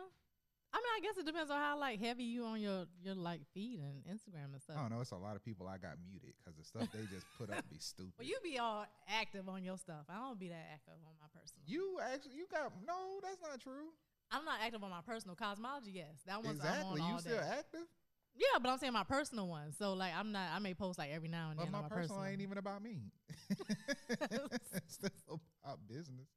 I 0.73 0.77
mean, 0.77 0.93
I 0.97 1.01
guess 1.01 1.17
it 1.17 1.25
depends 1.25 1.51
on 1.51 1.57
how 1.57 1.79
like 1.81 1.99
heavy 1.99 2.25
you 2.25 2.45
on 2.45 2.61
your 2.61 2.85
your 3.03 3.15
like 3.15 3.41
feed 3.55 3.81
and 3.81 4.05
Instagram 4.05 4.53
and 4.53 4.61
stuff. 4.61 4.77
Oh, 4.77 4.81
I 4.81 4.83
don't 4.83 4.93
know. 4.93 5.01
It's 5.01 5.13
a 5.13 5.17
lot 5.17 5.35
of 5.35 5.43
people 5.43 5.67
I 5.67 5.79
got 5.79 5.97
muted 6.05 6.35
because 6.37 6.59
the 6.59 6.65
stuff 6.65 6.93
they 6.93 7.09
just 7.09 7.25
put 7.39 7.49
up 7.49 7.65
be 7.71 7.79
stupid. 7.81 8.13
Well, 8.19 8.29
you 8.29 8.37
be 8.43 8.59
all 8.59 8.85
active 9.09 9.49
on 9.49 9.65
your 9.65 9.79
stuff. 9.79 10.05
I 10.11 10.21
don't 10.21 10.39
be 10.39 10.49
that 10.49 10.67
active 10.75 11.01
on 11.01 11.17
my 11.17 11.29
personal. 11.33 11.65
You 11.67 11.99
actually 12.05 12.37
you 12.37 12.47
got 12.53 12.73
no. 12.87 13.19
That's 13.23 13.41
not 13.41 13.61
true. 13.61 13.97
I'm 14.31 14.45
not 14.45 14.61
active 14.63 14.85
on 14.85 14.91
my 14.91 15.01
personal 15.01 15.37
cosmology. 15.37 15.93
Yes, 15.95 16.21
that 16.27 16.45
one's 16.45 16.59
exactly. 16.59 17.01
You 17.01 17.19
still 17.19 17.41
day. 17.41 17.49
active, 17.49 17.89
Yeah, 18.37 18.61
but 18.61 18.69
I'm 18.69 18.79
saying 18.79 18.93
my 18.93 19.05
personal 19.05 19.49
one. 19.49 19.73
So 19.73 19.95
like, 19.95 20.13
I'm 20.15 20.33
not. 20.33 20.51
I 20.53 20.59
may 20.59 20.75
post 20.75 20.99
like 20.99 21.11
every 21.11 21.29
now 21.29 21.49
and 21.49 21.57
but 21.57 21.65
then 21.65 21.73
my 21.73 21.81
my 21.81 21.89
personal 21.89 22.21
personal. 22.21 22.25
ain't 22.27 22.43
even 22.43 22.59
about 22.59 22.83
me. 22.83 23.09
it's 23.51 25.01
about 25.01 25.81
business. 25.89 26.29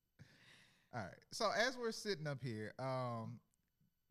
All 0.94 1.02
right. 1.02 1.14
So 1.32 1.50
as 1.58 1.78
we're 1.78 1.92
sitting 1.92 2.28
up 2.28 2.42
here, 2.44 2.74
um, 2.80 3.40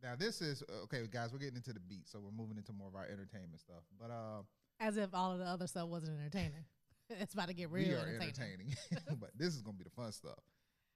now 0.03 0.15
this 0.19 0.41
is 0.41 0.63
okay, 0.85 1.03
guys. 1.11 1.33
We're 1.33 1.39
getting 1.41 1.57
into 1.57 1.73
the 1.73 1.81
beat, 1.81 2.09
so 2.09 2.21
we're 2.21 2.31
moving 2.37 2.57
into 2.57 2.73
more 2.73 2.89
of 2.89 2.95
our 2.95 3.05
entertainment 3.07 3.61
stuff. 3.61 3.83
But 4.01 4.11
uh, 4.11 4.43
As 4.81 4.97
if 4.97 5.11
all 5.13 5.33
of 5.33 5.39
the 5.39 5.45
other 5.45 5.67
stuff 5.67 5.89
wasn't 5.89 6.19
entertaining. 6.19 6.65
it's 7.11 7.35
about 7.35 7.49
to 7.49 7.55
get 7.55 7.71
real 7.71 7.89
we 7.89 7.95
are 7.95 7.99
entertaining. 8.07 8.31
entertaining, 8.31 8.75
but 9.21 9.31
this 9.37 9.55
is 9.55 9.63
gonna 9.63 9.77
be 9.77 9.85
the 9.85 9.91
fun 9.91 10.13
stuff. 10.13 10.39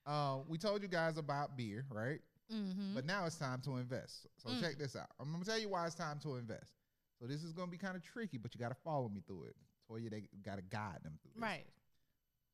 Uh, 0.06 0.38
we 0.48 0.56
told 0.58 0.80
you 0.82 0.88
guys 0.88 1.18
about 1.18 1.56
beer, 1.56 1.84
right? 1.90 2.20
Mm-hmm. 2.52 2.94
But 2.94 3.04
now 3.04 3.26
it's 3.26 3.36
time 3.36 3.60
to 3.62 3.76
invest. 3.78 4.26
So 4.36 4.50
Mm. 4.50 4.60
check 4.60 4.78
this 4.78 4.94
out. 4.96 5.08
I'm 5.18 5.32
gonna 5.32 5.44
tell 5.44 5.58
you 5.58 5.68
why 5.70 5.86
it's 5.86 5.94
time 5.96 6.18
to 6.20 6.36
invest. 6.36 6.72
So 7.18 7.26
this 7.26 7.42
is 7.42 7.52
gonna 7.52 7.70
be 7.70 7.78
kind 7.78 7.96
of 7.96 8.02
tricky, 8.02 8.38
but 8.38 8.54
you 8.54 8.60
got 8.60 8.68
to 8.68 8.76
follow 8.84 9.08
me 9.08 9.22
through 9.26 9.44
it. 9.44 9.56
Toya, 9.90 10.10
they 10.10 10.22
got 10.44 10.56
to 10.56 10.62
guide 10.62 11.00
them 11.02 11.18
through 11.22 11.32
this. 11.34 11.42
right. 11.42 11.64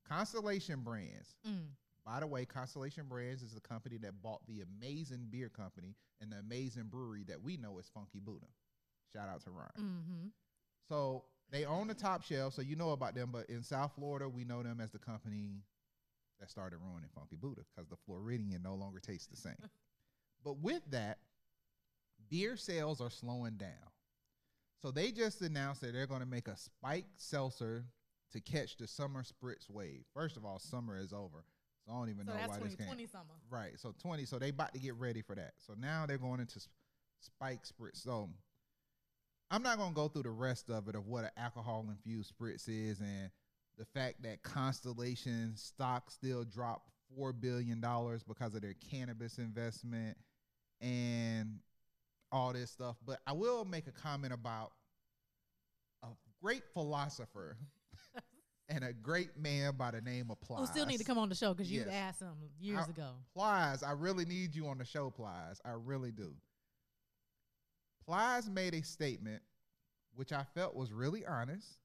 Constellation 0.09 0.81
Brands. 0.81 1.35
Mm. 1.47 1.67
By 2.11 2.19
the 2.19 2.27
way, 2.27 2.45
Constellation 2.45 3.05
Brands 3.09 3.41
is 3.41 3.55
the 3.55 3.61
company 3.61 3.97
that 3.99 4.21
bought 4.21 4.41
the 4.49 4.63
amazing 4.63 5.29
beer 5.31 5.49
company 5.49 5.95
and 6.21 6.33
the 6.33 6.39
amazing 6.39 6.87
brewery 6.91 7.25
that 7.29 7.41
we 7.41 7.57
know 7.57 7.79
as 7.79 7.89
Funky 7.89 8.19
Buddha. 8.19 8.49
Shout 9.13 9.29
out 9.29 9.45
to 9.45 9.51
Ryan. 9.53 9.71
Mm-hmm. 9.79 10.27
So 10.89 11.23
they 11.53 11.65
own 11.67 11.87
the 11.87 11.95
top 11.95 12.25
shelf, 12.25 12.55
so 12.55 12.63
you 12.63 12.75
know 12.75 12.91
about 12.91 13.15
them. 13.15 13.29
But 13.31 13.49
in 13.49 13.63
South 13.63 13.93
Florida, 13.95 14.29
we 14.29 14.43
know 14.43 14.61
them 14.65 14.81
as 14.81 14.91
the 14.91 14.99
company 14.99 15.63
that 16.41 16.51
started 16.51 16.79
ruining 16.85 17.11
Funky 17.15 17.37
Buddha 17.37 17.61
because 17.77 17.89
the 17.89 17.97
Floridian 18.07 18.61
no 18.61 18.75
longer 18.75 18.99
tastes 18.99 19.29
the 19.29 19.37
same. 19.37 19.55
but 20.45 20.59
with 20.59 20.83
that, 20.91 21.19
beer 22.29 22.57
sales 22.57 23.01
are 23.01 23.11
slowing 23.11 23.57
down. 23.57 23.71
So 24.83 24.91
they 24.91 25.13
just 25.13 25.43
announced 25.43 25.81
that 25.83 25.93
they're 25.93 26.09
going 26.09 26.23
to 26.23 26.27
make 26.27 26.49
a 26.49 26.57
spiked 26.57 27.21
seltzer 27.21 27.85
to 28.33 28.41
catch 28.41 28.79
the 28.79 28.89
summer 28.89 29.23
spritz 29.23 29.71
wave. 29.71 30.03
First 30.13 30.37
of 30.37 30.45
all, 30.45 30.59
summer 30.59 30.99
is 30.99 31.13
over, 31.13 31.45
so 31.85 31.93
I 31.93 31.99
don't 31.99 32.11
even 32.11 32.27
So 32.27 32.33
know 32.33 32.39
that's 32.39 32.49
why 32.51 32.59
this 32.59 32.73
2020 32.75 33.03
can't. 33.03 33.11
summer. 33.13 33.35
Right. 33.51 33.79
So 33.79 33.95
20. 34.03 34.25
So 34.25 34.39
they 34.39 34.51
about 34.51 34.73
to 34.75 34.81
get 34.81 34.95
ready 34.95 35.23
for 35.23 35.35
that. 35.35 35.53
So 35.59 35.75
now 35.79 36.05
they're 36.07 36.19
going 36.19 36.41
into 36.41 36.61
sp- 36.61 36.71
spike 37.21 37.61
spritz. 37.65 38.03
So 38.03 38.29
I'm 39.51 39.63
not 39.63 39.79
going 39.79 39.91
to 39.91 39.95
go 39.95 40.09
through 40.09 40.23
the 40.25 40.31
rest 40.31 40.71
of 40.71 40.89
it 40.89 40.95
of 40.95 41.07
what 41.07 41.25
an 41.25 41.31
alcohol 41.37 41.85
infused 41.89 42.33
spritz 42.39 42.69
is 42.69 43.01
and 43.01 43.31
the 43.79 43.85
fact 43.95 44.23
that 44.23 44.43
Constellation 44.43 45.53
stock 45.57 46.11
still 46.11 46.45
dropped 46.45 46.91
$4 47.19 47.33
billion 47.41 47.81
because 47.81 48.55
of 48.55 48.61
their 48.63 48.75
cannabis 48.91 49.39
investment 49.39 50.17
and 50.81 51.59
all 52.31 52.53
this 52.53 52.71
stuff. 52.71 52.97
But 53.05 53.21
I 53.27 53.33
will 53.33 53.65
make 53.65 53.87
a 53.87 53.93
comment 53.93 54.33
about 54.33 54.73
a 56.03 56.09
great 56.43 56.63
philosopher 56.73 57.57
and 58.71 58.85
a 58.85 58.93
great 58.93 59.37
man 59.37 59.75
by 59.77 59.91
the 59.91 60.01
name 60.01 60.31
of 60.31 60.41
Plies. 60.41 60.61
Who 60.61 60.67
still 60.67 60.87
need 60.87 60.99
to 60.99 61.05
come 61.05 61.19
on 61.19 61.29
the 61.29 61.35
show 61.35 61.53
because 61.53 61.71
you 61.71 61.81
Yes. 61.81 61.89
asked 61.89 62.21
him 62.21 62.37
years 62.59 62.87
I- 62.87 62.91
ago. 62.91 63.17
Plies, 63.35 63.83
I 63.83 63.91
really 63.93 64.25
need 64.25 64.55
you 64.55 64.69
on 64.69 64.79
the 64.79 64.85
show, 64.85 65.11
Plies. 65.11 65.61
I 65.65 65.71
really 65.73 66.13
do. 66.13 66.35
Plies 68.07 68.49
made 68.49 68.75
a 68.75 68.83
statement 68.83 69.43
which 70.15 70.33
I 70.33 70.45
felt 70.45 70.75
was 70.75 70.93
really 70.93 71.27
honest. 71.27 71.79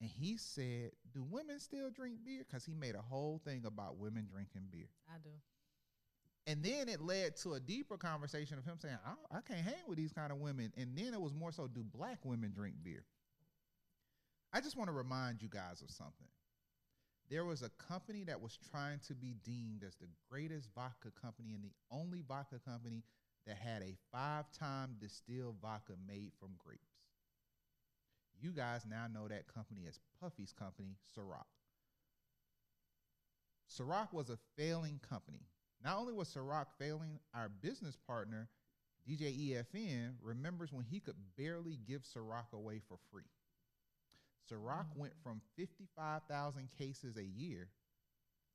And 0.00 0.10
he 0.10 0.36
said, 0.36 0.92
Do 1.12 1.22
women 1.22 1.58
still 1.58 1.90
drink 1.90 2.24
beer? 2.24 2.44
Because 2.46 2.64
he 2.64 2.74
made 2.74 2.94
a 2.94 3.00
whole 3.00 3.38
thing 3.44 3.64
about 3.64 3.96
women 3.96 4.26
drinking 4.30 4.68
beer. 4.70 4.88
I 5.08 5.18
do. 5.22 5.30
And 6.46 6.62
then 6.62 6.88
it 6.88 7.00
led 7.00 7.36
to 7.38 7.54
a 7.54 7.60
deeper 7.60 7.96
conversation 7.96 8.58
of 8.58 8.64
him 8.64 8.78
saying, 8.78 8.98
I, 9.04 9.38
I 9.38 9.40
can't 9.40 9.60
hang 9.64 9.82
with 9.88 9.96
these 9.96 10.12
kind 10.12 10.30
of 10.30 10.38
women. 10.38 10.72
And 10.76 10.96
then 10.96 11.12
it 11.14 11.20
was 11.20 11.32
more 11.34 11.50
so, 11.50 11.66
do 11.66 11.82
black 11.82 12.24
women 12.24 12.52
drink 12.52 12.76
beer? 12.82 13.04
I 14.56 14.60
just 14.62 14.74
want 14.74 14.88
to 14.88 14.96
remind 14.96 15.42
you 15.42 15.50
guys 15.50 15.82
of 15.82 15.90
something. 15.90 16.28
There 17.28 17.44
was 17.44 17.60
a 17.60 17.68
company 17.92 18.24
that 18.24 18.40
was 18.40 18.58
trying 18.70 19.00
to 19.06 19.14
be 19.14 19.34
deemed 19.44 19.84
as 19.86 19.96
the 19.96 20.08
greatest 20.30 20.70
vodka 20.74 21.10
company 21.20 21.52
and 21.52 21.62
the 21.62 21.74
only 21.90 22.22
vodka 22.26 22.58
company 22.66 23.02
that 23.46 23.58
had 23.58 23.82
a 23.82 23.98
five 24.10 24.46
time 24.58 24.96
distilled 24.98 25.56
vodka 25.60 25.92
made 26.08 26.30
from 26.40 26.52
grapes. 26.56 26.88
You 28.40 28.50
guys 28.50 28.86
now 28.88 29.04
know 29.12 29.28
that 29.28 29.46
company 29.46 29.82
as 29.86 30.00
Puffy's 30.22 30.54
company, 30.54 30.96
Ciroc. 31.14 31.44
Ciroc 33.70 34.14
was 34.14 34.30
a 34.30 34.38
failing 34.56 35.00
company. 35.06 35.42
Not 35.84 35.98
only 35.98 36.14
was 36.14 36.34
Ciroc 36.34 36.68
failing, 36.78 37.18
our 37.34 37.50
business 37.50 37.98
partner, 38.06 38.48
DJ 39.06 39.50
EFN, 39.50 40.14
remembers 40.22 40.72
when 40.72 40.86
he 40.86 40.98
could 40.98 41.16
barely 41.36 41.78
give 41.86 42.04
Ciroc 42.04 42.54
away 42.54 42.80
for 42.88 42.96
free. 43.12 43.28
Ciroc 44.50 44.86
Mm. 44.92 44.96
went 44.96 45.16
from 45.22 45.40
55,000 45.56 46.70
cases 46.72 47.16
a 47.16 47.24
year 47.24 47.70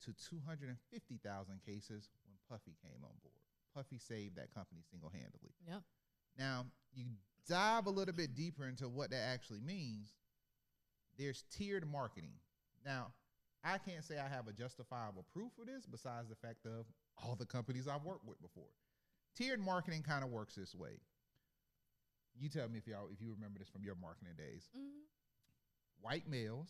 to 0.01 0.13
250,000 0.13 1.61
cases 1.63 2.09
when 2.25 2.37
Puffy 2.49 2.75
came 2.81 3.03
on 3.03 3.17
board. 3.23 3.35
Puffy 3.73 3.97
saved 3.97 4.35
that 4.35 4.53
company 4.53 4.81
single 4.89 5.09
handedly. 5.09 5.53
Yep. 5.67 5.83
Now, 6.37 6.71
you 6.93 7.17
dive 7.47 7.85
a 7.85 7.89
little 7.89 8.13
bit 8.13 8.33
deeper 8.35 8.67
into 8.67 8.89
what 8.89 9.09
that 9.11 9.21
actually 9.21 9.61
means. 9.61 10.15
There's 11.17 11.43
tiered 11.51 11.85
marketing. 11.87 12.39
Now, 12.83 13.13
I 13.63 13.77
can't 13.77 14.03
say 14.03 14.17
I 14.17 14.27
have 14.27 14.47
a 14.47 14.53
justifiable 14.53 15.23
proof 15.31 15.51
for 15.53 15.65
this 15.65 15.85
besides 15.85 16.29
the 16.29 16.35
fact 16.35 16.65
of 16.65 16.87
all 17.17 17.35
the 17.35 17.45
companies 17.45 17.87
I've 17.87 18.03
worked 18.03 18.25
with 18.25 18.41
before. 18.41 18.73
Tiered 19.35 19.59
marketing 19.59 20.03
kind 20.03 20.23
of 20.23 20.31
works 20.31 20.55
this 20.55 20.73
way. 20.73 20.99
You 22.33 22.49
tell 22.49 22.67
me 22.69 22.77
if 22.79 22.87
y'all 22.87 23.07
if 23.11 23.21
you 23.21 23.31
remember 23.33 23.59
this 23.59 23.69
from 23.69 23.83
your 23.83 23.95
marketing 23.95 24.33
days. 24.37 24.69
Mm-hmm. 24.75 25.03
White 26.01 26.27
males 26.27 26.69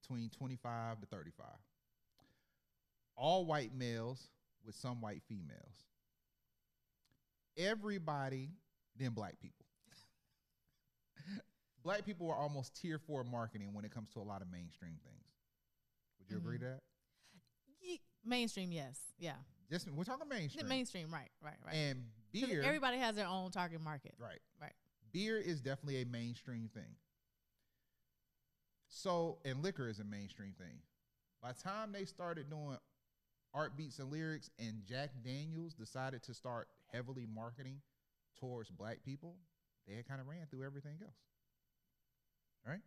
between 0.00 0.30
25 0.30 1.00
to 1.00 1.06
35. 1.06 1.46
All 3.16 3.44
white 3.46 3.74
males 3.74 4.28
with 4.64 4.74
some 4.74 5.00
white 5.00 5.22
females. 5.28 5.84
Everybody, 7.56 8.50
then 8.98 9.10
black 9.12 9.40
people. 9.40 9.64
black 11.82 12.04
people 12.04 12.28
are 12.30 12.36
almost 12.36 12.74
tier 12.80 12.98
four 12.98 13.24
marketing 13.24 13.72
when 13.72 13.84
it 13.84 13.90
comes 13.92 14.10
to 14.10 14.20
a 14.20 14.22
lot 14.22 14.42
of 14.42 14.50
mainstream 14.50 14.98
things. 15.02 15.24
Would 16.18 16.30
you 16.30 16.36
agree 16.36 16.56
Mhm. 16.58 16.60
to 16.60 16.64
that? 16.66 16.82
Ye- 17.80 18.02
mainstream, 18.24 18.72
yes, 18.72 19.00
yeah. 19.18 19.36
Just 19.70 19.90
we're 19.90 20.04
talking 20.04 20.28
The 20.28 20.34
mainstream. 20.34 20.68
mainstream, 20.68 21.12
right, 21.12 21.30
right, 21.40 21.56
right. 21.64 21.74
And 21.74 22.12
beer, 22.32 22.62
everybody 22.62 22.98
has 22.98 23.16
their 23.16 23.26
own 23.26 23.50
target 23.50 23.80
market. 23.80 24.14
right, 24.18 24.40
Right. 24.60 24.74
Beer 25.12 25.38
is 25.38 25.60
definitely 25.62 26.02
a 26.02 26.06
mainstream 26.06 26.68
thing. 26.68 26.94
So, 28.96 29.36
and 29.44 29.62
liquor 29.62 29.90
is 29.90 30.00
a 30.00 30.04
mainstream 30.04 30.54
thing. 30.56 30.78
By 31.42 31.52
the 31.52 31.62
time 31.62 31.92
they 31.92 32.06
started 32.06 32.48
doing 32.48 32.78
art 33.52 33.76
beats 33.76 33.98
and 33.98 34.10
lyrics, 34.10 34.48
and 34.58 34.86
Jack 34.88 35.10
Daniels 35.22 35.74
decided 35.74 36.22
to 36.22 36.32
start 36.32 36.68
heavily 36.90 37.26
marketing 37.26 37.82
towards 38.40 38.70
black 38.70 39.04
people, 39.04 39.36
they 39.86 39.96
had 39.96 40.08
kind 40.08 40.18
of 40.18 40.26
ran 40.26 40.46
through 40.50 40.64
everything 40.64 40.96
else. 41.02 41.18
Right? 42.66 42.80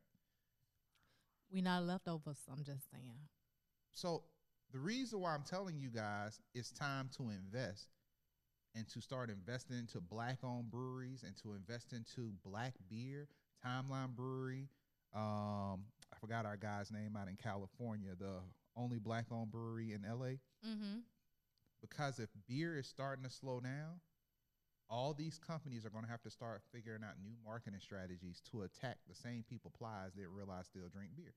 We 1.54 1.62
not 1.62 1.84
leftovers. 1.84 2.40
I'm 2.52 2.64
just 2.64 2.90
saying. 2.90 3.20
So 3.92 4.24
the 4.74 4.80
reason 4.80 5.20
why 5.20 5.36
I'm 5.36 5.44
telling 5.44 5.78
you 5.78 5.90
guys 5.90 6.42
it's 6.56 6.72
time 6.72 7.12
to 7.18 7.30
invest 7.30 7.88
and 8.76 8.88
to 8.90 9.00
start 9.00 9.30
investing 9.30 9.78
into 9.78 10.02
black 10.02 10.40
owned 10.44 10.72
breweries 10.72 11.24
and 11.24 11.38
to 11.44 11.54
invest 11.54 11.94
into 11.94 12.32
black 12.44 12.74
beer, 12.90 13.28
Timeline 13.64 14.16
Brewery. 14.16 14.70
Um, 15.16 15.86
I 16.20 16.26
forgot 16.26 16.46
our 16.46 16.58
guy's 16.58 16.92
name 16.92 17.16
out 17.20 17.30
in 17.30 17.38
California, 17.38 18.12
the 18.18 18.40
only 18.76 19.00
black 19.00 19.26
owned 19.32 19.52
brewery 19.52 19.94
in 19.94 20.02
LA. 20.02 20.40
Mm-hmm. 20.68 21.00
Because 21.82 22.20
if 22.20 22.30
beer 22.48 22.78
is 22.78 22.88
starting 22.88 23.24
to 23.24 23.30
slow 23.30 23.62
down, 23.62 24.02
all 24.90 25.14
these 25.14 25.40
companies 25.40 25.86
are 25.86 25.90
going 25.90 26.04
to 26.04 26.10
have 26.10 26.22
to 26.24 26.30
start 26.30 26.62
figuring 26.74 27.04
out 27.04 27.22
new 27.24 27.36
marketing 27.46 27.80
strategies 27.82 28.42
to 28.52 28.64
attack 28.64 28.98
the 29.08 29.16
same 29.16 29.46
people 29.48 29.72
plies 29.78 30.12
that 30.16 30.28
realize 30.28 30.66
still 30.66 30.90
drink 30.92 31.12
beer, 31.16 31.34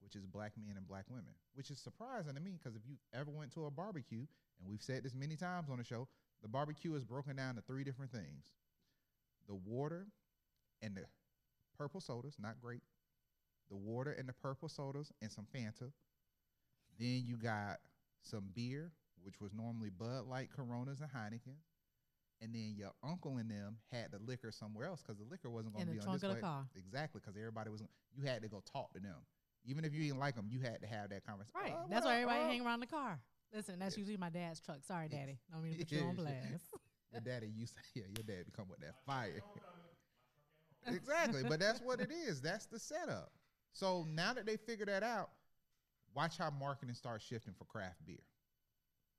which 0.00 0.16
is 0.16 0.26
black 0.26 0.52
men 0.56 0.76
and 0.76 0.88
black 0.88 1.04
women. 1.08 1.34
Which 1.54 1.70
is 1.70 1.78
surprising 1.78 2.34
to 2.34 2.40
me 2.40 2.58
because 2.58 2.74
if 2.74 2.82
you 2.88 2.96
ever 3.14 3.30
went 3.30 3.52
to 3.54 3.66
a 3.66 3.70
barbecue, 3.70 4.26
and 4.58 4.68
we've 4.68 4.82
said 4.82 5.04
this 5.04 5.14
many 5.14 5.36
times 5.36 5.68
on 5.70 5.78
the 5.78 5.84
show, 5.84 6.08
the 6.42 6.48
barbecue 6.48 6.94
is 6.94 7.04
broken 7.04 7.36
down 7.36 7.54
to 7.54 7.60
three 7.60 7.84
different 7.84 8.10
things: 8.10 8.50
the 9.46 9.54
water 9.54 10.06
and 10.80 10.96
the 10.96 11.04
purple 11.78 12.00
sodas, 12.00 12.34
not 12.40 12.60
grape. 12.60 12.82
The 13.72 13.78
water 13.78 14.12
and 14.12 14.28
the 14.28 14.34
purple 14.34 14.68
sodas 14.68 15.10
and 15.22 15.32
some 15.32 15.46
Fanta. 15.52 15.90
Then 17.00 17.22
you 17.26 17.38
got 17.38 17.78
some 18.20 18.50
beer, 18.54 18.92
which 19.24 19.40
was 19.40 19.54
normally 19.54 19.88
Bud 19.88 20.26
Light, 20.28 20.50
Coronas, 20.54 21.00
and 21.00 21.10
Heineken. 21.10 21.56
And 22.42 22.54
then 22.54 22.74
your 22.76 22.90
uncle 23.02 23.38
and 23.38 23.50
them 23.50 23.78
had 23.90 24.10
the 24.12 24.18
liquor 24.18 24.50
somewhere 24.52 24.86
else 24.86 25.00
because 25.00 25.16
the 25.18 25.24
liquor 25.30 25.48
wasn't 25.48 25.74
going 25.74 25.86
to 25.86 25.92
be 25.92 26.00
on 26.00 26.06
the 26.12 26.18
display. 26.18 26.40
car. 26.40 26.66
Exactly, 26.76 27.20
because 27.24 27.34
everybody 27.38 27.70
was. 27.70 27.82
You 28.14 28.26
had 28.26 28.42
to 28.42 28.48
go 28.48 28.62
talk 28.70 28.92
to 28.92 29.00
them, 29.00 29.16
even 29.64 29.86
if 29.86 29.94
you 29.94 30.02
didn't 30.02 30.18
like 30.18 30.34
them. 30.34 30.48
You 30.50 30.60
had 30.60 30.82
to 30.82 30.86
have 30.86 31.08
that 31.10 31.24
conversation. 31.24 31.58
Right. 31.62 31.72
"Oh, 31.74 31.86
that's 31.88 32.04
why 32.04 32.12
up, 32.12 32.16
everybody 32.28 32.40
oh?" 32.44 32.48
hang 32.48 32.66
around 32.66 32.80
the 32.80 32.86
car. 32.88 33.20
Listen, 33.54 33.78
that's 33.78 33.96
Yeah. 33.96 34.00
usually 34.00 34.16
my 34.18 34.28
dad's 34.28 34.60
truck. 34.60 34.84
Sorry, 34.84 35.08
daddy. 35.16 35.38
Don't 35.50 35.62
mean 35.62 35.72
to 35.74 35.78
put 35.78 35.92
you 35.92 36.00
on 36.02 36.16
blast. 36.16 36.64
Your 37.12 37.20
daddy 37.20 37.46
used 37.48 37.74
to, 37.74 37.80
yeah, 37.94 38.04
your 38.16 38.24
dad 38.24 38.52
come 38.56 38.68
with 38.68 38.80
that 38.80 38.94
fire. 39.06 39.40
exactly, 40.86 41.42
but 41.48 41.60
that's 41.60 41.80
what 41.80 42.00
it 42.00 42.10
is. 42.10 42.40
That's 42.40 42.66
the 42.66 42.78
setup. 42.78 43.30
So 43.72 44.06
now 44.08 44.34
that 44.34 44.46
they 44.46 44.56
figure 44.56 44.86
that 44.86 45.02
out, 45.02 45.30
watch 46.14 46.38
how 46.38 46.50
marketing 46.50 46.94
starts 46.94 47.24
shifting 47.24 47.54
for 47.56 47.64
craft 47.64 48.04
beer. 48.06 48.22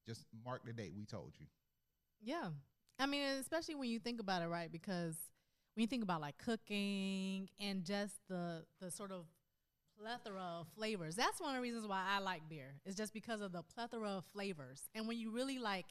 Just 0.05 0.25
mark 0.45 0.65
the 0.65 0.73
date 0.73 0.93
we 0.95 1.05
told 1.05 1.33
you. 1.39 1.47
Yeah. 2.21 2.49
I 2.99 3.05
mean, 3.05 3.23
especially 3.39 3.75
when 3.75 3.89
you 3.89 3.99
think 3.99 4.19
about 4.19 4.41
it, 4.41 4.47
right? 4.47 4.71
Because 4.71 5.15
when 5.75 5.81
you 5.81 5.87
think 5.87 6.03
about 6.03 6.21
like 6.21 6.37
cooking 6.37 7.49
and 7.59 7.83
just 7.83 8.15
the 8.29 8.63
the 8.79 8.91
sort 8.91 9.11
of 9.11 9.25
plethora 9.99 10.59
of 10.59 10.67
flavors, 10.75 11.15
that's 11.15 11.41
one 11.41 11.51
of 11.51 11.55
the 11.55 11.61
reasons 11.61 11.87
why 11.87 12.03
I 12.07 12.19
like 12.19 12.47
beer. 12.49 12.75
It's 12.85 12.95
just 12.95 13.13
because 13.13 13.41
of 13.41 13.51
the 13.51 13.63
plethora 13.63 14.09
of 14.09 14.25
flavors. 14.25 14.81
And 14.93 15.07
when 15.07 15.17
you 15.17 15.31
really 15.31 15.57
like 15.57 15.85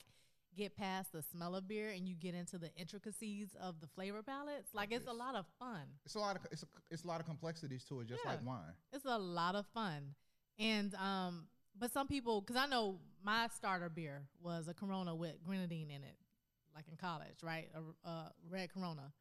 get 0.56 0.76
past 0.76 1.12
the 1.12 1.22
smell 1.22 1.54
of 1.54 1.66
beer 1.66 1.90
and 1.90 2.08
you 2.08 2.14
get 2.14 2.34
into 2.34 2.58
the 2.58 2.70
intricacies 2.76 3.48
of 3.60 3.80
the 3.80 3.86
flavor 3.86 4.22
palettes, 4.22 4.70
like 4.74 4.92
it's 4.92 5.06
a 5.06 5.12
lot 5.12 5.34
of 5.34 5.46
fun. 5.58 5.82
It's 6.04 6.14
a 6.14 6.18
lot 6.18 6.36
of 6.36 6.42
it's 6.50 6.62
a, 6.62 6.66
it's 6.90 7.04
a 7.04 7.06
lot 7.06 7.20
of 7.20 7.26
complexities 7.26 7.84
to 7.84 8.00
it, 8.00 8.08
just 8.08 8.24
like 8.24 8.44
wine. 8.44 8.74
It's 8.92 9.04
a 9.04 9.18
lot 9.18 9.54
of 9.54 9.66
fun. 9.74 10.14
And 10.58 10.94
um 10.96 11.46
but 11.78 11.92
some 11.92 12.06
people 12.06 12.42
cuz 12.42 12.56
I 12.56 12.66
know 12.66 13.00
my 13.24 13.48
starter 13.48 13.88
beer 13.88 14.22
was 14.40 14.68
a 14.68 14.74
Corona 14.74 15.14
with 15.14 15.42
grenadine 15.44 15.90
in 15.90 16.02
it 16.02 16.16
like 16.74 16.86
in 16.88 16.96
college, 16.96 17.42
right? 17.42 17.68
A, 17.74 18.08
a 18.08 18.32
red 18.48 18.72
Corona. 18.72 19.12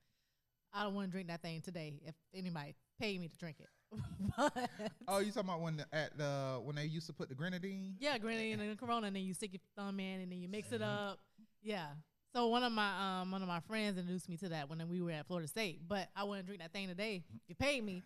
I 0.73 0.83
don't 0.83 0.93
want 0.93 1.07
to 1.07 1.11
drink 1.11 1.27
that 1.27 1.41
thing 1.41 1.61
today 1.61 1.99
if 2.05 2.15
anybody 2.33 2.75
paid 2.99 3.19
me 3.19 3.27
to 3.27 3.37
drink 3.37 3.57
it. 3.59 3.69
but 4.37 4.69
Oh, 5.07 5.19
you 5.19 5.31
talking 5.31 5.49
about 5.49 5.61
when 5.61 5.77
the, 5.77 5.85
at 5.93 6.17
the 6.17 6.59
when 6.63 6.75
they 6.75 6.85
used 6.85 7.07
to 7.07 7.13
put 7.13 7.29
the 7.29 7.35
grenadine? 7.35 7.95
yeah, 7.99 8.17
grenadine 8.17 8.59
and 8.59 8.79
Corona 8.79 9.07
and 9.07 9.15
then 9.15 9.23
you 9.23 9.33
stick 9.33 9.51
your 9.53 9.59
thumb 9.75 9.99
in 9.99 10.21
and 10.21 10.31
then 10.31 10.39
you 10.41 10.47
mix 10.47 10.71
it 10.71 10.81
up. 10.81 11.19
Yeah. 11.61 11.87
So 12.33 12.47
one 12.47 12.63
of 12.63 12.71
my 12.71 13.19
um 13.21 13.31
one 13.31 13.41
of 13.41 13.47
my 13.47 13.59
friends 13.59 13.97
introduced 13.97 14.29
me 14.29 14.37
to 14.37 14.49
that 14.49 14.69
when 14.69 14.87
we 14.89 15.01
were 15.01 15.11
at 15.11 15.27
Florida 15.27 15.47
State, 15.47 15.81
but 15.87 16.07
I 16.15 16.23
wouldn't 16.23 16.45
drink 16.47 16.61
that 16.61 16.71
thing 16.71 16.87
today. 16.87 17.23
You 17.47 17.55
paid 17.55 17.83
me. 17.83 18.01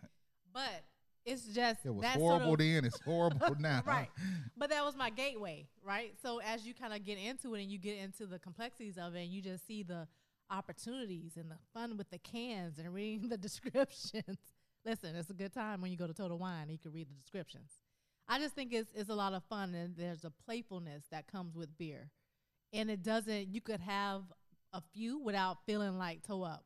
But 0.52 0.84
it's 1.24 1.42
just 1.42 1.84
It 1.84 1.94
was 1.94 2.04
horrible 2.06 2.46
sort 2.46 2.60
of, 2.60 2.66
then. 2.66 2.84
It's 2.84 3.00
horrible 3.02 3.56
now. 3.60 3.82
right. 3.86 4.08
But 4.56 4.70
that 4.70 4.84
was 4.84 4.96
my 4.96 5.10
gateway, 5.10 5.66
right? 5.84 6.14
So 6.22 6.40
as 6.40 6.66
you 6.66 6.72
kind 6.74 6.92
of 6.94 7.04
get 7.04 7.18
into 7.18 7.54
it 7.54 7.62
and 7.62 7.70
you 7.70 7.78
get 7.78 7.98
into 7.98 8.26
the 8.26 8.38
complexities 8.38 8.96
of 8.96 9.14
it, 9.14 9.20
and 9.24 9.30
you 9.30 9.42
just 9.42 9.66
see 9.66 9.82
the 9.82 10.08
opportunities 10.50 11.32
and 11.36 11.50
the 11.50 11.56
fun 11.74 11.96
with 11.96 12.08
the 12.10 12.18
cans 12.18 12.78
and 12.78 12.92
reading 12.94 13.28
the 13.28 13.36
descriptions. 13.36 14.38
Listen, 14.86 15.16
it's 15.16 15.30
a 15.30 15.34
good 15.34 15.52
time 15.52 15.80
when 15.80 15.90
you 15.90 15.96
go 15.96 16.06
to 16.06 16.14
Total 16.14 16.38
Wine 16.38 16.62
and 16.62 16.70
you 16.70 16.78
can 16.78 16.92
read 16.92 17.08
the 17.10 17.14
descriptions. 17.14 17.72
I 18.28 18.38
just 18.38 18.54
think 18.54 18.72
it's 18.72 18.88
it's 18.94 19.10
a 19.10 19.14
lot 19.14 19.32
of 19.32 19.42
fun 19.44 19.74
and 19.74 19.96
there's 19.96 20.24
a 20.24 20.30
playfulness 20.30 21.04
that 21.10 21.26
comes 21.26 21.56
with 21.56 21.76
beer. 21.76 22.10
And 22.72 22.88
it 22.88 23.02
doesn't 23.02 23.48
you 23.48 23.60
could 23.60 23.80
have 23.80 24.22
a 24.72 24.80
few 24.94 25.18
without 25.18 25.58
feeling 25.66 25.98
like 25.98 26.22
toe 26.22 26.44
up 26.44 26.64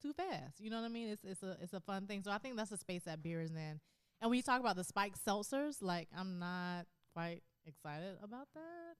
too 0.00 0.12
fast. 0.12 0.60
You 0.60 0.70
know 0.70 0.80
what 0.80 0.86
I 0.86 0.90
mean? 0.90 1.08
It's 1.08 1.24
it's 1.24 1.42
a 1.42 1.56
it's 1.60 1.72
a 1.72 1.80
fun 1.80 2.06
thing. 2.06 2.22
So 2.22 2.30
I 2.30 2.38
think 2.38 2.56
that's 2.56 2.70
the 2.70 2.76
space 2.76 3.02
that 3.06 3.20
beer 3.20 3.40
is 3.40 3.50
in. 3.50 3.80
And 4.20 4.30
when 4.30 4.36
you 4.36 4.42
talk 4.42 4.60
about 4.60 4.76
the 4.76 4.84
spiked 4.84 5.18
seltzers, 5.24 5.78
like 5.80 6.08
I'm 6.16 6.38
not 6.38 6.86
quite 7.12 7.42
excited 7.66 8.14
about 8.22 8.46
that. 8.54 8.94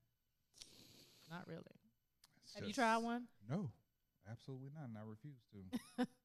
Not 1.31 1.47
really. 1.47 1.63
It's 2.43 2.55
Have 2.57 2.65
you 2.67 2.75
tried 2.75 2.99
one? 2.99 3.29
No, 3.49 3.71
absolutely 4.29 4.71
not. 4.75 4.89
And 4.89 4.99
I 4.99 5.03
refuse 5.09 5.39
to. 5.53 6.07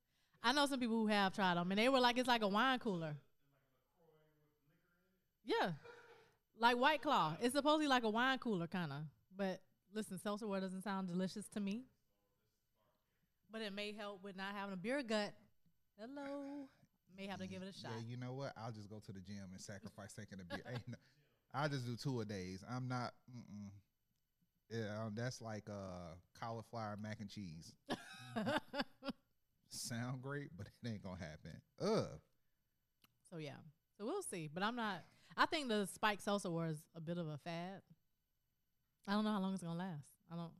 I 0.47 0.53
know 0.53 0.65
some 0.65 0.79
people 0.79 0.95
who 0.95 1.07
have 1.07 1.33
tried 1.35 1.55
them, 1.55 1.69
and 1.71 1.77
they 1.77 1.89
were 1.89 1.99
like, 1.99 2.17
it's 2.17 2.27
like 2.27 2.41
a 2.41 2.47
wine 2.47 2.79
cooler. 2.79 3.17
Yeah, 5.43 5.71
like 6.57 6.77
White 6.77 7.01
Claw. 7.01 7.35
It's 7.41 7.53
supposedly 7.53 7.87
like 7.87 8.03
a 8.03 8.09
wine 8.09 8.37
cooler, 8.39 8.65
kind 8.65 8.93
of. 8.93 8.99
But 9.35 9.59
listen, 9.93 10.17
seltzer 10.17 10.47
water 10.47 10.61
doesn't 10.61 10.83
sound 10.83 11.09
delicious 11.09 11.49
to 11.49 11.59
me. 11.59 11.83
But 13.51 13.61
it 13.61 13.73
may 13.73 13.91
help 13.91 14.23
with 14.23 14.37
not 14.37 14.55
having 14.55 14.71
a 14.73 14.77
beer 14.77 15.03
gut. 15.03 15.33
Hello, 15.99 16.69
may 17.17 17.27
have 17.27 17.41
to 17.41 17.47
give 17.47 17.61
it 17.61 17.75
a 17.75 17.77
shot. 17.77 17.91
Yeah, 17.97 18.03
you 18.07 18.15
know 18.15 18.31
what? 18.31 18.53
I'll 18.55 18.71
just 18.71 18.89
go 18.89 18.99
to 19.05 19.11
the 19.11 19.19
gym 19.19 19.49
and 19.51 19.59
sacrifice 19.59 20.13
taking 20.13 20.39
a 20.39 20.55
beer. 20.55 20.63
No- 20.87 20.95
I'll 21.53 21.67
just 21.67 21.85
do 21.85 21.97
two 21.97 22.21
a 22.21 22.25
days. 22.25 22.63
I'm 22.69 22.87
not. 22.87 23.11
Mm-mm. 23.29 23.69
Yeah, 24.69 25.03
um, 25.03 25.13
that's 25.13 25.41
like 25.41 25.67
uh, 25.69 26.15
cauliflower 26.39 26.97
mac 27.01 27.19
and 27.19 27.29
cheese. 27.29 27.73
Sound 29.69 30.21
great, 30.21 30.49
but 30.57 30.67
it 30.67 30.87
ain't 30.87 31.03
gonna 31.03 31.19
happen. 31.19 31.61
Ugh. 31.81 32.19
So 33.29 33.37
yeah, 33.37 33.59
so 33.97 34.05
we'll 34.05 34.23
see. 34.23 34.49
But 34.53 34.63
I'm 34.63 34.75
not. 34.75 35.03
I 35.35 35.45
think 35.45 35.67
the 35.67 35.87
spike 35.93 36.23
salsa 36.23 36.49
was 36.51 36.81
a 36.95 37.01
bit 37.01 37.17
of 37.17 37.27
a 37.27 37.37
fad. 37.37 37.81
I 39.07 39.13
don't 39.13 39.23
know 39.23 39.31
how 39.31 39.39
long 39.39 39.53
it's 39.53 39.63
gonna 39.63 39.77
last. 39.77 40.07
I 40.31 40.35
don't. 40.35 40.51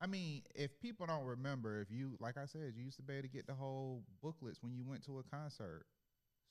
I 0.00 0.06
mean, 0.06 0.42
if 0.54 0.80
people 0.80 1.06
don't 1.06 1.24
remember, 1.24 1.80
if 1.80 1.90
you 1.90 2.16
like 2.20 2.38
I 2.38 2.46
said, 2.46 2.72
you 2.76 2.84
used 2.84 2.96
to 2.96 3.02
be 3.02 3.14
able 3.14 3.22
to 3.22 3.28
get 3.28 3.46
the 3.46 3.54
whole 3.54 4.02
booklets 4.22 4.62
when 4.62 4.74
you 4.74 4.84
went 4.84 5.04
to 5.06 5.18
a 5.18 5.22
concert. 5.22 5.84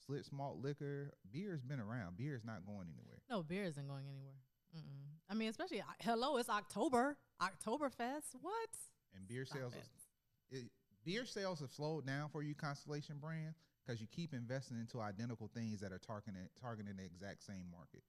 Schlitz 0.07 0.31
malt 0.31 0.57
liquor, 0.61 1.11
beer's 1.29 1.61
been 1.61 1.79
around. 1.79 2.15
Beer's 2.15 2.45
not 2.45 2.65
going 2.65 2.87
anywhere. 2.93 3.19
No, 3.29 3.43
beer 3.43 3.65
isn't 3.65 3.87
going 3.87 4.05
anywhere. 4.07 4.39
Mm-mm. 4.75 5.17
I 5.29 5.33
mean, 5.33 5.49
especially 5.49 5.81
uh, 5.81 5.85
hello, 5.99 6.37
it's 6.37 6.49
October, 6.49 7.17
Oktoberfest. 7.41 8.35
What? 8.41 8.69
And 9.15 9.27
beer 9.27 9.45
Stop 9.45 9.57
sales, 9.57 9.73
it. 9.73 10.55
is, 10.55 10.63
beer 11.09 11.25
sales 11.25 11.59
have 11.59 11.71
slowed 11.71 12.05
down 12.05 12.29
for 12.29 12.43
you, 12.43 12.53
Constellation 12.53 13.17
brand, 13.17 13.55
because 13.83 13.99
you 13.99 14.05
keep 14.11 14.31
investing 14.33 14.77
into 14.79 15.01
identical 15.01 15.49
things 15.55 15.79
that 15.79 15.91
are 15.91 15.97
targeting 15.97 16.47
targeting 16.61 16.95
the 16.97 17.03
exact 17.03 17.43
same 17.43 17.65
market. 17.71 18.03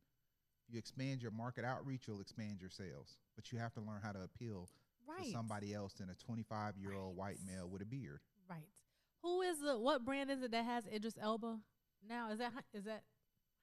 You 0.68 0.78
expand 0.78 1.22
your 1.22 1.30
market 1.30 1.64
outreach, 1.64 2.03
you'll 2.07 2.20
expand 2.20 2.59
your 2.61 2.68
sales, 2.68 3.16
but 3.36 3.51
you 3.51 3.59
have 3.59 3.72
to 3.74 3.80
learn 3.80 4.01
how 4.03 4.12
to 4.12 4.22
appeal 4.22 4.68
Right. 5.07 5.24
to 5.24 5.30
somebody 5.32 5.72
else 5.72 5.94
than 5.94 6.11
a 6.11 6.14
25 6.14 6.76
year 6.76 6.92
old 6.92 7.16
Right. 7.16 7.38
white 7.38 7.40
male 7.46 7.68
with 7.68 7.80
a 7.80 7.86
beard. 7.86 8.20
Right. 8.48 8.68
Who 9.22 9.40
is 9.40 9.59
the 9.61 9.78
what 9.78 10.05
brand 10.05 10.30
is 10.30 10.42
it 10.42 10.51
that 10.51 10.64
has 10.64 10.86
Idris 10.86 11.16
Elba 11.18 11.59
now? 12.07 12.30
Is 12.30 12.38
that 12.38 12.53
is 12.74 12.84
that 12.84 13.03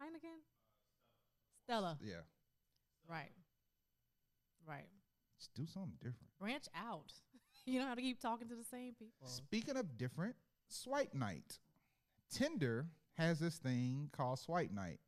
Heineken? 0.02 0.42
Stella. 1.64 2.00
Yeah, 2.02 2.22
Right. 3.08 3.32
Right. 4.66 4.90
just 5.38 5.54
do 5.54 5.68
something 5.68 5.96
different. 6.02 6.36
Branch 6.40 6.68
out. 6.74 7.14
you 7.72 7.80
don't 7.80 7.88
have 7.88 7.98
to 7.98 8.02
keep 8.02 8.22
talking 8.22 8.48
to 8.48 8.56
the 8.56 8.64
same 8.64 8.94
people. 8.94 9.28
Speaking 9.28 9.76
of 9.76 9.98
different, 9.98 10.36
Swipe 10.70 11.14
Night. 11.14 11.60
Tinder 12.32 12.88
has 13.14 13.40
this 13.40 13.58
thing 13.58 14.10
called 14.16 14.40
Swipe 14.40 14.72
Night, 14.72 15.00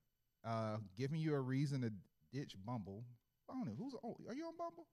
uh, 0.46 0.78
giving 0.98 1.20
you 1.20 1.34
a 1.36 1.40
reason 1.40 1.82
to 1.82 1.92
ditch 2.38 2.56
Bumble. 2.66 3.04
I 3.50 3.54
don't 3.54 3.66
know 3.66 3.76
who's. 3.78 3.94
Oh, 4.04 4.18
are 4.28 4.36
you 4.36 4.46
on 4.46 4.54
Bumble? 4.58 4.86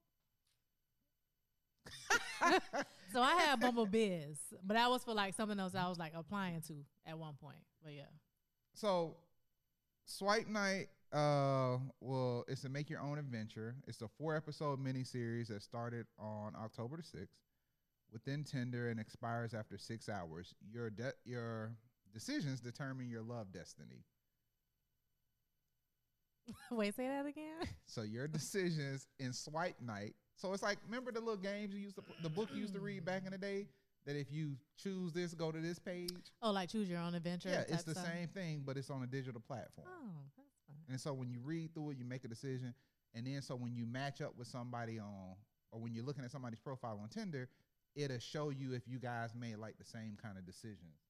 So 3.12 3.22
I 3.22 3.34
had 3.36 3.60
Bumble 3.60 3.86
Biz, 3.86 4.36
but 4.64 4.74
that 4.74 4.90
was 4.90 5.04
for 5.04 5.14
like 5.14 5.34
something 5.34 5.58
else 5.58 5.74
I 5.74 5.88
was 5.88 5.96
like 5.96 6.12
applying 6.14 6.60
to 6.62 6.74
at 7.06 7.16
one 7.16 7.34
point. 7.40 7.60
But 7.82 7.94
yeah. 7.94 8.10
So, 8.74 9.16
Swipe 10.04 10.48
Night, 10.48 10.88
uh, 11.12 11.78
well, 12.00 12.44
it's 12.48 12.64
a 12.64 12.68
make 12.68 12.90
your 12.90 13.00
own 13.00 13.16
adventure. 13.18 13.76
It's 13.86 14.02
a 14.02 14.08
four 14.18 14.36
episode 14.36 14.84
miniseries 14.84 15.48
that 15.48 15.62
started 15.62 16.06
on 16.18 16.54
October 16.56 16.96
the 16.96 17.04
sixth 17.04 17.38
within 18.12 18.44
Tinder 18.44 18.88
and 18.88 19.00
expires 19.00 19.54
after 19.54 19.78
six 19.78 20.08
hours. 20.08 20.54
Your 20.72 20.90
de- 20.90 21.12
your 21.24 21.72
decisions 22.12 22.60
determine 22.60 23.08
your 23.08 23.22
love 23.22 23.52
destiny. 23.52 24.04
Wait, 26.70 26.94
say 26.94 27.08
that 27.08 27.26
again. 27.26 27.68
So 27.86 28.02
your 28.02 28.28
decisions 28.28 29.06
in 29.18 29.32
Swipe 29.32 29.80
Night. 29.80 30.14
So 30.36 30.52
it's 30.52 30.62
like 30.62 30.78
remember 30.86 31.12
the 31.12 31.20
little 31.20 31.36
games 31.36 31.74
you 31.74 31.80
used 31.80 31.96
to, 31.96 32.02
the 32.22 32.28
book 32.28 32.50
you 32.52 32.60
used 32.60 32.74
to 32.74 32.80
read 32.80 33.04
back 33.04 33.22
in 33.24 33.32
the 33.32 33.38
day. 33.38 33.66
That 34.06 34.14
if 34.14 34.30
you 34.30 34.52
choose 34.76 35.12
this, 35.12 35.34
go 35.34 35.50
to 35.50 35.58
this 35.58 35.80
page. 35.80 36.30
Oh, 36.40 36.52
like 36.52 36.68
choose 36.68 36.88
your 36.88 37.00
own 37.00 37.16
adventure. 37.16 37.48
Yeah, 37.48 37.64
it's 37.68 37.82
the 37.82 37.92
stuff? 37.92 38.06
same 38.06 38.28
thing, 38.28 38.62
but 38.64 38.76
it's 38.76 38.88
on 38.88 39.02
a 39.02 39.06
digital 39.06 39.40
platform. 39.40 39.88
Oh, 39.90 40.10
that's 40.36 40.54
fine. 40.68 40.76
And 40.88 41.00
so 41.00 41.12
when 41.12 41.28
you 41.28 41.40
read 41.42 41.74
through 41.74 41.90
it, 41.90 41.98
you 41.98 42.04
make 42.04 42.24
a 42.24 42.28
decision. 42.28 42.72
And 43.14 43.26
then 43.26 43.42
so 43.42 43.56
when 43.56 43.74
you 43.74 43.84
match 43.84 44.20
up 44.20 44.34
with 44.38 44.46
somebody 44.46 45.00
on, 45.00 45.34
or 45.72 45.80
when 45.80 45.92
you're 45.92 46.04
looking 46.04 46.22
at 46.22 46.30
somebody's 46.30 46.60
profile 46.60 47.00
on 47.02 47.08
Tinder, 47.08 47.48
it'll 47.96 48.18
show 48.18 48.50
you 48.50 48.72
if 48.74 48.86
you 48.86 48.98
guys 48.98 49.30
made 49.34 49.56
like 49.56 49.78
the 49.78 49.84
same 49.84 50.16
kind 50.22 50.38
of 50.38 50.46
decisions. 50.46 51.00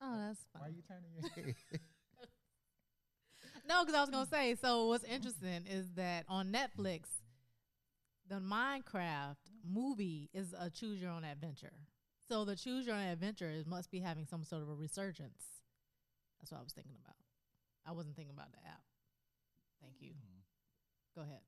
Oh, 0.00 0.16
that's 0.18 0.44
Why 0.52 0.60
fine. 0.60 0.68
are 0.68 0.72
you 0.72 0.82
turning 0.86 1.10
your 1.14 1.30
head? 1.46 1.54
No, 3.68 3.84
because 3.84 3.96
I 3.96 4.00
was 4.00 4.10
gonna 4.10 4.26
say. 4.26 4.54
So 4.54 4.86
what's 4.86 5.02
interesting 5.04 5.64
is 5.68 5.90
that 5.96 6.24
on 6.28 6.52
Netflix, 6.52 7.02
the 8.28 8.36
Minecraft 8.36 9.36
movie 9.68 10.30
is 10.32 10.54
a 10.58 10.70
choose 10.70 11.00
your 11.00 11.10
own 11.10 11.24
adventure. 11.24 11.72
So 12.28 12.44
the 12.44 12.54
choose 12.54 12.86
your 12.86 12.94
own 12.94 13.06
adventure 13.06 13.50
is, 13.50 13.66
must 13.66 13.90
be 13.90 13.98
having 14.00 14.26
some 14.26 14.44
sort 14.44 14.62
of 14.62 14.68
a 14.68 14.74
resurgence. 14.74 15.42
That's 16.38 16.52
what 16.52 16.60
I 16.60 16.62
was 16.62 16.72
thinking 16.72 16.96
about. 17.02 17.16
I 17.86 17.92
wasn't 17.92 18.16
thinking 18.16 18.34
about 18.36 18.52
the 18.52 18.58
app. 18.68 18.82
Thank 19.80 19.94
you. 20.00 20.12
Go 21.14 21.22
ahead. 21.22 21.40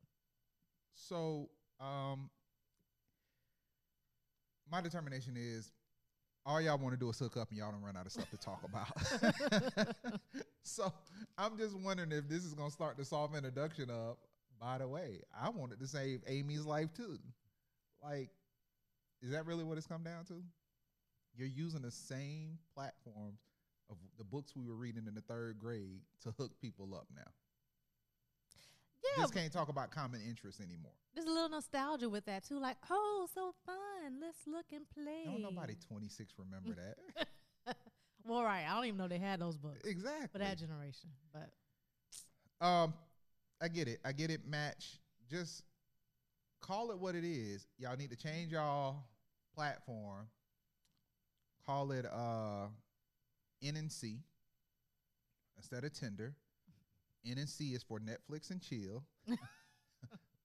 so 0.95 1.51
um, 1.81 2.31
my 4.71 4.81
determination 4.81 5.35
is 5.37 5.71
all 6.45 6.61
y'all 6.61 6.79
want 6.79 6.95
to 6.95 6.99
do 6.99 7.11
is 7.11 7.19
hook 7.19 7.37
up 7.37 7.51
and 7.51 7.59
y'all 7.59 7.71
don't 7.71 7.83
run 7.83 7.97
out 7.97 8.07
of 8.07 8.13
stuff 8.13 8.31
to 8.31 8.37
talk 8.37 8.63
about. 8.65 9.87
so 10.63 10.93
I'm 11.37 11.59
just 11.59 11.79
wondering 11.79 12.13
if 12.13 12.29
this 12.29 12.45
is 12.45 12.55
gonna 12.55 12.71
start 12.71 12.97
the 12.97 13.05
soft 13.05 13.37
introduction 13.37 13.91
of. 13.91 14.17
By 14.61 14.79
the 14.79 14.89
way, 14.89 15.21
I 15.41 15.51
wanted 15.51 15.79
to 15.79 15.87
save 15.87 16.21
Amy's 16.27 16.65
life 16.65 16.93
too. 16.93 17.19
Like, 18.03 18.31
is 19.23 19.31
that 19.31 19.47
really 19.47 19.63
what 19.63 19.79
it's 19.79 19.87
come 19.87 20.03
down 20.03 20.25
to? 20.27 20.43
You're 21.37 21.49
using 21.49 21.83
the 21.83 21.93
same 21.93 22.59
platforms 22.75 23.39
of 23.89 23.97
the 24.17 24.25
books 24.25 24.57
we 24.57 24.67
were 24.67 24.75
reading 24.75 25.05
in 25.07 25.15
the 25.15 25.21
third 25.21 25.59
grade 25.61 26.01
to 26.23 26.33
hook 26.33 26.53
people 26.61 26.95
up 26.95 27.07
now. 27.15 27.31
Yeah, 29.05 29.23
Just 29.23 29.35
can't 29.35 29.53
talk 29.53 29.69
about 29.69 29.91
common 29.91 30.21
interests 30.29 30.61
anymore. 30.61 30.93
there's 31.15 31.27
a 31.27 31.31
little 31.31 31.49
nostalgia 31.49 32.09
with 32.09 32.25
that 32.27 32.45
too. 32.45 32.59
Like, 32.59 32.77
oh, 32.91 33.27
so 33.33 33.55
fun. 33.65 34.21
Let's 34.21 34.39
look 34.47 34.67
and 34.73 34.85
play. 34.91 35.23
Don't 35.25 35.43
nobody 35.43 35.75
26 35.89 36.35
remember 36.39 36.75
that. 36.81 37.27
Well, 38.25 38.43
right. 38.43 38.67
I 38.69 38.75
don't 38.75 38.85
even 38.85 38.99
know 38.99 39.09
they 39.09 39.17
had 39.19 39.41
those 39.41 39.57
books 39.57 39.87
exactly. 39.87 40.29
for 40.31 40.39
that 40.39 40.59
generation. 40.59 41.09
But 41.33 42.67
Um, 42.67 42.93
I 43.63 43.69
get 43.69 43.89
it. 43.89 44.01
I 44.05 44.13
get 44.13 44.31
it. 44.31 44.47
Match. 44.47 45.01
Just 45.31 45.63
call 46.61 46.91
it 46.91 46.99
what 46.99 47.15
it 47.15 47.25
is. 47.25 47.67
Y'all 47.79 47.97
need 47.97 48.11
to 48.11 48.17
change 48.17 48.53
y'all 48.53 48.97
platform. 49.55 50.27
Call 51.65 51.91
it 51.93 52.05
uh 52.05 52.67
NNC 53.65 54.19
instead 55.57 55.85
of 55.85 55.93
Tinder. 55.95 56.35
NNC 57.27 57.75
is 57.75 57.83
for 57.83 57.99
Netflix 57.99 58.51
and 58.51 58.61
chill. 58.63 59.03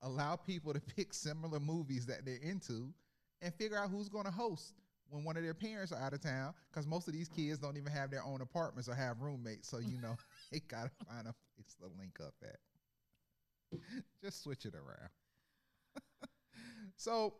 Allow 0.01 0.35
people 0.35 0.73
to 0.73 0.81
pick 0.81 1.13
similar 1.13 1.59
movies 1.59 2.05
that 2.07 2.25
they're 2.25 2.39
into 2.41 2.93
and 3.41 3.53
figure 3.53 3.77
out 3.77 3.89
who's 3.89 4.09
going 4.09 4.25
to 4.25 4.31
host 4.31 4.73
when 5.09 5.23
one 5.23 5.37
of 5.37 5.43
their 5.43 5.53
parents 5.53 5.91
are 5.91 6.01
out 6.01 6.13
of 6.13 6.21
town 6.21 6.53
because 6.69 6.85
most 6.87 7.07
of 7.07 7.13
these 7.13 7.29
kids 7.29 7.57
don't 7.59 7.77
even 7.77 7.91
have 7.91 8.09
their 8.11 8.23
own 8.23 8.41
apartments 8.41 8.89
or 8.89 8.95
have 8.95 9.21
roommates. 9.21 9.69
So, 9.69 9.77
you 9.79 9.97
know, 10.01 10.15
they 10.51 10.59
got 10.59 10.83
to 10.85 11.05
find 11.05 11.27
a 11.27 11.33
place 11.55 11.75
to 11.79 11.87
link 11.97 12.19
up 12.25 12.33
at. 12.43 12.57
Just 14.21 14.43
switch 14.43 14.65
it 14.65 14.73
around. 14.75 15.09
so, 16.97 17.35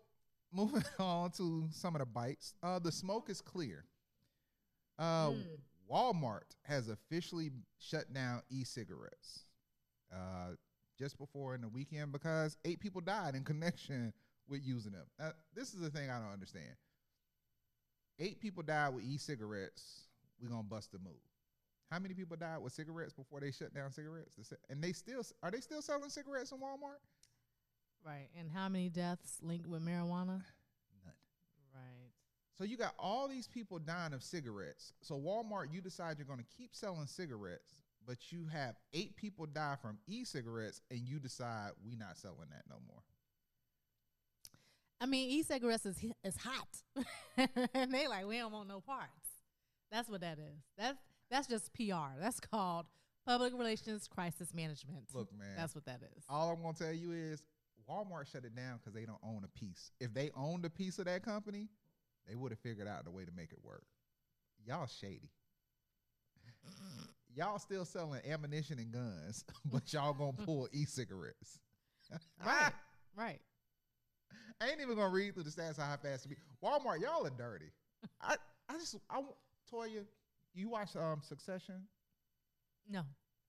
moving 0.52 0.84
on 1.00 1.32
to 1.32 1.68
some 1.72 1.96
of 1.96 2.00
the 2.00 2.06
bites. 2.06 2.54
Uh, 2.64 2.80
the 2.80 2.92
smoke 2.92 3.30
is 3.30 3.42
clear. 3.42 3.86
Uh, 4.98 5.32
Mm. 5.32 5.44
Walmart 5.92 6.56
has 6.64 6.90
officially 6.90 7.52
shut 7.80 8.14
down 8.14 8.42
e-cigarettes 8.50 9.46
uh, 10.12 10.56
just 10.98 11.18
before 11.18 11.56
in 11.56 11.62
the 11.62 11.68
weekend 11.68 12.12
because 12.12 12.58
eight 12.66 12.80
people 12.80 13.02
died 13.02 13.36
in 13.36 13.44
connection 13.44 14.14
with 14.48 14.62
using 14.64 14.92
them. 14.92 15.34
This 15.56 15.74
is 15.74 15.80
the 15.80 15.90
thing 15.90 16.10
I 16.10 16.20
don't 16.20 16.34
understand. 16.34 16.76
Eight 18.20 18.40
people 18.40 18.64
died 18.64 18.94
with 18.94 19.04
e-cigarettes. 19.04 20.08
We're 20.42 20.50
gonna 20.50 20.64
bust 20.64 20.92
the 20.92 21.00
move. 21.00 21.14
How 21.90 22.00
many 22.00 22.14
people 22.14 22.38
died 22.38 22.58
with 22.58 22.74
cigarettes 22.74 23.14
before 23.14 23.40
they 23.40 23.52
shut 23.52 23.74
down 23.74 23.92
cigarettes? 23.92 24.36
And 24.70 24.84
they 24.84 24.94
still 24.94 25.24
are 25.42 25.52
they 25.52 25.60
still 25.60 25.82
selling 25.82 26.10
cigarettes 26.10 26.52
in 26.52 26.58
Walmart? 26.58 27.00
right. 28.06 28.28
And 28.38 28.50
how 28.50 28.70
many 28.70 28.90
deaths 28.90 29.38
linked 29.42 29.68
with 29.68 29.86
marijuana? 29.86 30.42
So 32.58 32.64
you 32.64 32.78
got 32.78 32.94
all 33.00 33.28
these 33.28 33.48
people 33.48 33.80
dying 33.80 34.14
of 34.14 34.24
cigarettes. 34.24 34.94
So 35.02 35.16
Walmart, 35.16 35.72
you 35.72 35.82
decide 35.82 36.18
you're 36.18 36.28
going 36.28 36.40
to 36.40 36.58
keep 36.58 36.76
selling 36.76 37.08
cigarettes, 37.08 37.74
but 38.06 38.32
you 38.32 38.46
have 38.52 38.76
eight 38.94 39.16
people 39.16 39.46
die 39.48 39.76
from 39.82 39.98
e-cigarettes, 40.08 40.82
and 40.92 41.00
you 41.02 41.20
decide 41.20 41.72
we 41.84 41.96
not 41.96 42.18
selling 42.18 42.50
that 42.52 42.64
no 42.70 42.76
more. 42.88 43.02
I 45.02 45.06
mean, 45.06 45.30
e-cigarettes 45.32 45.86
is 45.86 45.98
is 46.24 46.38
hot, 46.38 46.68
and 47.74 47.92
they 47.92 48.08
like 48.08 48.26
we 48.26 48.38
don't 48.38 48.52
want 48.54 48.70
no 48.70 48.80
parts. 48.80 49.10
That's 49.92 50.10
what 50.10 50.22
that 50.22 50.38
is. 50.40 50.64
That's 50.78 50.98
that's 51.30 51.48
just 51.48 51.74
PR. 51.74 52.20
That's 52.20 52.40
called 52.40 52.86
public 53.26 53.54
relations 53.54 54.08
crisis 54.08 54.54
management. 54.54 55.06
Look, 55.14 55.30
man, 55.38 55.56
that's 55.58 55.76
what 55.76 55.86
that 55.86 56.02
is. 56.16 56.24
all 56.30 56.52
I'm 56.52 56.62
going 56.62 56.76
to 56.76 56.84
tell 56.84 56.94
you 56.94 57.12
is 57.12 57.44
Walmart 57.90 58.32
shut 58.32 58.46
it 58.46 58.56
down 58.56 58.78
because 58.78 58.94
they 58.94 59.06
don't 59.06 59.20
own 59.24 59.44
a 59.44 59.60
piece. 59.60 59.92
If 60.00 60.14
they 60.14 60.32
owned 60.36 60.66
a 60.66 60.70
piece 60.70 61.00
of 61.00 61.06
that 61.06 61.24
company, 61.24 61.68
they 62.28 62.36
would 62.36 62.52
have 62.52 62.60
figured 62.60 62.88
out 62.88 63.04
the 63.06 63.12
way 63.12 63.26
to 63.26 63.32
make 63.36 63.52
it 63.52 63.60
work. 63.64 63.84
Y'all 64.66 64.88
shady. 64.88 65.30
y'all 67.36 67.60
still 67.60 67.86
selling 67.86 68.22
ammunition 68.30 68.80
and 68.80 68.92
guns, 68.92 69.44
but 69.72 69.92
y'all 69.94 70.14
gonna 70.14 70.34
pull 70.46 70.68
e-cigarettes. 70.72 71.60
Right. 72.46 72.72
Right. 73.18 73.40
I 74.62 74.70
ain't 74.70 74.82
even 74.82 74.96
gonna 74.96 75.10
read 75.10 75.34
through 75.34 75.44
the 75.44 75.50
stats 75.50 75.80
how 75.80 75.96
fast 75.98 76.26
it 76.26 76.30
be. 76.30 76.36
Walmart, 76.64 77.02
y'all 77.02 77.26
are 77.26 77.32
dirty. 77.32 77.72
I, 78.22 78.36
I 78.70 78.74
just, 78.78 78.98
I, 79.10 79.22
Toya, 79.72 80.04
you 80.54 80.70
watch 80.70 80.96
um 80.96 81.22
Succession? 81.24 81.76
No. 82.88 83.02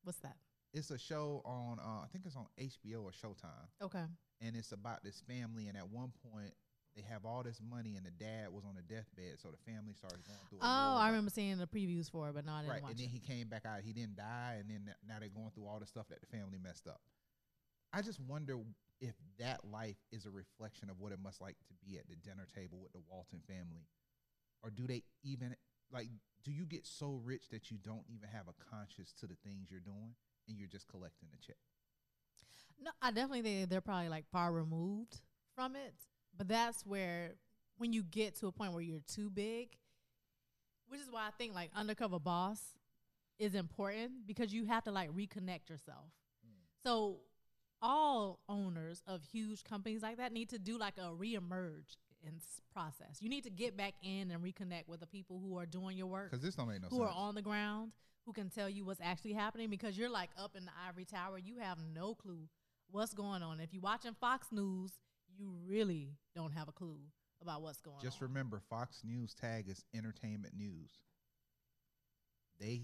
What's 0.03 0.19
that? 0.21 0.37
It's 0.73 0.91
a 0.91 0.99
show 0.99 1.43
on, 1.45 1.79
uh, 1.79 2.03
I 2.03 2.07
think 2.11 2.25
it's 2.27 2.37
on 2.37 2.47
HBO 2.59 3.03
or 3.05 3.11
Showtime, 3.11 3.69
Okay. 3.83 4.05
and 4.41 4.57
it's 4.57 4.73
about 4.73 5.05
this 5.05 5.23
family. 5.29 5.69
And 5.69 5.77
at 5.77 5.89
one 5.89 6.13
point, 6.33 6.53
they 6.97 7.03
have 7.03 7.25
all 7.25 7.43
this 7.43 7.61
money, 7.61 7.97
and 7.97 8.07
the 8.07 8.11
dad 8.11 8.53
was 8.53 8.65
on 8.65 8.75
the 8.77 8.83
deathbed, 8.83 9.41
so 9.43 9.51
the 9.51 9.71
family 9.71 9.95
started 9.95 10.23
going 10.27 10.39
through. 10.49 10.59
Oh. 10.63 10.97
I 10.99 11.09
remember 11.09 11.31
seeing 11.31 11.59
the 11.59 11.67
previews 11.67 12.11
for 12.11 12.29
it, 12.29 12.35
but 12.35 12.47
no, 12.47 12.53
I 12.53 12.63
didn't 12.63 12.71
right, 12.71 12.83
and 12.89 12.99
then 12.99 13.07
it. 13.07 13.11
he 13.11 13.19
came 13.19 13.49
back 13.49 13.67
out. 13.67 13.81
He 13.83 13.93
didn't 13.93 14.17
die, 14.17 14.57
and 14.61 14.71
then 14.71 14.95
now 15.07 15.17
they're 15.19 15.29
going 15.29 15.51
through 15.55 15.67
all 15.67 15.81
the 15.81 15.87
stuff 15.87 16.07
that 16.11 16.21
the 16.21 16.27
family 16.27 16.59
messed 16.63 16.87
up. 16.87 17.01
I 17.93 18.03
just 18.03 18.21
wonder 18.21 18.59
if 19.01 19.15
that 19.39 19.65
life 19.65 19.99
is 20.13 20.27
a 20.27 20.31
reflection 20.31 20.89
of 20.91 21.01
what 21.01 21.13
it 21.13 21.19
must 21.23 21.41
like 21.41 21.57
to 21.67 21.75
be 21.85 21.99
at 21.99 22.09
the 22.09 22.17
dinner 22.17 22.47
table 22.55 22.79
with 22.81 22.93
the 22.93 23.03
Walton 23.11 23.41
family, 23.47 23.89
or 24.63 24.71
do 24.71 24.87
they 24.87 25.03
even 25.25 25.57
like? 25.93 26.09
Do 26.45 26.53
you 26.53 26.67
get 26.67 26.87
so 26.87 27.19
rich 27.25 27.49
that 27.51 27.71
you 27.71 27.79
don't 27.83 28.05
even 28.07 28.29
have 28.29 28.47
a 28.49 28.71
conscience 28.71 29.15
to 29.21 29.27
the 29.27 29.37
things 29.43 29.71
you're 29.71 29.81
doing, 29.81 30.15
and 30.47 30.59
you're 30.59 30.69
just 30.69 30.87
collecting 30.89 31.29
a 31.33 31.45
check? 31.45 31.57
No, 32.83 32.91
I 33.01 33.11
definitely 33.11 33.43
think 33.43 33.71
they're 33.71 33.81
probably 33.81 34.11
like 34.11 34.27
far 34.31 34.53
removed 34.53 35.21
from 35.57 35.75
it. 35.77 35.95
But 36.37 36.49
that's 36.49 36.85
where 36.85 37.35
when 37.79 37.93
you 37.93 38.03
get 38.03 38.37
to 38.37 38.47
a 38.47 38.53
point 38.53 38.73
where 38.73 38.83
you're 38.83 39.01
too 39.07 39.31
big, 39.31 39.77
which 40.89 41.01
is 41.01 41.11
why 41.11 41.27
I 41.27 41.31
think 41.39 41.55
like 41.55 41.71
undercover 41.75 42.19
boss 42.19 42.61
is 43.39 43.55
important 43.55 44.27
because 44.27 44.53
you 44.53 44.65
have 44.65 44.85
to 44.85 44.93
like 44.93 45.11
reconnect 45.11 45.69
yourself. 45.69 46.13
Mm. 46.47 46.53
So 46.85 47.19
all 47.83 48.41
owners 48.49 49.03
of 49.07 49.23
huge 49.25 49.65
companies 49.65 50.03
like 50.03 50.17
that 50.19 50.33
need 50.33 50.51
to 50.51 50.59
do 50.59 50.79
like 50.79 50.95
a 50.99 51.11
reemerge 51.13 51.97
in 52.27 52.41
process. 52.73 53.19
You 53.21 53.29
need 53.29 53.45
to 53.45 53.51
get 53.51 53.77
back 53.77 53.95
in 54.03 54.31
and 54.31 54.43
reconnect 54.43 54.89
with 54.89 55.01
the 55.01 55.07
people 55.07 55.41
who 55.45 55.59
are 55.59 55.67
doing 55.67 55.97
your 55.97 56.07
work, 56.07 56.31
Because 56.31 56.43
this 56.43 56.55
don't 56.55 56.69
make 56.69 56.81
no 56.81 56.89
who 56.89 56.97
sense. 56.97 57.11
Who 57.11 57.19
are 57.19 57.27
on 57.29 57.35
the 57.35 57.43
ground, 57.43 57.93
who 58.25 58.33
can 58.33 58.49
tell 58.49 58.69
you 58.69 58.85
what's 58.85 59.01
actually 59.03 59.35
happening 59.35 59.69
because 59.69 59.99
you're 59.99 60.11
like 60.11 60.31
up 60.39 60.57
in 60.57 60.65
the 60.65 60.71
ivory 60.89 61.05
tower. 61.05 61.39
You 61.39 61.59
have 61.59 61.79
no 61.95 62.15
clue 62.15 62.49
what's 62.91 63.13
going 63.13 63.43
on. 63.43 63.61
If 63.61 63.73
you're 63.73 63.83
watching 63.83 64.15
Fox 64.21 64.49
News, 64.51 64.93
you 65.39 65.53
really 65.67 66.17
don't 66.35 66.53
have 66.53 66.69
a 66.69 66.73
clue 66.73 66.99
about 67.43 67.63
what's 67.63 67.81
going 67.81 67.97
Just 67.97 68.05
on. 68.05 68.11
Just 68.11 68.23
remember, 68.23 68.61
Fox 68.71 69.01
News 69.05 69.35
tag 69.35 69.69
is 69.69 69.85
entertainment 69.95 70.55
news. 70.57 70.91
They, 72.61 72.83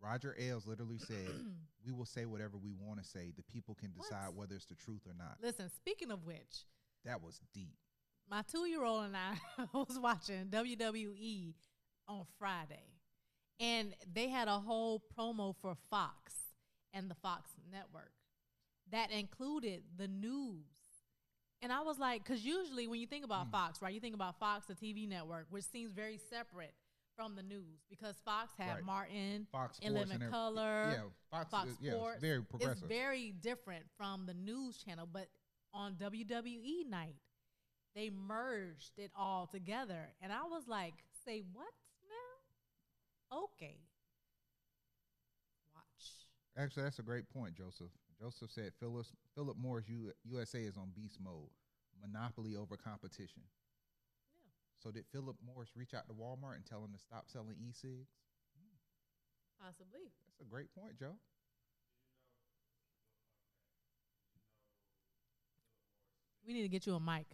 Roger 0.00 0.36
Ailes 0.38 0.66
literally 0.66 0.98
said, 0.98 1.28
"We 1.84 1.92
will 1.92 2.04
say 2.04 2.26
whatever 2.26 2.56
we 2.58 2.72
want 2.74 3.02
to 3.02 3.08
say. 3.08 3.32
The 3.36 3.42
people 3.42 3.74
can 3.74 3.92
decide 3.92 4.26
What? 4.28 4.34
whether 4.36 4.54
it's 4.54 4.66
the 4.66 4.74
truth 4.74 5.02
or 5.06 5.14
not." 5.16 5.38
Listen, 5.42 5.70
speaking 5.70 6.10
of 6.10 6.24
which, 6.24 6.64
That 7.04 7.22
was 7.22 7.40
deep. 7.54 7.76
my 8.30 8.42
two 8.42 8.66
year 8.66 8.84
old 8.84 9.04
and 9.04 9.16
I 9.16 9.36
was 9.72 9.98
watching 9.98 10.46
WWE 10.50 11.54
on 12.08 12.24
Friday, 12.38 12.92
and 13.58 13.94
they 14.12 14.28
had 14.28 14.48
a 14.48 14.58
whole 14.60 15.02
promo 15.18 15.54
for 15.60 15.74
Fox 15.90 16.34
and 16.92 17.10
the 17.10 17.14
Fox 17.16 17.50
network 17.72 18.12
that 18.92 19.10
included 19.10 19.82
the 19.96 20.06
news. 20.08 20.66
And 21.66 21.72
I 21.72 21.80
was 21.80 21.98
like, 21.98 22.22
because 22.22 22.44
usually 22.44 22.86
when 22.86 23.00
you 23.00 23.08
think 23.08 23.24
about 23.24 23.48
Mm. 23.48 23.50
Fox, 23.50 23.82
right, 23.82 23.92
you 23.92 23.98
think 23.98 24.14
about 24.14 24.38
Fox, 24.38 24.66
the 24.66 24.76
TV 24.76 25.04
network, 25.08 25.48
which 25.50 25.64
seems 25.64 25.90
very 25.90 26.16
separate 26.16 26.72
from 27.16 27.34
the 27.34 27.42
news 27.42 27.80
because 27.90 28.14
Fox 28.20 28.54
had 28.56 28.76
Right. 28.76 28.84
Martin, 28.84 29.46
Fox 29.50 29.78
Sports 29.78 29.92
Living 29.92 30.22
and 30.22 30.30
Color, 30.30 30.92
Yeah, 30.92 31.08
Fox. 31.28 31.50
Fox 31.50 31.70
is, 31.70 31.76
yeah, 31.80 31.90
Sports. 31.94 32.14
it's 32.14 32.20
very 32.22 32.70
it's 32.70 32.80
very 32.82 33.32
different 33.32 33.84
from 33.96 34.26
the 34.26 34.34
news 34.34 34.78
channel. 34.78 35.06
But 35.12 35.28
on 35.74 35.96
WWE 35.96 36.84
night, 36.88 37.16
they 37.96 38.10
merged 38.10 38.96
it 39.00 39.10
all 39.16 39.48
together. 39.48 40.14
And 40.20 40.32
I 40.32 40.44
was 40.44 40.68
like, 40.68 40.94
say 41.24 41.40
what 41.52 41.74
now? 43.32 43.38
Okay. 43.38 43.80
Watch. 45.74 46.12
Actually, 46.56 46.84
that's 46.84 47.00
a 47.00 47.02
great 47.02 47.28
point, 47.30 47.56
Joseph. 47.56 47.90
Joseph 48.20 48.50
said 48.50 48.72
Phyllis, 48.80 49.12
Philip 49.34 49.56
Morris 49.58 49.88
U, 49.88 50.12
USA 50.24 50.60
is 50.60 50.76
on 50.76 50.90
beast 50.94 51.18
mode, 51.22 51.50
monopoly 52.00 52.56
over 52.56 52.76
competition. 52.76 53.42
Yeah. 54.34 54.50
So 54.82 54.90
did 54.90 55.04
Philip 55.12 55.36
Morris 55.44 55.70
reach 55.76 55.92
out 55.92 56.08
to 56.08 56.14
Walmart 56.14 56.56
and 56.56 56.64
tell 56.64 56.80
them 56.80 56.92
to 56.92 56.98
stop 56.98 57.24
selling 57.28 57.56
e-cigs? 57.60 58.08
Possibly. 59.60 60.12
That's 60.26 60.40
a 60.40 60.50
great 60.50 60.74
point, 60.74 60.98
Joe. 60.98 61.16
We 66.46 66.54
need 66.54 66.62
to 66.62 66.68
get 66.68 66.86
you 66.86 66.94
a 66.94 67.00
mic. 67.00 67.26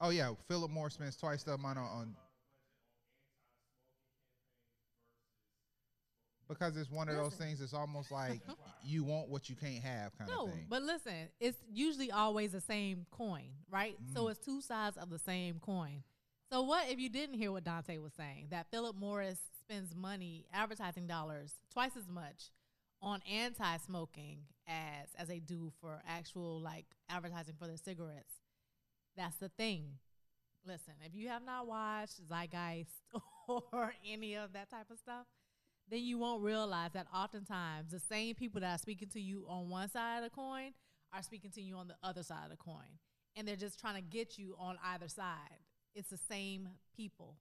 Oh 0.00 0.10
yeah, 0.10 0.32
Philip 0.48 0.70
Morris 0.70 0.94
spends 0.94 1.16
twice 1.16 1.42
the 1.42 1.52
amount 1.52 1.78
on, 1.78 1.84
on 1.86 2.14
because 6.50 6.76
it's 6.76 6.90
one 6.90 7.08
of 7.08 7.16
those 7.16 7.34
things. 7.34 7.62
It's 7.62 7.72
almost 7.72 8.10
like 8.20 8.42
you 8.84 9.04
want 9.04 9.28
what 9.30 9.48
you 9.48 9.56
can't 9.56 9.82
have, 9.82 10.16
kind 10.18 10.30
No, 10.30 10.46
of 10.48 10.52
thing. 10.52 10.66
but 10.68 10.82
listen, 10.82 11.28
it's 11.40 11.56
usually 11.72 12.10
always 12.12 12.52
the 12.52 12.60
same 12.60 13.06
coin, 13.10 13.48
right? 13.70 13.96
So 14.14 14.24
Mm. 14.24 14.30
it's 14.32 14.44
two 14.44 14.60
sides 14.60 14.98
of 14.98 15.08
the 15.08 15.18
same 15.18 15.58
coin. 15.60 16.02
So 16.52 16.62
what 16.62 16.90
if 16.90 16.98
you 16.98 17.08
didn't 17.08 17.36
hear 17.36 17.52
what 17.52 17.64
Dante 17.64 17.96
was 17.98 18.12
saying? 18.12 18.48
That 18.50 18.66
Philip 18.70 18.96
Morris 18.96 19.38
spends 19.60 19.94
money, 19.94 20.46
advertising 20.52 21.06
dollars, 21.06 21.54
twice 21.72 21.96
as 21.96 22.08
much 22.08 22.50
on 23.00 23.22
anti-smoking 23.30 24.40
as 24.68 25.08
as 25.16 25.28
they 25.28 25.38
do 25.38 25.72
for 25.80 26.02
actual 26.06 26.60
like 26.60 26.86
advertising 27.08 27.54
for 27.58 27.66
their 27.66 27.76
cigarettes. 27.76 28.34
That's 29.16 29.36
the 29.36 29.48
thing. 29.48 29.98
Listen, 30.66 30.94
if 31.06 31.14
you 31.14 31.28
have 31.28 31.44
not 31.44 31.66
watched 31.66 32.20
Zeitgeist 32.28 32.90
or 33.48 33.94
any 34.06 34.34
of 34.34 34.52
that 34.52 34.70
type 34.70 34.90
of 34.90 34.98
stuff, 34.98 35.26
then 35.90 36.02
you 36.02 36.18
won't 36.18 36.42
realize 36.42 36.92
that 36.92 37.06
oftentimes 37.14 37.90
the 37.90 37.98
same 37.98 38.34
people 38.34 38.60
that 38.60 38.74
are 38.74 38.78
speaking 38.78 39.08
to 39.08 39.20
you 39.20 39.44
on 39.48 39.68
one 39.68 39.88
side 39.90 40.18
of 40.18 40.24
the 40.24 40.30
coin 40.30 40.72
are 41.12 41.22
speaking 41.22 41.50
to 41.50 41.60
you 41.60 41.76
on 41.76 41.88
the 41.88 41.96
other 42.02 42.22
side 42.22 42.44
of 42.44 42.50
the 42.50 42.56
coin. 42.56 42.98
And 43.36 43.46
they're 43.46 43.56
just 43.56 43.80
trying 43.80 43.96
to 43.96 44.00
get 44.00 44.38
you 44.38 44.54
on 44.58 44.78
either 44.84 45.08
side. 45.08 45.58
It's 45.94 46.08
the 46.08 46.16
same 46.16 46.68
people. 46.96 47.36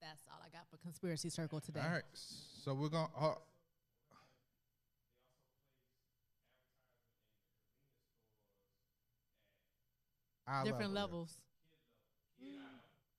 That's 0.00 0.22
all 0.30 0.38
I 0.44 0.48
got 0.50 0.68
for 0.70 0.76
Conspiracy 0.76 1.30
Circle 1.30 1.60
today. 1.60 1.80
All 1.82 1.90
right, 1.90 2.02
so 2.12 2.74
we're 2.74 2.88
gonna. 2.88 3.08
Uh, 10.48 10.62
Different 10.62 10.92
level, 10.92 11.18
levels. 11.18 11.38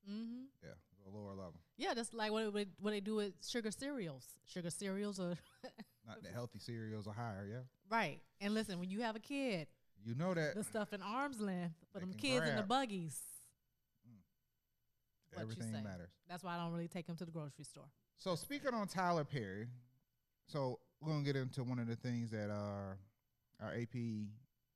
Mm-hmm. 0.10 0.44
Yeah, 0.64 0.70
the 1.04 1.12
lower 1.18 1.32
level, 1.32 1.60
Yeah, 1.78 1.94
that's 1.94 2.14
like 2.14 2.32
what, 2.32 2.56
it, 2.56 2.70
what 2.80 2.92
they 2.92 3.00
do 3.00 3.16
with 3.16 3.34
sugar 3.46 3.72
cereals. 3.72 4.26
Sugar 4.46 4.72
cereals 4.72 5.20
are 5.20 5.36
not 6.08 6.24
the 6.24 6.30
healthy 6.30 6.60
cereals 6.60 7.08
are 7.08 7.14
higher. 7.14 7.48
Yeah, 7.50 7.60
right. 7.90 8.20
And 8.42 8.54
listen, 8.54 8.80
when 8.80 8.90
you 8.90 9.02
have 9.02 9.16
a 9.16 9.20
kid, 9.20 9.68
you 10.04 10.16
know 10.16 10.34
that 10.34 10.56
the 10.56 10.64
stuff 10.64 10.94
in 10.94 11.02
arm's 11.02 11.40
length 11.40 11.76
for 11.94 12.00
them 12.00 12.14
kids 12.14 12.48
in 12.48 12.56
the 12.56 12.64
grab. 12.64 12.68
buggies. 12.68 13.20
you 14.06 14.14
everything 15.40 15.72
matters. 15.72 16.10
That's 16.28 16.44
why 16.44 16.56
I 16.56 16.58
don't 16.58 16.72
really 16.72 16.88
take 16.88 17.06
them 17.06 17.16
to 17.18 17.26
the 17.26 17.32
grocery 17.32 17.66
store. 17.66 17.90
So 18.18 18.36
speaking 18.36 18.74
on 18.74 18.88
Tyler 18.88 19.24
Perry, 19.24 19.68
so 20.48 20.80
we're 21.00 21.12
gonna 21.12 21.24
get 21.24 21.36
into 21.36 21.64
one 21.64 21.78
of 21.78 21.88
the 21.88 21.96
things 21.96 22.32
that 22.32 22.50
our 22.50 22.98
our 23.62 23.74
AP 23.74 23.96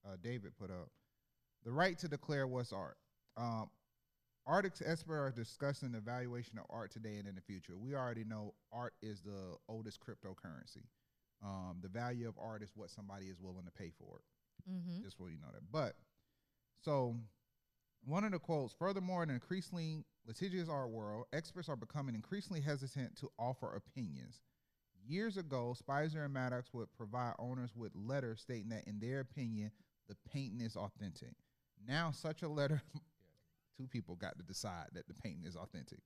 uh, 0.06 0.18
David 0.22 0.52
put 0.56 0.70
up: 0.70 0.90
the 1.64 1.72
right 1.72 1.98
to 1.98 2.08
declare 2.08 2.46
what's 2.46 2.72
art. 2.72 2.98
Um, 3.38 3.70
art 4.46 4.66
experts 4.66 5.10
are 5.10 5.32
discussing 5.32 5.92
the 5.92 6.00
valuation 6.00 6.58
of 6.58 6.66
art 6.70 6.92
today 6.92 7.18
and 7.18 7.28
in 7.28 7.36
the 7.36 7.42
future. 7.42 7.78
We 7.78 7.96
already 7.96 8.24
know 8.24 8.54
art 8.72 8.94
is 9.02 9.22
the 9.22 9.56
oldest 9.68 10.00
cryptocurrency. 10.00 10.86
Um, 11.44 11.78
the 11.82 11.90
value 11.90 12.28
of 12.28 12.36
art 12.40 12.62
is 12.62 12.72
what 12.76 12.90
somebody 12.90 13.28
is 13.28 13.40
willing 13.40 13.66
to 13.66 13.72
pay 13.72 13.92
for 13.98 14.18
it. 14.18 14.72
Mm-hmm. 14.72 15.04
Just 15.04 15.18
so 15.18 15.28
you 15.28 15.38
know 15.38 15.52
that. 15.54 15.64
But 15.72 15.96
so 16.82 17.16
one 18.04 18.24
of 18.24 18.32
the 18.32 18.40
quotes, 18.40 18.74
furthermore, 18.74 19.24
in 19.24 19.30
an 19.30 19.36
increasingly 19.36 20.04
litigious 20.26 20.70
art 20.70 20.90
world, 20.90 21.26
experts 21.34 21.70
are 21.70 21.76
becoming 21.76 22.16
increasingly 22.16 22.62
hesitant 22.62 23.16
to 23.18 23.30
offer 23.40 23.76
opinions. 23.76 24.42
Years 25.08 25.38
ago, 25.38 25.74
Spicer 25.78 26.24
and 26.24 26.34
Maddox 26.34 26.74
would 26.74 26.92
provide 26.94 27.34
owners 27.40 27.72
with 27.76 27.92
letters 27.96 28.42
stating 28.42 28.70
that, 28.70 28.88
in 28.88 29.00
their 29.00 29.20
opinion, 29.20 29.72
the 30.08 30.16
painting 30.32 30.62
is 30.62 30.76
authentic. 30.76 31.34
Now, 31.88 32.12
such 32.12 32.44
a 32.44 32.48
letter, 32.48 32.82
two 33.78 33.88
people 33.88 34.16
got 34.16 34.38
to 34.38 34.44
decide 34.44 34.88
that 34.94 35.08
the 35.08 35.14
painting 35.14 35.46
is 35.46 35.56
authentic. 35.56 36.00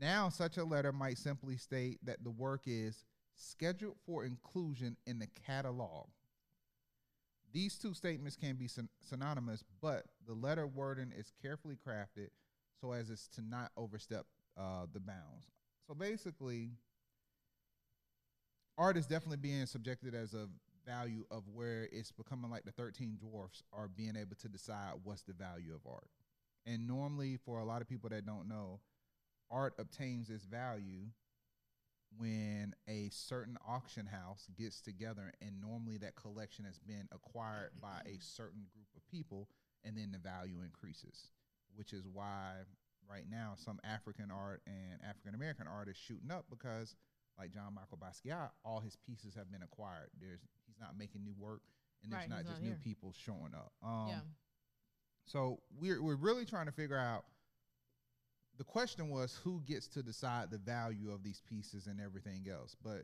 Now, 0.00 0.28
such 0.28 0.56
a 0.56 0.64
letter 0.64 0.92
might 0.92 1.18
simply 1.18 1.56
state 1.56 1.98
that 2.04 2.24
the 2.24 2.30
work 2.30 2.62
is 2.66 3.04
scheduled 3.36 3.96
for 4.06 4.24
inclusion 4.24 4.96
in 5.06 5.18
the 5.18 5.28
catalog. 5.46 6.08
These 7.52 7.78
two 7.78 7.94
statements 7.94 8.36
can 8.36 8.56
be 8.56 8.66
syn- 8.66 8.88
synonymous, 9.00 9.62
but 9.80 10.06
the 10.26 10.34
letter 10.34 10.66
wording 10.66 11.12
is 11.16 11.32
carefully 11.40 11.76
crafted 11.86 12.28
so 12.80 12.92
as 12.92 13.10
it's 13.10 13.28
to 13.28 13.42
not 13.42 13.70
overstep 13.76 14.26
uh, 14.58 14.86
the 14.92 15.00
bounds. 15.00 15.50
So 15.86 15.94
basically, 15.94 16.70
art 18.76 18.96
is 18.96 19.06
definitely 19.06 19.36
being 19.36 19.66
subjected 19.66 20.14
as 20.14 20.34
a 20.34 20.48
value 20.86 21.24
of 21.30 21.44
where 21.52 21.88
it's 21.92 22.12
becoming 22.12 22.50
like 22.50 22.64
the 22.64 22.72
13 22.72 23.18
dwarfs 23.20 23.62
are 23.72 23.88
being 23.88 24.16
able 24.16 24.36
to 24.36 24.48
decide 24.48 24.92
what's 25.02 25.22
the 25.22 25.32
value 25.32 25.74
of 25.74 25.80
art. 25.90 26.08
And 26.66 26.86
normally, 26.86 27.36
for 27.44 27.58
a 27.58 27.64
lot 27.64 27.82
of 27.82 27.88
people 27.88 28.08
that 28.10 28.24
don't 28.26 28.48
know, 28.48 28.80
art 29.50 29.74
obtains 29.78 30.30
its 30.30 30.44
value 30.44 31.08
when 32.16 32.74
a 32.88 33.08
certain 33.10 33.56
auction 33.66 34.06
house 34.06 34.46
gets 34.56 34.80
together 34.80 35.32
and 35.40 35.60
normally 35.60 35.98
that 35.98 36.14
collection 36.14 36.64
has 36.64 36.78
been 36.78 37.08
acquired 37.12 37.70
by 37.80 38.00
a 38.06 38.16
certain 38.20 38.62
group 38.72 38.86
of 38.96 39.04
people 39.10 39.48
and 39.84 39.96
then 39.96 40.12
the 40.12 40.18
value 40.18 40.62
increases 40.62 41.30
which 41.74 41.92
is 41.92 42.04
why 42.12 42.52
right 43.10 43.24
now 43.28 43.54
some 43.56 43.80
african 43.82 44.30
art 44.30 44.62
and 44.66 45.00
african 45.08 45.34
american 45.34 45.66
art 45.66 45.88
is 45.88 45.96
shooting 45.96 46.30
up 46.30 46.44
because 46.50 46.94
like 47.38 47.50
Jean-Michel 47.52 47.98
Basquiat 47.98 48.50
all 48.64 48.80
his 48.80 48.96
pieces 48.96 49.34
have 49.34 49.50
been 49.50 49.62
acquired. 49.62 50.10
There's 50.20 50.40
he's 50.66 50.78
not 50.80 50.96
making 50.96 51.24
new 51.24 51.34
work 51.36 51.62
and 52.02 52.12
there's 52.12 52.22
Right, 52.22 52.30
not 52.30 52.46
just 52.46 52.62
not 52.62 52.62
new 52.62 52.76
people 52.84 53.12
showing 53.12 53.54
up. 53.54 53.72
Um, 53.82 54.06
yeah. 54.08 54.20
So 55.26 55.60
we're 55.80 56.02
we're 56.02 56.16
really 56.16 56.44
trying 56.44 56.66
to 56.66 56.72
figure 56.72 56.98
out. 56.98 57.24
The 58.56 58.64
question 58.64 59.10
was 59.10 59.36
who 59.42 59.62
gets 59.66 59.88
to 59.88 60.02
decide 60.02 60.50
the 60.50 60.58
value 60.58 61.10
of 61.10 61.24
these 61.24 61.40
pieces 61.48 61.88
and 61.88 62.00
everything 62.00 62.46
else. 62.48 62.76
But 62.80 63.02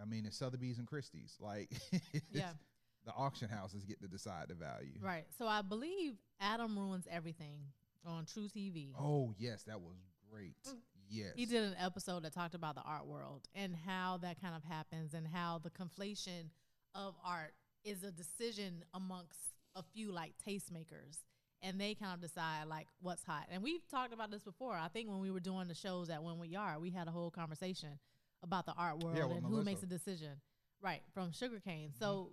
I 0.00 0.04
mean, 0.04 0.26
it's 0.26 0.36
Sotheby's 0.36 0.78
and 0.78 0.86
Christie's. 0.86 1.34
Like, 1.40 1.70
Yeah. 2.30 2.50
the 3.06 3.12
auction 3.12 3.48
houses 3.48 3.84
get 3.86 4.00
to 4.02 4.08
decide 4.08 4.48
the 4.48 4.54
value. 4.54 4.98
Right. 5.00 5.24
So 5.38 5.46
I 5.46 5.62
believe 5.62 6.16
Adam 6.40 6.78
ruins 6.78 7.06
everything 7.10 7.60
on 8.04 8.26
truTV. 8.26 8.92
Oh 9.00 9.32
yes, 9.38 9.62
that 9.64 9.80
was 9.80 9.96
great. 10.30 10.56
Mm. 10.68 10.76
Yes, 11.08 11.28
He 11.36 11.46
did 11.46 11.62
an 11.62 11.76
episode 11.80 12.24
that 12.24 12.34
talked 12.34 12.56
about 12.56 12.74
the 12.74 12.82
art 12.82 13.06
world 13.06 13.46
and 13.54 13.74
how 13.86 14.18
that 14.22 14.40
kind 14.40 14.56
of 14.56 14.64
happens 14.64 15.14
and 15.14 15.24
how 15.26 15.60
the 15.62 15.70
conflation 15.70 16.50
of 16.96 17.14
art 17.24 17.52
is 17.84 18.02
a 18.02 18.10
decision 18.10 18.84
amongst 18.92 19.38
a 19.76 19.84
few 19.94 20.10
like 20.10 20.32
tastemakers 20.44 21.18
and 21.66 21.80
they 21.80 21.94
kind 21.94 22.14
of 22.14 22.20
decide 22.20 22.66
like 22.68 22.86
what's 23.00 23.24
hot. 23.24 23.46
And 23.50 23.62
we've 23.62 23.86
talked 23.90 24.12
about 24.14 24.30
this 24.30 24.42
before. 24.42 24.74
I 24.74 24.88
think 24.88 25.08
when 25.10 25.20
we 25.20 25.30
were 25.30 25.40
doing 25.40 25.66
the 25.68 25.74
shows 25.74 26.08
at 26.10 26.22
When 26.22 26.38
We 26.38 26.54
Are, 26.54 26.78
we 26.78 26.90
had 26.90 27.08
a 27.08 27.10
whole 27.10 27.30
conversation 27.30 27.98
about 28.42 28.66
the 28.66 28.72
art 28.74 29.02
world 29.02 29.16
Yeah, 29.18 29.36
and 29.36 29.44
who 29.44 29.62
makes 29.62 29.82
a 29.82 29.86
decision. 29.86 30.40
Right, 30.82 31.02
from 31.12 31.32
sugarcane. 31.32 31.90
So 31.98 32.32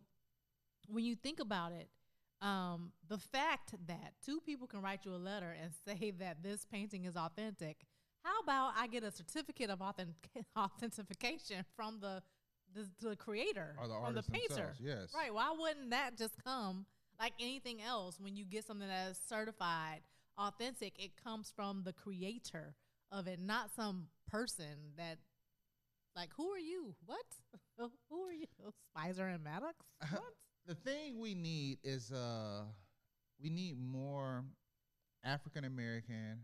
when 0.87 1.03
you 1.03 1.15
think 1.15 1.39
about 1.39 1.71
it, 1.71 1.89
um, 2.45 2.91
the 3.07 3.17
fact 3.17 3.73
that 3.87 4.13
two 4.23 4.39
people 4.41 4.67
can 4.67 4.81
write 4.81 5.05
you 5.05 5.13
a 5.13 5.17
letter 5.17 5.55
and 5.61 5.71
say 5.87 6.11
that 6.19 6.43
this 6.43 6.65
painting 6.71 7.05
is 7.05 7.15
authentic, 7.15 7.77
how 8.23 8.39
about 8.41 8.73
I 8.77 8.87
get 8.87 9.03
a 9.03 9.11
certificate 9.11 9.69
of 9.69 9.81
authentic- 9.81 10.29
authentication 10.57 11.65
from 11.75 11.99
the 11.99 12.21
the, 12.75 12.89
the 13.07 13.15
creator, 13.15 13.75
Or 13.79 13.87
the 13.87 13.93
from 14.03 14.15
the 14.15 14.23
painter? 14.23 14.47
themselves, 14.55 14.79
yes. 14.81 15.13
Right. 15.15 15.31
Why 15.31 15.53
wouldn't 15.57 15.91
that 15.91 16.17
just 16.17 16.33
come 16.43 16.87
like 17.19 17.33
anything 17.39 17.81
else 17.81 18.19
when 18.19 18.35
you 18.35 18.45
get 18.45 18.65
something 18.65 18.87
that 18.87 19.11
is 19.11 19.19
certified 19.29 20.01
authentic? 20.37 20.93
It 21.03 21.11
comes 21.23 21.51
from 21.55 21.83
the 21.83 21.93
creator 21.93 22.75
of 23.11 23.27
it, 23.27 23.39
not 23.39 23.71
some 23.75 24.07
person 24.29 24.93
that. 24.97 25.17
Like, 26.15 26.29
who 26.37 26.51
are 26.51 26.59
you? 26.59 26.93
What? 27.07 27.25
who 28.09 28.23
are 28.23 28.31
you? 28.31 28.45
Spicer 28.91 29.25
and 29.25 29.43
Maddox? 29.43 29.77
What? 30.11 30.21
the 30.67 30.75
thing 30.75 31.19
we 31.19 31.33
need 31.33 31.79
is 31.83 32.11
uh 32.11 32.63
we 33.41 33.49
need 33.49 33.75
more 33.77 34.43
African 35.23 35.65
American 35.65 36.39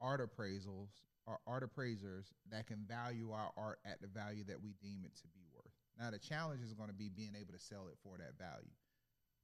art 0.00 0.20
appraisals 0.20 0.88
or 1.26 1.38
art 1.46 1.62
appraisers 1.62 2.32
that 2.50 2.66
can 2.66 2.84
value 2.88 3.30
our 3.32 3.50
art 3.56 3.78
at 3.84 4.00
the 4.00 4.08
value 4.08 4.44
that 4.44 4.60
we 4.60 4.74
deem 4.82 5.02
it 5.04 5.14
to 5.16 5.28
be 5.28 5.44
worth. 5.54 5.72
Now 5.98 6.10
the 6.10 6.18
challenge 6.18 6.62
is 6.62 6.72
going 6.72 6.88
to 6.88 6.94
be 6.94 7.08
being 7.08 7.34
able 7.38 7.52
to 7.52 7.60
sell 7.60 7.86
it 7.88 7.96
for 8.02 8.16
that 8.18 8.36
value. 8.38 8.72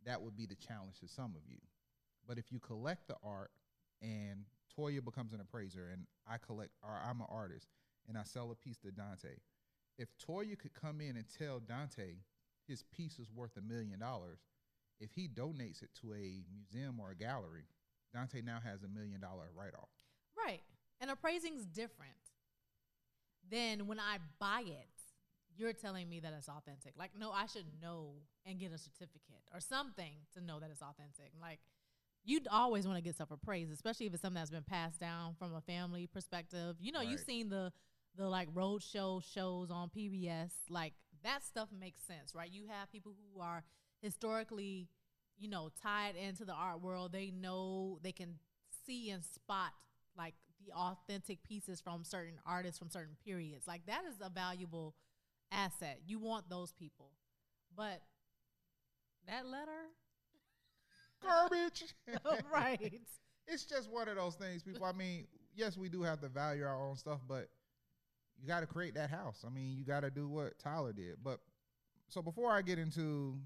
That 0.09 0.23
would 0.23 0.37
be 0.37 0.47
the 0.47 0.55
challenge 0.55 0.99
to 1.01 1.07
some 1.07 1.35
of 1.37 1.43
you. 1.47 1.59
But 2.27 2.39
if 2.39 2.51
you 2.51 2.59
collect 2.61 3.09
the 3.09 3.17
art 3.23 3.51
and 4.01 4.47
Toya 4.75 5.05
becomes 5.05 5.35
an 5.35 5.41
appraiser 5.41 5.91
and 5.93 6.07
I 6.27 6.39
collect 6.39 6.71
or 6.83 6.99
I'm 7.07 7.21
an 7.21 7.27
artist 7.29 7.69
and 8.09 8.17
I 8.17 8.23
sell 8.23 8.51
a 8.51 8.55
piece 8.55 8.79
to 8.79 8.91
Dante, 8.91 9.37
if 9.99 10.09
Toya 10.17 10.59
could 10.59 10.73
come 10.73 11.03
in 11.03 11.17
and 11.17 11.27
tell 11.39 11.61
Dante 11.61 12.15
his 12.67 12.85
piece 12.85 13.19
is 13.19 13.31
worth 13.31 13.59
a 13.59 13.61
million 13.61 13.99
dollars, 13.99 14.39
if 14.99 15.13
he 15.13 15.29
donates 15.29 15.83
it 15.83 15.91
to 16.01 16.15
a 16.15 16.43
museum 16.51 16.99
or 16.99 17.11
a 17.11 17.15
gallery, 17.15 17.67
Dante 18.15 18.41
now 18.41 18.61
has 18.65 18.83
a 18.83 18.89
million 18.89 19.21
dollar 19.21 19.51
write 19.55 19.75
off. 19.75 19.91
Right. 20.43 20.63
And 21.03 21.11
appraising's 21.11 21.67
different 21.67 22.13
than 23.51 23.87
when 23.87 24.01
I 24.01 24.19
buy 24.39 24.63
it. 24.67 24.98
You're 25.59 25.73
telling 25.73 26.09
me 26.09 26.21
that 26.21 26.33
it's 26.39 26.49
authentic. 26.49 26.95
Like, 26.97 27.11
no, 27.19 27.31
I 27.31 27.47
should 27.47 27.67
know 27.83 28.15
and 28.47 28.59
get 28.59 28.73
a 28.73 28.79
certificate 28.79 29.43
or 29.53 29.61
something 29.61 30.13
to 30.35 30.41
know 30.41 30.61
that 30.61 30.71
it's 30.71 30.83
authentic. 30.83 31.33
Like, 31.41 31.59
you'd 32.25 32.47
always 32.49 32.87
want 32.87 32.97
to 32.97 33.03
get 33.03 33.17
stuff 33.17 33.31
appraised, 33.31 33.73
especially 33.73 34.07
if 34.07 34.15
it's 34.15 34.23
something 34.23 34.39
that's 34.39 34.51
been 34.51 34.63
passed 34.63 35.01
down 35.01 35.35
from 35.39 35.55
a 35.55 35.61
family 35.61 36.07
perspective. 36.07 36.77
You 36.81 36.93
know, 36.93 37.01
you've 37.01 37.21
seen 37.21 37.49
the 37.49 37.73
the 38.17 38.29
like 38.29 38.49
road 38.55 38.83
show 38.83 39.21
shows 39.35 39.71
on 39.71 39.91
PBS. 39.91 40.53
Like 40.71 40.93
that 41.25 41.45
stuff 41.45 41.69
makes 41.79 42.03
sense, 42.03 42.35
right? 42.35 42.51
You 42.51 42.65
have 42.69 42.91
people 42.93 43.13
who 43.13 43.41
are 43.41 43.65
historically, 44.01 44.89
you 45.39 45.49
know, 45.49 45.71
tied 45.83 46.17
into 46.17 46.45
the 46.45 46.53
art 46.53 46.81
world. 46.81 47.13
They 47.13 47.31
know 47.31 47.99
they 48.03 48.13
can 48.13 48.35
see 48.87 49.11
and 49.11 49.25
spot 49.25 49.73
like 50.17 50.35
the 50.65 50.73
authentic 50.73 51.43
pieces 51.43 51.81
from 51.81 52.05
certain 52.05 52.39
artists 52.45 52.79
from 52.79 52.91
certain 52.91 53.17
periods. 53.25 53.67
Like 53.67 53.87
that 53.87 54.03
is 54.09 54.17
a 54.21 54.31
valuable 54.31 54.95
asset. 55.53 56.01
You 56.07 56.19
want 56.19 56.49
those 56.49 56.73
people. 56.73 57.11
But 57.77 58.03
that 59.27 59.47
letter 59.47 59.91
Garbage. 61.23 61.85
right. 62.53 63.01
it's 63.47 63.65
just 63.65 63.91
one 63.91 64.09
of 64.09 64.17
those 64.17 64.35
things, 64.35 64.63
people. 64.63 64.85
I 64.85 64.93
mean, 64.93 65.27
yes, 65.55 65.77
we 65.77 65.89
do 65.89 66.03
have 66.03 66.21
to 66.21 66.29
value 66.29 66.65
our 66.65 66.77
own 66.77 66.97
stuff, 66.97 67.21
but 67.27 67.49
you 68.41 68.47
got 68.47 68.61
to 68.61 68.67
create 68.67 68.95
that 68.95 69.11
house. 69.11 69.45
I 69.47 69.51
mean, 69.51 69.77
you 69.77 69.85
got 69.85 70.01
to 70.01 70.11
do 70.11 70.29
what 70.29 70.59
Tyler 70.59 70.93
did. 70.93 71.17
But 71.23 71.41
so 72.09 72.23
before 72.23 72.53
I 72.53 72.63
get 72.63 72.79
into 72.79 73.37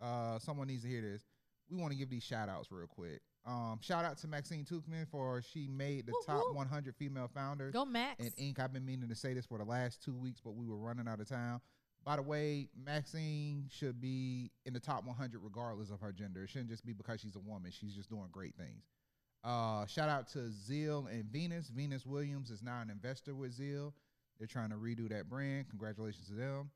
uh, 0.00 0.38
someone 0.38 0.68
needs 0.68 0.82
to 0.82 0.88
hear 0.88 1.00
this, 1.00 1.22
we 1.70 1.76
want 1.76 1.92
to 1.92 1.98
give 1.98 2.10
these 2.10 2.22
shout 2.22 2.48
outs 2.48 2.70
real 2.70 2.86
quick. 2.86 3.22
Um, 3.44 3.78
shout 3.80 4.04
out 4.04 4.18
to 4.18 4.28
Maxine 4.28 4.64
Tuchman 4.64 5.08
for 5.10 5.42
she 5.42 5.66
made 5.66 6.06
the 6.06 6.12
Woo, 6.12 6.22
top 6.26 6.42
woo. 6.48 6.54
100 6.54 6.94
female 6.94 7.28
founders 7.34 7.72
Go 7.72 7.84
Max. 7.84 8.24
in 8.24 8.32
Inc. 8.32 8.60
I've 8.60 8.72
been 8.72 8.84
meaning 8.86 9.08
to 9.08 9.14
say 9.16 9.34
this 9.34 9.46
for 9.46 9.58
the 9.58 9.64
last 9.64 10.02
two 10.04 10.14
weeks, 10.14 10.40
but 10.42 10.52
we 10.54 10.66
were 10.68 10.76
running 10.76 11.08
out 11.08 11.20
of 11.20 11.28
time. 11.28 11.60
By 12.04 12.16
the 12.16 12.22
way, 12.22 12.68
Maxine 12.84 13.68
should 13.70 14.00
be 14.00 14.50
in 14.64 14.72
the 14.72 14.80
top 14.80 15.04
100 15.06 15.40
regardless 15.42 15.90
of 15.90 16.00
her 16.00 16.12
gender. 16.12 16.42
It 16.44 16.50
shouldn't 16.50 16.70
just 16.70 16.84
be 16.86 16.92
because 16.92 17.20
she's 17.20 17.36
a 17.36 17.40
woman. 17.40 17.70
She's 17.72 17.94
just 17.94 18.10
doing 18.10 18.28
great 18.32 18.54
things. 18.56 18.84
Uh, 19.44 19.86
shout 19.86 20.08
out 20.08 20.28
to 20.28 20.50
Zeal 20.50 21.08
and 21.10 21.24
Venus. 21.24 21.68
Venus 21.68 22.06
Williams 22.06 22.50
is 22.50 22.62
now 22.62 22.80
an 22.80 22.90
investor 22.90 23.34
with 23.34 23.52
Zeal. 23.52 23.92
They're 24.38 24.46
trying 24.46 24.70
to 24.70 24.76
redo 24.76 25.08
that 25.10 25.28
brand. 25.28 25.68
Congratulations 25.68 26.28
to 26.28 26.34
them. 26.34 26.70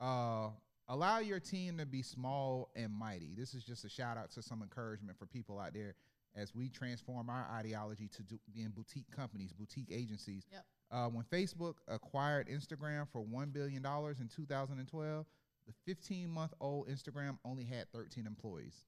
Uh, 0.00 0.48
allow 0.88 1.18
your 1.18 1.40
team 1.40 1.78
to 1.78 1.86
be 1.86 2.02
small 2.02 2.70
and 2.76 2.92
mighty. 2.92 3.34
This 3.36 3.54
is 3.54 3.64
just 3.64 3.84
a 3.84 3.88
shout 3.88 4.16
out 4.16 4.30
to 4.32 4.42
some 4.42 4.62
encouragement 4.62 5.18
for 5.18 5.26
people 5.26 5.58
out 5.58 5.74
there 5.74 5.94
as 6.36 6.54
we 6.54 6.68
transform 6.68 7.30
our 7.30 7.46
ideology 7.52 8.08
to 8.08 8.22
do, 8.22 8.38
being 8.52 8.68
boutique 8.68 9.10
companies, 9.10 9.52
boutique 9.52 9.90
agencies. 9.90 10.46
Yep. 10.52 10.64
Uh, 10.90 11.06
when 11.08 11.24
Facebook 11.24 11.74
acquired 11.88 12.48
Instagram 12.48 13.08
for 13.10 13.22
$1 13.22 13.52
billion 13.52 13.84
in 13.84 14.28
2012, 14.28 15.26
the 15.66 15.72
15 15.84 16.28
month 16.30 16.52
old 16.60 16.88
Instagram 16.88 17.38
only 17.44 17.64
had 17.64 17.90
13 17.92 18.26
employees. 18.26 18.86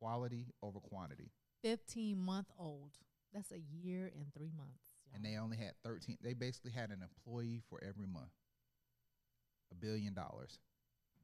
Quality 0.00 0.46
over 0.62 0.80
quantity. 0.80 1.30
15 1.62 2.18
month 2.18 2.48
old. 2.58 2.92
That's 3.32 3.52
a 3.52 3.60
year 3.60 4.10
and 4.16 4.32
three 4.34 4.50
months. 4.56 4.94
And 5.14 5.24
y'all. 5.24 5.32
they 5.32 5.38
only 5.38 5.56
had 5.56 5.72
13. 5.84 6.18
They 6.22 6.34
basically 6.34 6.72
had 6.72 6.90
an 6.90 7.00
employee 7.02 7.62
for 7.68 7.82
every 7.86 8.06
month. 8.06 8.32
A 9.70 9.74
billion 9.74 10.14
dollars. 10.14 10.58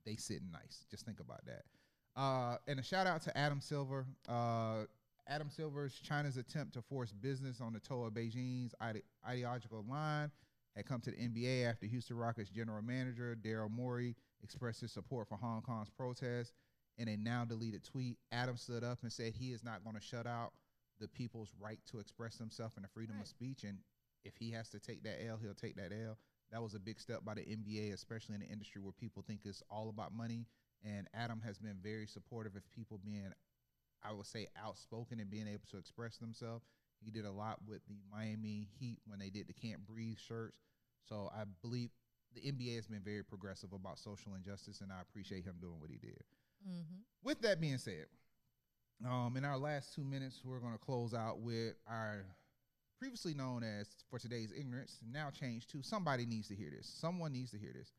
They 0.04 0.16
sitting 0.16 0.50
nice. 0.52 0.84
Just 0.90 1.04
think 1.04 1.20
about 1.20 1.44
that. 1.46 1.62
Uh, 2.16 2.56
and 2.66 2.80
a 2.80 2.82
shout 2.82 3.06
out 3.06 3.22
to 3.22 3.36
Adam 3.38 3.60
Silver. 3.60 4.06
Uh, 4.28 4.84
Adam 5.28 5.48
Silver's 5.50 5.94
China's 5.94 6.36
attempt 6.36 6.74
to 6.74 6.82
force 6.82 7.12
business 7.12 7.60
on 7.60 7.72
the 7.72 7.78
toe 7.80 8.02
of 8.04 8.12
Beijing's 8.14 8.74
ide- 8.80 9.02
ideological 9.26 9.84
line 9.88 10.30
had 10.74 10.86
come 10.86 11.00
to 11.02 11.10
the 11.10 11.16
NBA 11.16 11.64
after 11.68 11.86
Houston 11.86 12.16
Rockets 12.16 12.50
general 12.50 12.82
manager 12.82 13.36
Daryl 13.40 13.70
Morey 13.70 14.16
expressed 14.42 14.80
his 14.80 14.92
support 14.92 15.28
for 15.28 15.36
Hong 15.36 15.62
Kong's 15.62 15.90
protests. 15.90 16.52
In 16.98 17.08
a 17.08 17.16
now 17.16 17.44
deleted 17.44 17.84
tweet, 17.84 18.18
Adam 18.32 18.56
stood 18.56 18.82
up 18.84 18.98
and 19.02 19.12
said 19.12 19.32
he 19.34 19.52
is 19.52 19.62
not 19.64 19.84
going 19.84 19.96
to 19.96 20.02
shut 20.02 20.26
out 20.26 20.52
the 20.98 21.08
people's 21.08 21.52
right 21.60 21.78
to 21.90 21.98
express 21.98 22.36
themselves 22.36 22.74
and 22.76 22.84
the 22.84 22.88
freedom 22.88 23.16
Right. 23.16 23.22
of 23.22 23.28
speech. 23.28 23.64
And 23.64 23.78
if 24.24 24.36
he 24.36 24.50
has 24.50 24.68
to 24.70 24.78
take 24.80 25.02
that 25.04 25.24
L, 25.24 25.38
he'll 25.40 25.54
take 25.54 25.76
that 25.76 25.92
L. 25.92 26.18
That 26.52 26.62
was 26.62 26.74
a 26.74 26.80
big 26.80 26.98
step 27.00 27.24
by 27.24 27.34
the 27.34 27.42
NBA, 27.42 27.92
especially 27.92 28.34
in 28.34 28.40
the 28.40 28.48
industry 28.48 28.80
where 28.80 28.92
people 28.92 29.22
think 29.26 29.40
it's 29.44 29.62
all 29.70 29.88
about 29.88 30.12
money. 30.14 30.46
And 30.84 31.08
Adam 31.14 31.40
has 31.44 31.58
been 31.58 31.76
very 31.82 32.06
supportive 32.06 32.56
of 32.56 32.68
people 32.70 32.98
being, 33.04 33.32
I 34.02 34.12
would 34.12 34.26
say, 34.26 34.48
outspoken 34.60 35.20
and 35.20 35.30
being 35.30 35.46
able 35.46 35.66
to 35.70 35.78
express 35.78 36.16
themselves. 36.16 36.64
He 37.04 37.10
did 37.10 37.24
a 37.24 37.30
lot 37.30 37.58
with 37.66 37.82
the 37.86 37.94
Miami 38.10 38.68
Heat 38.78 38.98
when 39.06 39.18
they 39.18 39.30
did 39.30 39.46
the 39.46 39.52
Can't 39.52 39.86
Breathe 39.86 40.18
shirts. 40.18 40.56
So 41.08 41.30
I 41.34 41.44
believe 41.62 41.90
the 42.34 42.40
NBA 42.40 42.76
has 42.76 42.86
been 42.86 43.02
very 43.02 43.24
progressive 43.24 43.72
about 43.72 43.98
social 43.98 44.34
injustice, 44.34 44.80
and 44.80 44.92
I 44.92 45.00
appreciate 45.00 45.44
him 45.44 45.56
doing 45.60 45.80
what 45.80 45.90
he 45.90 45.98
did. 45.98 46.22
Mhm. 46.66 47.04
With 47.22 47.40
that 47.42 47.60
being 47.60 47.78
said, 47.78 48.08
um, 49.04 49.36
in 49.36 49.44
our 49.44 49.58
last 49.58 49.94
two 49.94 50.04
minutes, 50.04 50.44
we're 50.44 50.60
going 50.60 50.72
to 50.72 50.78
close 50.78 51.14
out 51.14 51.40
with 51.40 51.76
our 51.86 52.26
previously 53.00 53.32
known 53.32 53.64
as 53.64 53.88
for 54.10 54.18
today's 54.18 54.52
ignorance, 54.56 54.98
now 55.10 55.30
changed 55.30 55.70
to 55.70 55.82
somebody 55.82 56.26
needs 56.26 56.48
to 56.48 56.54
hear 56.54 56.70
this. 56.70 56.86
Someone 56.86 57.32
needs 57.32 57.50
to 57.52 57.58
hear 57.58 57.72
this. 57.74 57.94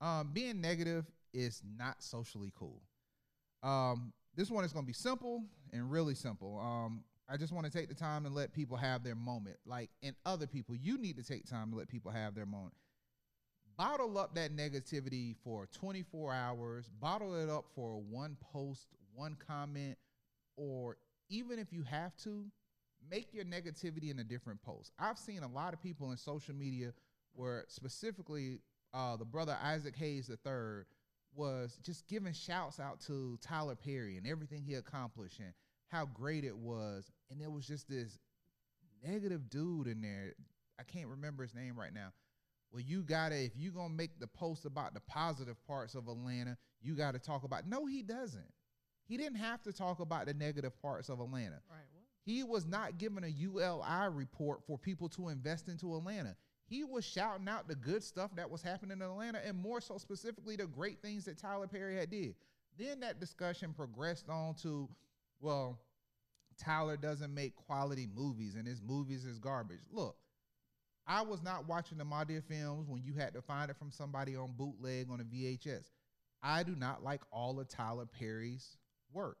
Um, 0.00 0.30
being 0.32 0.60
negative 0.60 1.06
is 1.32 1.62
not 1.78 2.02
socially 2.02 2.52
cool. 2.54 2.82
Um, 3.62 4.12
this 4.36 4.50
one 4.50 4.64
is 4.64 4.72
going 4.72 4.84
to 4.84 4.86
be 4.86 4.92
simple 4.92 5.42
and 5.72 5.90
really 5.90 6.14
simple. 6.14 6.58
Um, 6.60 7.02
I 7.30 7.38
just 7.38 7.52
want 7.52 7.64
to 7.64 7.72
take 7.72 7.88
the 7.88 7.94
time 7.94 8.26
and 8.26 8.34
let 8.34 8.52
people 8.52 8.76
have 8.76 9.02
their 9.02 9.14
moment. 9.14 9.56
Like, 9.64 9.88
and 10.02 10.14
other 10.26 10.46
people, 10.46 10.76
you 10.76 10.98
need 10.98 11.16
to 11.16 11.24
take 11.24 11.46
time 11.46 11.70
to 11.70 11.78
let 11.78 11.88
people 11.88 12.10
have 12.10 12.34
their 12.34 12.46
moment. 12.46 12.74
Bottle 13.78 14.18
up 14.18 14.34
that 14.34 14.54
negativity 14.54 15.34
for 15.42 15.66
24 15.72 16.34
hours, 16.34 16.90
bottle 17.00 17.34
it 17.36 17.48
up 17.48 17.64
for 17.74 18.02
one 18.02 18.36
post, 18.52 18.88
one 19.14 19.34
comment, 19.46 19.96
or 20.58 20.98
even 21.30 21.58
if 21.58 21.72
you 21.72 21.82
have 21.84 22.14
to, 22.18 22.44
make 23.10 23.32
your 23.32 23.44
negativity 23.44 24.10
in 24.10 24.18
a 24.18 24.24
different 24.24 24.62
post. 24.62 24.92
I've 24.98 25.18
seen 25.18 25.42
a 25.42 25.48
lot 25.48 25.74
of 25.74 25.80
people 25.82 26.10
in 26.10 26.16
social 26.16 26.54
media 26.54 26.92
where 27.34 27.64
specifically 27.68 28.60
uh, 28.94 29.16
the 29.16 29.24
brother 29.24 29.56
Isaac 29.62 29.96
Hayes 29.96 30.30
III 30.30 30.84
was 31.34 31.78
just 31.82 32.06
giving 32.08 32.32
shouts 32.32 32.78
out 32.78 33.00
to 33.06 33.38
Tyler 33.40 33.74
Perry 33.74 34.16
and 34.16 34.26
everything 34.26 34.62
he 34.62 34.74
accomplished 34.74 35.38
and 35.38 35.52
how 35.88 36.06
great 36.06 36.44
it 36.44 36.56
was. 36.56 37.10
And 37.30 37.40
there 37.40 37.50
was 37.50 37.66
just 37.66 37.88
this 37.88 38.18
negative 39.04 39.48
dude 39.48 39.86
in 39.86 40.02
there. 40.02 40.34
I 40.78 40.82
can't 40.82 41.08
remember 41.08 41.42
his 41.42 41.54
name 41.54 41.78
right 41.78 41.92
now. 41.94 42.12
Well, 42.70 42.82
you 42.82 43.02
gotta 43.02 43.36
if 43.36 43.52
you're 43.56 43.72
gonna 43.72 43.92
make 43.92 44.18
the 44.18 44.26
post 44.26 44.64
about 44.64 44.94
the 44.94 45.00
positive 45.00 45.62
parts 45.66 45.94
of 45.94 46.08
Atlanta, 46.08 46.56
you 46.80 46.94
gotta 46.94 47.18
talk 47.18 47.44
about. 47.44 47.66
No, 47.66 47.84
he 47.86 48.02
doesn't. 48.02 48.50
He 49.04 49.16
didn't 49.18 49.38
have 49.38 49.62
to 49.62 49.72
talk 49.72 50.00
about 50.00 50.26
the 50.26 50.34
negative 50.34 50.80
parts 50.80 51.10
of 51.10 51.20
Atlanta. 51.20 51.60
Right. 51.68 51.84
He 52.24 52.42
was 52.44 52.66
not 52.66 52.98
giving 52.98 53.24
a 53.24 53.28
ULI 53.28 54.08
report 54.10 54.62
for 54.66 54.78
people 54.78 55.08
to 55.10 55.28
invest 55.28 55.68
into 55.68 55.96
Atlanta. 55.96 56.36
He 56.66 56.84
was 56.84 57.04
shouting 57.04 57.48
out 57.48 57.68
the 57.68 57.74
good 57.74 58.02
stuff 58.02 58.30
that 58.36 58.50
was 58.50 58.62
happening 58.62 58.98
in 58.98 59.02
Atlanta 59.02 59.40
and 59.44 59.58
more 59.58 59.80
so 59.80 59.98
specifically 59.98 60.56
the 60.56 60.66
great 60.66 61.02
things 61.02 61.24
that 61.24 61.36
Tyler 61.36 61.66
Perry 61.66 61.96
had 61.96 62.10
did. 62.10 62.34
Then 62.78 63.00
that 63.00 63.20
discussion 63.20 63.74
progressed 63.74 64.28
on 64.28 64.54
to, 64.62 64.88
well, 65.40 65.80
Tyler 66.56 66.96
doesn't 66.96 67.34
make 67.34 67.56
quality 67.56 68.08
movies 68.14 68.54
and 68.54 68.66
his 68.66 68.80
movies 68.80 69.24
is 69.24 69.38
garbage. 69.38 69.82
Look, 69.90 70.16
I 71.06 71.22
was 71.22 71.42
not 71.42 71.66
watching 71.66 71.98
the 71.98 72.04
Madea 72.04 72.42
films 72.44 72.88
when 72.88 73.02
you 73.02 73.14
had 73.14 73.34
to 73.34 73.42
find 73.42 73.70
it 73.70 73.76
from 73.76 73.90
somebody 73.90 74.36
on 74.36 74.54
bootleg 74.56 75.08
on 75.10 75.20
a 75.20 75.24
VHS. 75.24 75.90
I 76.42 76.62
do 76.62 76.76
not 76.76 77.02
like 77.02 77.22
all 77.32 77.58
of 77.58 77.68
Tyler 77.68 78.06
Perry's 78.06 78.76
work. 79.12 79.38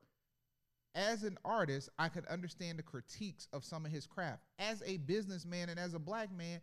As 0.94 1.22
an 1.22 1.38
artist, 1.44 1.88
I 1.98 2.08
could 2.08 2.26
understand 2.26 2.78
the 2.78 2.82
critiques 2.82 3.48
of 3.52 3.64
some 3.64 3.86
of 3.86 3.92
his 3.92 4.06
craft. 4.06 4.42
As 4.58 4.82
a 4.84 4.98
businessman 4.98 5.70
and 5.70 5.78
as 5.78 5.94
a 5.94 5.98
black 5.98 6.30
man, 6.30 6.60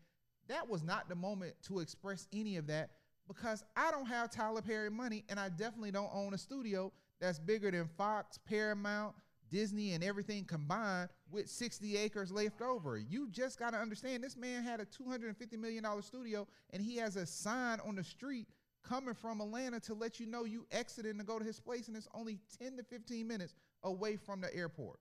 that 0.47 0.69
was 0.69 0.83
not 0.83 1.09
the 1.09 1.15
moment 1.15 1.53
to 1.63 1.79
express 1.79 2.27
any 2.31 2.57
of 2.57 2.67
that 2.67 2.91
because 3.27 3.63
I 3.75 3.91
don't 3.91 4.07
have 4.07 4.31
Tyler 4.31 4.61
Perry 4.61 4.89
money 4.89 5.23
and 5.29 5.39
I 5.39 5.49
definitely 5.49 5.91
don't 5.91 6.09
own 6.13 6.33
a 6.33 6.37
studio 6.37 6.91
that's 7.19 7.39
bigger 7.39 7.71
than 7.71 7.87
Fox, 7.97 8.37
Paramount, 8.37 9.15
Disney, 9.49 9.93
and 9.93 10.03
everything 10.03 10.45
combined 10.45 11.09
with 11.31 11.49
60 11.49 11.97
acres 11.97 12.31
left 12.31 12.61
over. 12.61 12.97
You 12.97 13.29
just 13.29 13.59
got 13.59 13.71
to 13.71 13.77
understand 13.77 14.23
this 14.23 14.37
man 14.37 14.63
had 14.63 14.79
a 14.79 14.85
$250 14.85 15.57
million 15.57 15.85
studio 16.01 16.47
and 16.71 16.81
he 16.81 16.97
has 16.97 17.15
a 17.15 17.25
sign 17.25 17.79
on 17.85 17.95
the 17.95 18.03
street 18.03 18.47
coming 18.83 19.13
from 19.13 19.41
Atlanta 19.41 19.79
to 19.81 19.93
let 19.93 20.19
you 20.19 20.25
know 20.25 20.45
you 20.45 20.65
exiting 20.71 21.17
to 21.17 21.23
go 21.23 21.37
to 21.37 21.45
his 21.45 21.59
place 21.59 21.87
and 21.87 21.97
it's 21.97 22.07
only 22.13 22.39
10 22.59 22.77
to 22.77 22.83
15 22.83 23.27
minutes 23.27 23.53
away 23.83 24.17
from 24.17 24.41
the 24.41 24.53
airport. 24.55 24.99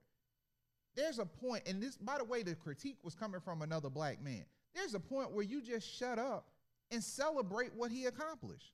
There's 0.94 1.18
a 1.18 1.26
point, 1.26 1.62
and 1.66 1.82
this, 1.82 1.96
by 1.96 2.18
the 2.18 2.24
way, 2.24 2.42
the 2.42 2.54
critique 2.54 2.98
was 3.02 3.14
coming 3.14 3.40
from 3.40 3.62
another 3.62 3.90
black 3.90 4.22
man. 4.22 4.44
There's 4.74 4.94
a 4.94 5.00
point 5.00 5.32
where 5.32 5.44
you 5.44 5.62
just 5.62 5.88
shut 5.88 6.18
up 6.18 6.48
and 6.90 7.02
celebrate 7.02 7.74
what 7.74 7.90
he 7.90 8.06
accomplished. 8.06 8.72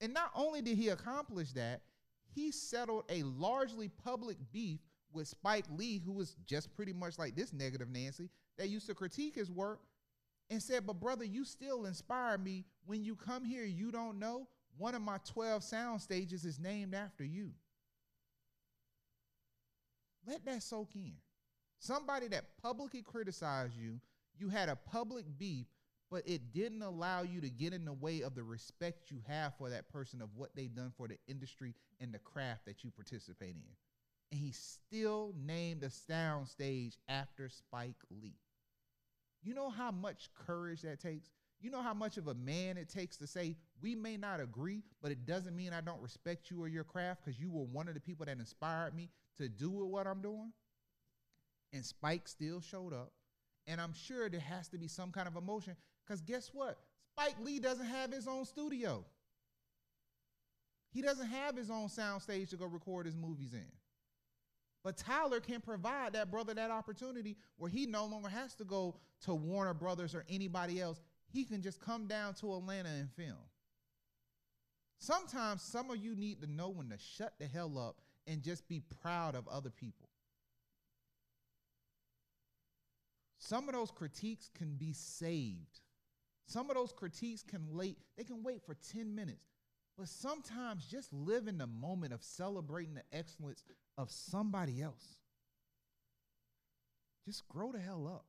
And 0.00 0.12
not 0.12 0.30
only 0.34 0.62
did 0.62 0.76
he 0.76 0.88
accomplish 0.88 1.52
that, 1.52 1.80
he 2.34 2.52
settled 2.52 3.04
a 3.08 3.22
largely 3.22 3.88
public 3.88 4.36
beef 4.52 4.80
with 5.12 5.26
Spike 5.26 5.64
Lee, 5.74 6.02
who 6.04 6.12
was 6.12 6.36
just 6.46 6.74
pretty 6.76 6.92
much 6.92 7.18
like 7.18 7.34
this 7.34 7.52
negative 7.52 7.88
Nancy, 7.88 8.28
that 8.58 8.68
used 8.68 8.86
to 8.86 8.94
critique 8.94 9.34
his 9.34 9.50
work 9.50 9.80
and 10.50 10.62
said, 10.62 10.86
But 10.86 11.00
brother, 11.00 11.24
you 11.24 11.44
still 11.44 11.86
inspire 11.86 12.38
me. 12.38 12.64
When 12.86 13.02
you 13.04 13.16
come 13.16 13.44
here, 13.44 13.64
you 13.64 13.90
don't 13.90 14.18
know. 14.18 14.48
One 14.76 14.94
of 14.94 15.02
my 15.02 15.18
12 15.24 15.64
sound 15.64 16.00
stages 16.00 16.44
is 16.44 16.60
named 16.60 16.94
after 16.94 17.24
you. 17.24 17.52
Let 20.28 20.44
that 20.44 20.62
soak 20.62 20.94
in. 20.94 21.14
Somebody 21.78 22.28
that 22.28 22.44
publicly 22.62 23.02
criticized 23.02 23.74
you, 23.80 24.00
you 24.36 24.50
had 24.50 24.68
a 24.68 24.76
public 24.76 25.24
beef, 25.38 25.66
but 26.10 26.22
it 26.26 26.52
didn't 26.52 26.82
allow 26.82 27.22
you 27.22 27.40
to 27.40 27.48
get 27.48 27.72
in 27.72 27.84
the 27.84 27.92
way 27.94 28.20
of 28.20 28.34
the 28.34 28.42
respect 28.42 29.10
you 29.10 29.20
have 29.26 29.54
for 29.56 29.70
that 29.70 29.88
person 29.90 30.20
of 30.20 30.28
what 30.36 30.54
they've 30.54 30.74
done 30.74 30.92
for 30.96 31.08
the 31.08 31.16
industry 31.28 31.74
and 32.00 32.12
the 32.12 32.18
craft 32.18 32.66
that 32.66 32.84
you 32.84 32.90
participate 32.90 33.56
in. 33.56 33.72
And 34.30 34.40
he 34.40 34.52
still 34.52 35.34
named 35.46 35.82
a 35.82 35.90
sound 35.90 36.48
stage 36.48 36.98
after 37.08 37.48
Spike 37.48 37.96
Lee. 38.10 38.36
You 39.42 39.54
know 39.54 39.70
how 39.70 39.90
much 39.90 40.28
courage 40.34 40.82
that 40.82 41.00
takes? 41.00 41.30
You 41.60 41.70
know 41.70 41.82
how 41.82 41.94
much 41.94 42.18
of 42.18 42.28
a 42.28 42.34
man 42.34 42.76
it 42.76 42.88
takes 42.88 43.16
to 43.18 43.26
say, 43.26 43.56
we 43.80 43.94
may 43.94 44.16
not 44.16 44.40
agree, 44.40 44.82
but 45.00 45.10
it 45.10 45.24
doesn't 45.26 45.56
mean 45.56 45.72
I 45.72 45.80
don't 45.80 46.02
respect 46.02 46.50
you 46.50 46.62
or 46.62 46.68
your 46.68 46.84
craft 46.84 47.24
because 47.24 47.40
you 47.40 47.50
were 47.50 47.64
one 47.64 47.88
of 47.88 47.94
the 47.94 48.00
people 48.00 48.26
that 48.26 48.38
inspired 48.38 48.94
me 48.94 49.08
to 49.38 49.48
do 49.48 49.70
with 49.70 49.88
what 49.88 50.06
I'm 50.06 50.20
doing? 50.20 50.52
And 51.72 51.84
Spike 51.84 52.28
still 52.28 52.60
showed 52.60 52.92
up. 52.92 53.12
And 53.66 53.80
I'm 53.80 53.92
sure 53.92 54.28
there 54.28 54.40
has 54.40 54.68
to 54.68 54.78
be 54.78 54.88
some 54.88 55.10
kind 55.10 55.28
of 55.28 55.36
emotion 55.36 55.76
because 56.04 56.20
guess 56.22 56.50
what? 56.52 56.78
Spike 57.12 57.36
Lee 57.42 57.58
doesn't 57.58 57.86
have 57.86 58.12
his 58.12 58.26
own 58.26 58.44
studio. 58.44 59.04
He 60.90 61.02
doesn't 61.02 61.26
have 61.26 61.56
his 61.56 61.70
own 61.70 61.88
soundstage 61.88 62.50
to 62.50 62.56
go 62.56 62.66
record 62.66 63.06
his 63.06 63.16
movies 63.16 63.52
in. 63.52 63.70
But 64.82 64.96
Tyler 64.96 65.40
can 65.40 65.60
provide 65.60 66.14
that 66.14 66.30
brother 66.30 66.54
that 66.54 66.70
opportunity 66.70 67.36
where 67.56 67.70
he 67.70 67.84
no 67.84 68.06
longer 68.06 68.28
has 68.28 68.54
to 68.54 68.64
go 68.64 68.96
to 69.22 69.34
Warner 69.34 69.74
Brothers 69.74 70.14
or 70.14 70.24
anybody 70.30 70.80
else. 70.80 71.00
He 71.30 71.44
can 71.44 71.60
just 71.60 71.80
come 71.80 72.06
down 72.06 72.34
to 72.34 72.54
Atlanta 72.54 72.88
and 72.88 73.10
film. 73.10 73.36
Sometimes 74.98 75.62
some 75.62 75.90
of 75.90 75.98
you 75.98 76.16
need 76.16 76.40
to 76.40 76.50
know 76.50 76.70
when 76.70 76.88
to 76.88 76.96
shut 76.98 77.34
the 77.38 77.46
hell 77.46 77.78
up 77.78 78.00
and 78.28 78.42
just 78.42 78.68
be 78.68 78.82
proud 79.02 79.34
of 79.34 79.48
other 79.48 79.70
people. 79.70 80.08
Some 83.38 83.68
of 83.68 83.74
those 83.74 83.90
critiques 83.90 84.50
can 84.54 84.74
be 84.74 84.92
saved. 84.92 85.80
Some 86.46 86.68
of 86.68 86.76
those 86.76 86.92
critiques 86.92 87.42
can 87.42 87.62
wait, 87.70 87.98
they 88.16 88.24
can 88.24 88.42
wait 88.42 88.62
for 88.64 88.76
10 88.92 89.14
minutes. 89.14 89.48
But 89.96 90.08
sometimes 90.08 90.86
just 90.86 91.12
live 91.12 91.48
in 91.48 91.58
the 91.58 91.66
moment 91.66 92.12
of 92.12 92.22
celebrating 92.22 92.94
the 92.94 93.16
excellence 93.16 93.64
of 93.96 94.10
somebody 94.10 94.80
else. 94.80 95.16
Just 97.26 97.48
grow 97.48 97.72
the 97.72 97.80
hell 97.80 98.06
up. 98.06 98.24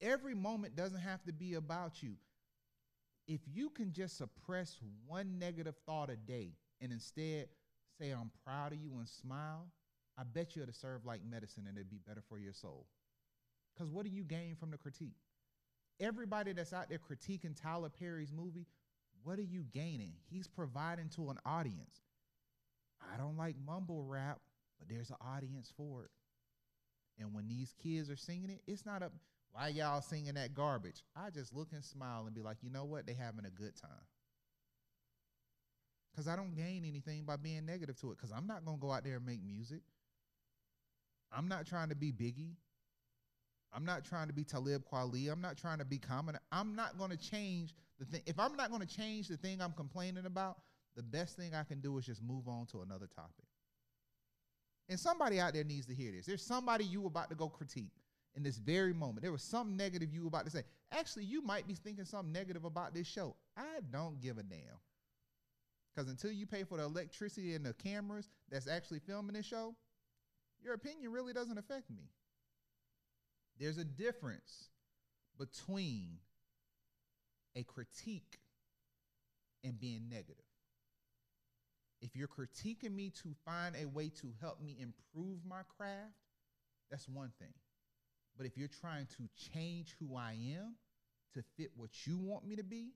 Every 0.00 0.34
moment 0.34 0.76
doesn't 0.76 1.00
have 1.00 1.24
to 1.24 1.32
be 1.32 1.54
about 1.54 2.02
you. 2.02 2.16
If 3.26 3.40
you 3.46 3.70
can 3.70 3.92
just 3.92 4.18
suppress 4.18 4.78
one 5.06 5.38
negative 5.38 5.74
thought 5.86 6.10
a 6.10 6.16
day 6.16 6.52
and 6.80 6.92
instead 6.92 7.48
say, 7.98 8.10
I'm 8.10 8.30
proud 8.44 8.72
of 8.72 8.78
you 8.78 8.92
and 8.98 9.08
smile, 9.08 9.66
I 10.18 10.22
bet 10.24 10.56
you 10.56 10.62
it'll 10.62 10.74
serve 10.74 11.04
like 11.04 11.20
medicine 11.24 11.64
and 11.68 11.76
it'd 11.76 11.90
be 11.90 12.00
better 12.06 12.22
for 12.28 12.38
your 12.38 12.52
soul. 12.52 12.86
Because 13.74 13.90
what 13.90 14.04
do 14.04 14.10
you 14.10 14.24
gain 14.24 14.56
from 14.56 14.70
the 14.70 14.78
critique? 14.78 15.16
Everybody 16.00 16.52
that's 16.52 16.72
out 16.72 16.88
there 16.88 16.98
critiquing 16.98 17.60
Tyler 17.60 17.88
Perry's 17.88 18.32
movie, 18.32 18.66
what 19.22 19.38
are 19.38 19.42
you 19.42 19.64
gaining? 19.72 20.14
He's 20.30 20.46
providing 20.46 21.08
to 21.10 21.30
an 21.30 21.38
audience. 21.44 22.02
I 23.12 23.16
don't 23.16 23.36
like 23.36 23.56
mumble 23.64 24.02
rap, 24.04 24.40
but 24.78 24.88
there's 24.88 25.10
an 25.10 25.16
audience 25.20 25.72
for 25.76 26.04
it. 26.04 26.10
And 27.20 27.34
when 27.34 27.48
these 27.48 27.74
kids 27.82 28.10
are 28.10 28.16
singing 28.16 28.50
it, 28.50 28.62
it's 28.66 28.86
not 28.86 29.02
a 29.02 29.10
why 29.52 29.68
y'all 29.68 30.00
singing 30.00 30.34
that 30.34 30.54
garbage. 30.54 31.02
I 31.16 31.30
just 31.30 31.54
look 31.54 31.68
and 31.72 31.84
smile 31.84 32.24
and 32.26 32.34
be 32.34 32.42
like, 32.42 32.58
you 32.62 32.70
know 32.70 32.84
what? 32.84 33.06
They 33.06 33.14
having 33.14 33.46
a 33.46 33.50
good 33.50 33.74
time. 33.80 33.90
Cause 36.18 36.26
I 36.26 36.34
don't 36.34 36.56
gain 36.56 36.84
anything 36.84 37.22
by 37.22 37.36
being 37.36 37.64
negative 37.64 37.96
to 38.00 38.10
it. 38.10 38.18
Cause 38.18 38.32
I'm 38.36 38.48
not 38.48 38.64
gonna 38.64 38.76
go 38.76 38.90
out 38.90 39.04
there 39.04 39.18
and 39.18 39.24
make 39.24 39.40
music. 39.40 39.82
I'm 41.30 41.46
not 41.46 41.64
trying 41.64 41.90
to 41.90 41.94
be 41.94 42.10
Biggie. 42.10 42.56
I'm 43.72 43.84
not 43.84 44.04
trying 44.04 44.26
to 44.26 44.32
be 44.32 44.42
Talib 44.42 44.82
Kweli. 44.92 45.30
I'm 45.30 45.40
not 45.40 45.56
trying 45.56 45.78
to 45.78 45.84
be 45.84 45.96
common. 45.98 46.36
I'm 46.50 46.74
not 46.74 46.98
going 46.98 47.10
to 47.10 47.16
change 47.16 47.74
the 48.00 48.04
thing. 48.04 48.22
If 48.26 48.36
I'm 48.38 48.56
not 48.56 48.70
going 48.70 48.80
to 48.80 48.96
change 48.96 49.28
the 49.28 49.36
thing 49.36 49.60
I'm 49.60 49.74
complaining 49.74 50.26
about, 50.26 50.56
the 50.96 51.02
best 51.04 51.36
thing 51.36 51.54
I 51.54 51.62
can 51.62 51.80
do 51.80 51.98
is 51.98 52.06
just 52.06 52.22
move 52.22 52.48
on 52.48 52.66
to 52.72 52.80
another 52.80 53.06
topic. 53.14 53.44
And 54.88 54.98
somebody 54.98 55.38
out 55.38 55.52
there 55.52 55.64
needs 55.64 55.86
to 55.86 55.94
hear 55.94 56.10
this. 56.10 56.26
There's 56.26 56.42
somebody 56.42 56.84
you 56.84 57.06
about 57.06 57.28
to 57.28 57.36
go 57.36 57.48
critique 57.48 57.92
in 58.34 58.42
this 58.42 58.56
very 58.56 58.94
moment. 58.94 59.20
There 59.20 59.32
was 59.32 59.42
some 59.42 59.76
negative 59.76 60.12
you 60.12 60.26
about 60.26 60.46
to 60.46 60.50
say. 60.50 60.62
Actually, 60.90 61.24
you 61.24 61.42
might 61.42 61.68
be 61.68 61.74
thinking 61.74 62.06
something 62.06 62.32
negative 62.32 62.64
about 62.64 62.94
this 62.94 63.06
show. 63.06 63.36
I 63.56 63.80
don't 63.92 64.18
give 64.20 64.38
a 64.38 64.42
damn. 64.42 64.80
Because 65.98 66.12
until 66.12 66.30
you 66.30 66.46
pay 66.46 66.62
for 66.62 66.78
the 66.78 66.84
electricity 66.84 67.56
and 67.56 67.66
the 67.66 67.72
cameras 67.72 68.28
that's 68.48 68.68
actually 68.68 69.00
filming 69.00 69.34
this 69.34 69.46
show, 69.46 69.74
your 70.62 70.74
opinion 70.74 71.10
really 71.10 71.32
doesn't 71.32 71.58
affect 71.58 71.90
me. 71.90 72.04
There's 73.58 73.78
a 73.78 73.84
difference 73.84 74.68
between 75.36 76.18
a 77.56 77.64
critique 77.64 78.38
and 79.64 79.80
being 79.80 80.08
negative. 80.08 80.44
If 82.00 82.14
you're 82.14 82.28
critiquing 82.28 82.94
me 82.94 83.10
to 83.24 83.34
find 83.44 83.74
a 83.74 83.88
way 83.88 84.08
to 84.20 84.32
help 84.40 84.62
me 84.62 84.76
improve 84.80 85.38
my 85.44 85.62
craft, 85.76 86.14
that's 86.92 87.08
one 87.08 87.32
thing. 87.40 87.54
But 88.36 88.46
if 88.46 88.56
you're 88.56 88.68
trying 88.68 89.08
to 89.16 89.28
change 89.52 89.96
who 89.98 90.14
I 90.14 90.36
am 90.54 90.76
to 91.34 91.42
fit 91.56 91.72
what 91.74 91.90
you 92.06 92.18
want 92.18 92.46
me 92.46 92.54
to 92.54 92.62
be, 92.62 92.92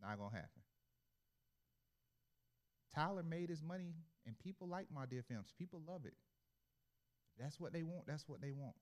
not 0.00 0.16
gonna 0.16 0.34
happen. 0.34 0.62
Tyler 2.96 3.22
made 3.22 3.50
his 3.50 3.62
money, 3.62 3.94
and 4.26 4.38
people 4.38 4.66
like 4.66 4.86
Madea 4.94 5.22
films. 5.28 5.52
People 5.58 5.82
love 5.86 6.06
it. 6.06 6.14
That's 7.38 7.60
what 7.60 7.72
they 7.72 7.82
want. 7.82 8.06
That's 8.06 8.26
what 8.26 8.40
they 8.40 8.52
want. 8.52 8.74